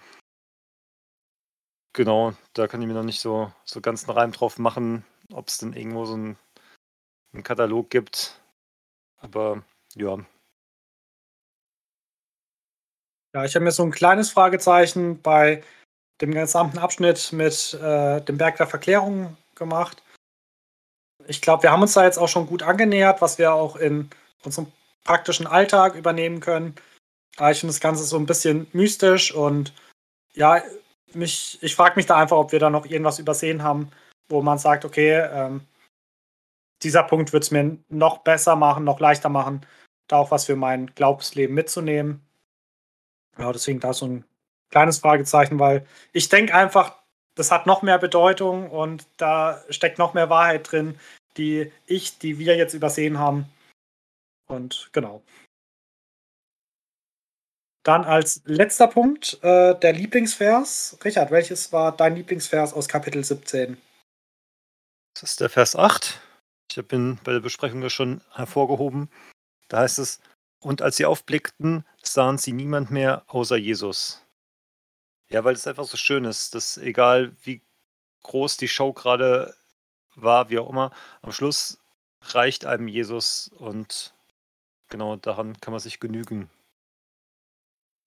[1.97, 5.03] Genau, da kann ich mir noch nicht so, so ganz einen Reim drauf machen,
[5.33, 6.37] ob es denn irgendwo so einen,
[7.33, 8.39] einen Katalog gibt.
[9.17, 9.63] Aber
[9.95, 10.19] ja.
[13.33, 15.63] Ja, ich habe mir so ein kleines Fragezeichen bei
[16.21, 20.03] dem gesamten Abschnitt mit äh, dem Berg der Verklärung gemacht.
[21.25, 24.11] Ich glaube, wir haben uns da jetzt auch schon gut angenähert, was wir auch in
[24.43, 24.71] unserem
[25.03, 26.75] praktischen Alltag übernehmen können.
[27.37, 29.73] Aber ich finde das Ganze so ein bisschen mystisch und
[30.35, 30.61] ja,
[31.17, 33.91] mich, ich frage mich da einfach, ob wir da noch irgendwas übersehen haben,
[34.29, 35.61] wo man sagt, okay, ähm,
[36.83, 39.65] dieser Punkt wird es mir noch besser machen, noch leichter machen,
[40.07, 42.21] da auch was für mein Glaubensleben mitzunehmen.
[43.37, 44.25] Ja, deswegen da so ein
[44.69, 46.95] kleines Fragezeichen, weil ich denke einfach,
[47.35, 50.99] das hat noch mehr Bedeutung und da steckt noch mehr Wahrheit drin,
[51.37, 53.45] die ich, die wir jetzt übersehen haben.
[54.47, 55.21] Und genau.
[57.87, 60.97] Dann als letzter Punkt äh, der Lieblingsvers.
[61.05, 63.77] Richard, welches war dein Lieblingsvers aus Kapitel 17?
[65.13, 66.19] Das ist der Vers 8.
[66.69, 69.09] Ich habe ihn bei der Besprechung ja schon hervorgehoben.
[69.69, 70.19] Da heißt es,
[70.59, 74.21] und als sie aufblickten, sahen sie niemand mehr außer Jesus.
[75.29, 77.61] Ja, weil es einfach so schön ist, dass egal wie
[78.23, 79.55] groß die Show gerade
[80.13, 80.91] war, wie auch immer,
[81.21, 81.79] am Schluss
[82.19, 84.13] reicht einem Jesus und
[84.89, 86.49] genau daran kann man sich genügen.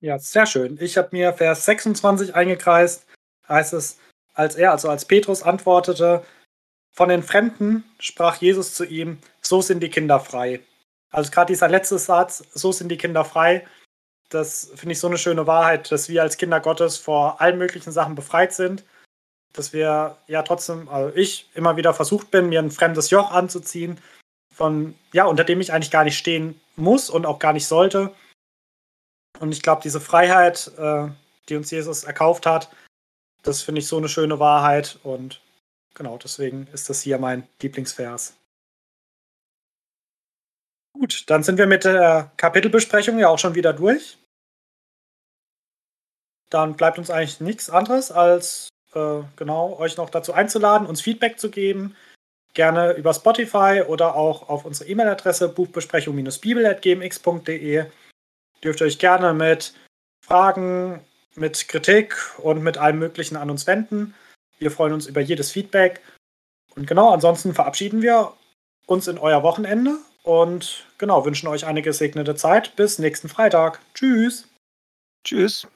[0.01, 0.78] Ja, sehr schön.
[0.81, 3.06] Ich habe mir Vers 26 eingekreist.
[3.48, 3.98] Heißt es,
[4.35, 6.24] als er, also als Petrus antwortete,
[6.93, 10.60] von den Fremden sprach Jesus zu ihm, so sind die Kinder frei.
[11.10, 13.66] Also gerade dieser letzte Satz, so sind die Kinder frei,
[14.31, 17.90] das finde ich so eine schöne Wahrheit, dass wir als Kinder Gottes vor allen möglichen
[17.90, 18.85] Sachen befreit sind.
[19.52, 23.98] Dass wir ja trotzdem, also ich immer wieder versucht bin, mir ein fremdes Joch anzuziehen,
[24.55, 28.14] von, ja, unter dem ich eigentlich gar nicht stehen muss und auch gar nicht sollte.
[29.40, 31.08] Und ich glaube, diese Freiheit, äh,
[31.48, 32.70] die uns Jesus erkauft hat,
[33.42, 34.98] das finde ich so eine schöne Wahrheit.
[35.02, 35.40] Und
[35.94, 38.36] genau deswegen ist das hier mein Lieblingsvers.
[40.92, 44.18] Gut, dann sind wir mit der Kapitelbesprechung ja auch schon wieder durch.
[46.50, 51.38] dann bleibt uns eigentlich nichts anderes, als äh, genau euch noch dazu einzuladen, uns Feedback
[51.38, 51.96] zu geben.
[52.54, 57.84] Gerne über Spotify oder auch auf unsere E-Mail-Adresse buchbesprechung-bibel.gmx.de.
[58.62, 59.74] Dürft ihr euch gerne mit
[60.24, 61.00] Fragen,
[61.34, 64.14] mit Kritik und mit allem Möglichen an uns wenden.
[64.58, 66.00] Wir freuen uns über jedes Feedback.
[66.76, 68.32] Und genau, ansonsten verabschieden wir
[68.86, 72.76] uns in euer Wochenende und genau, wünschen euch eine gesegnete Zeit.
[72.76, 73.80] Bis nächsten Freitag.
[73.94, 74.46] Tschüss.
[75.24, 75.66] Tschüss.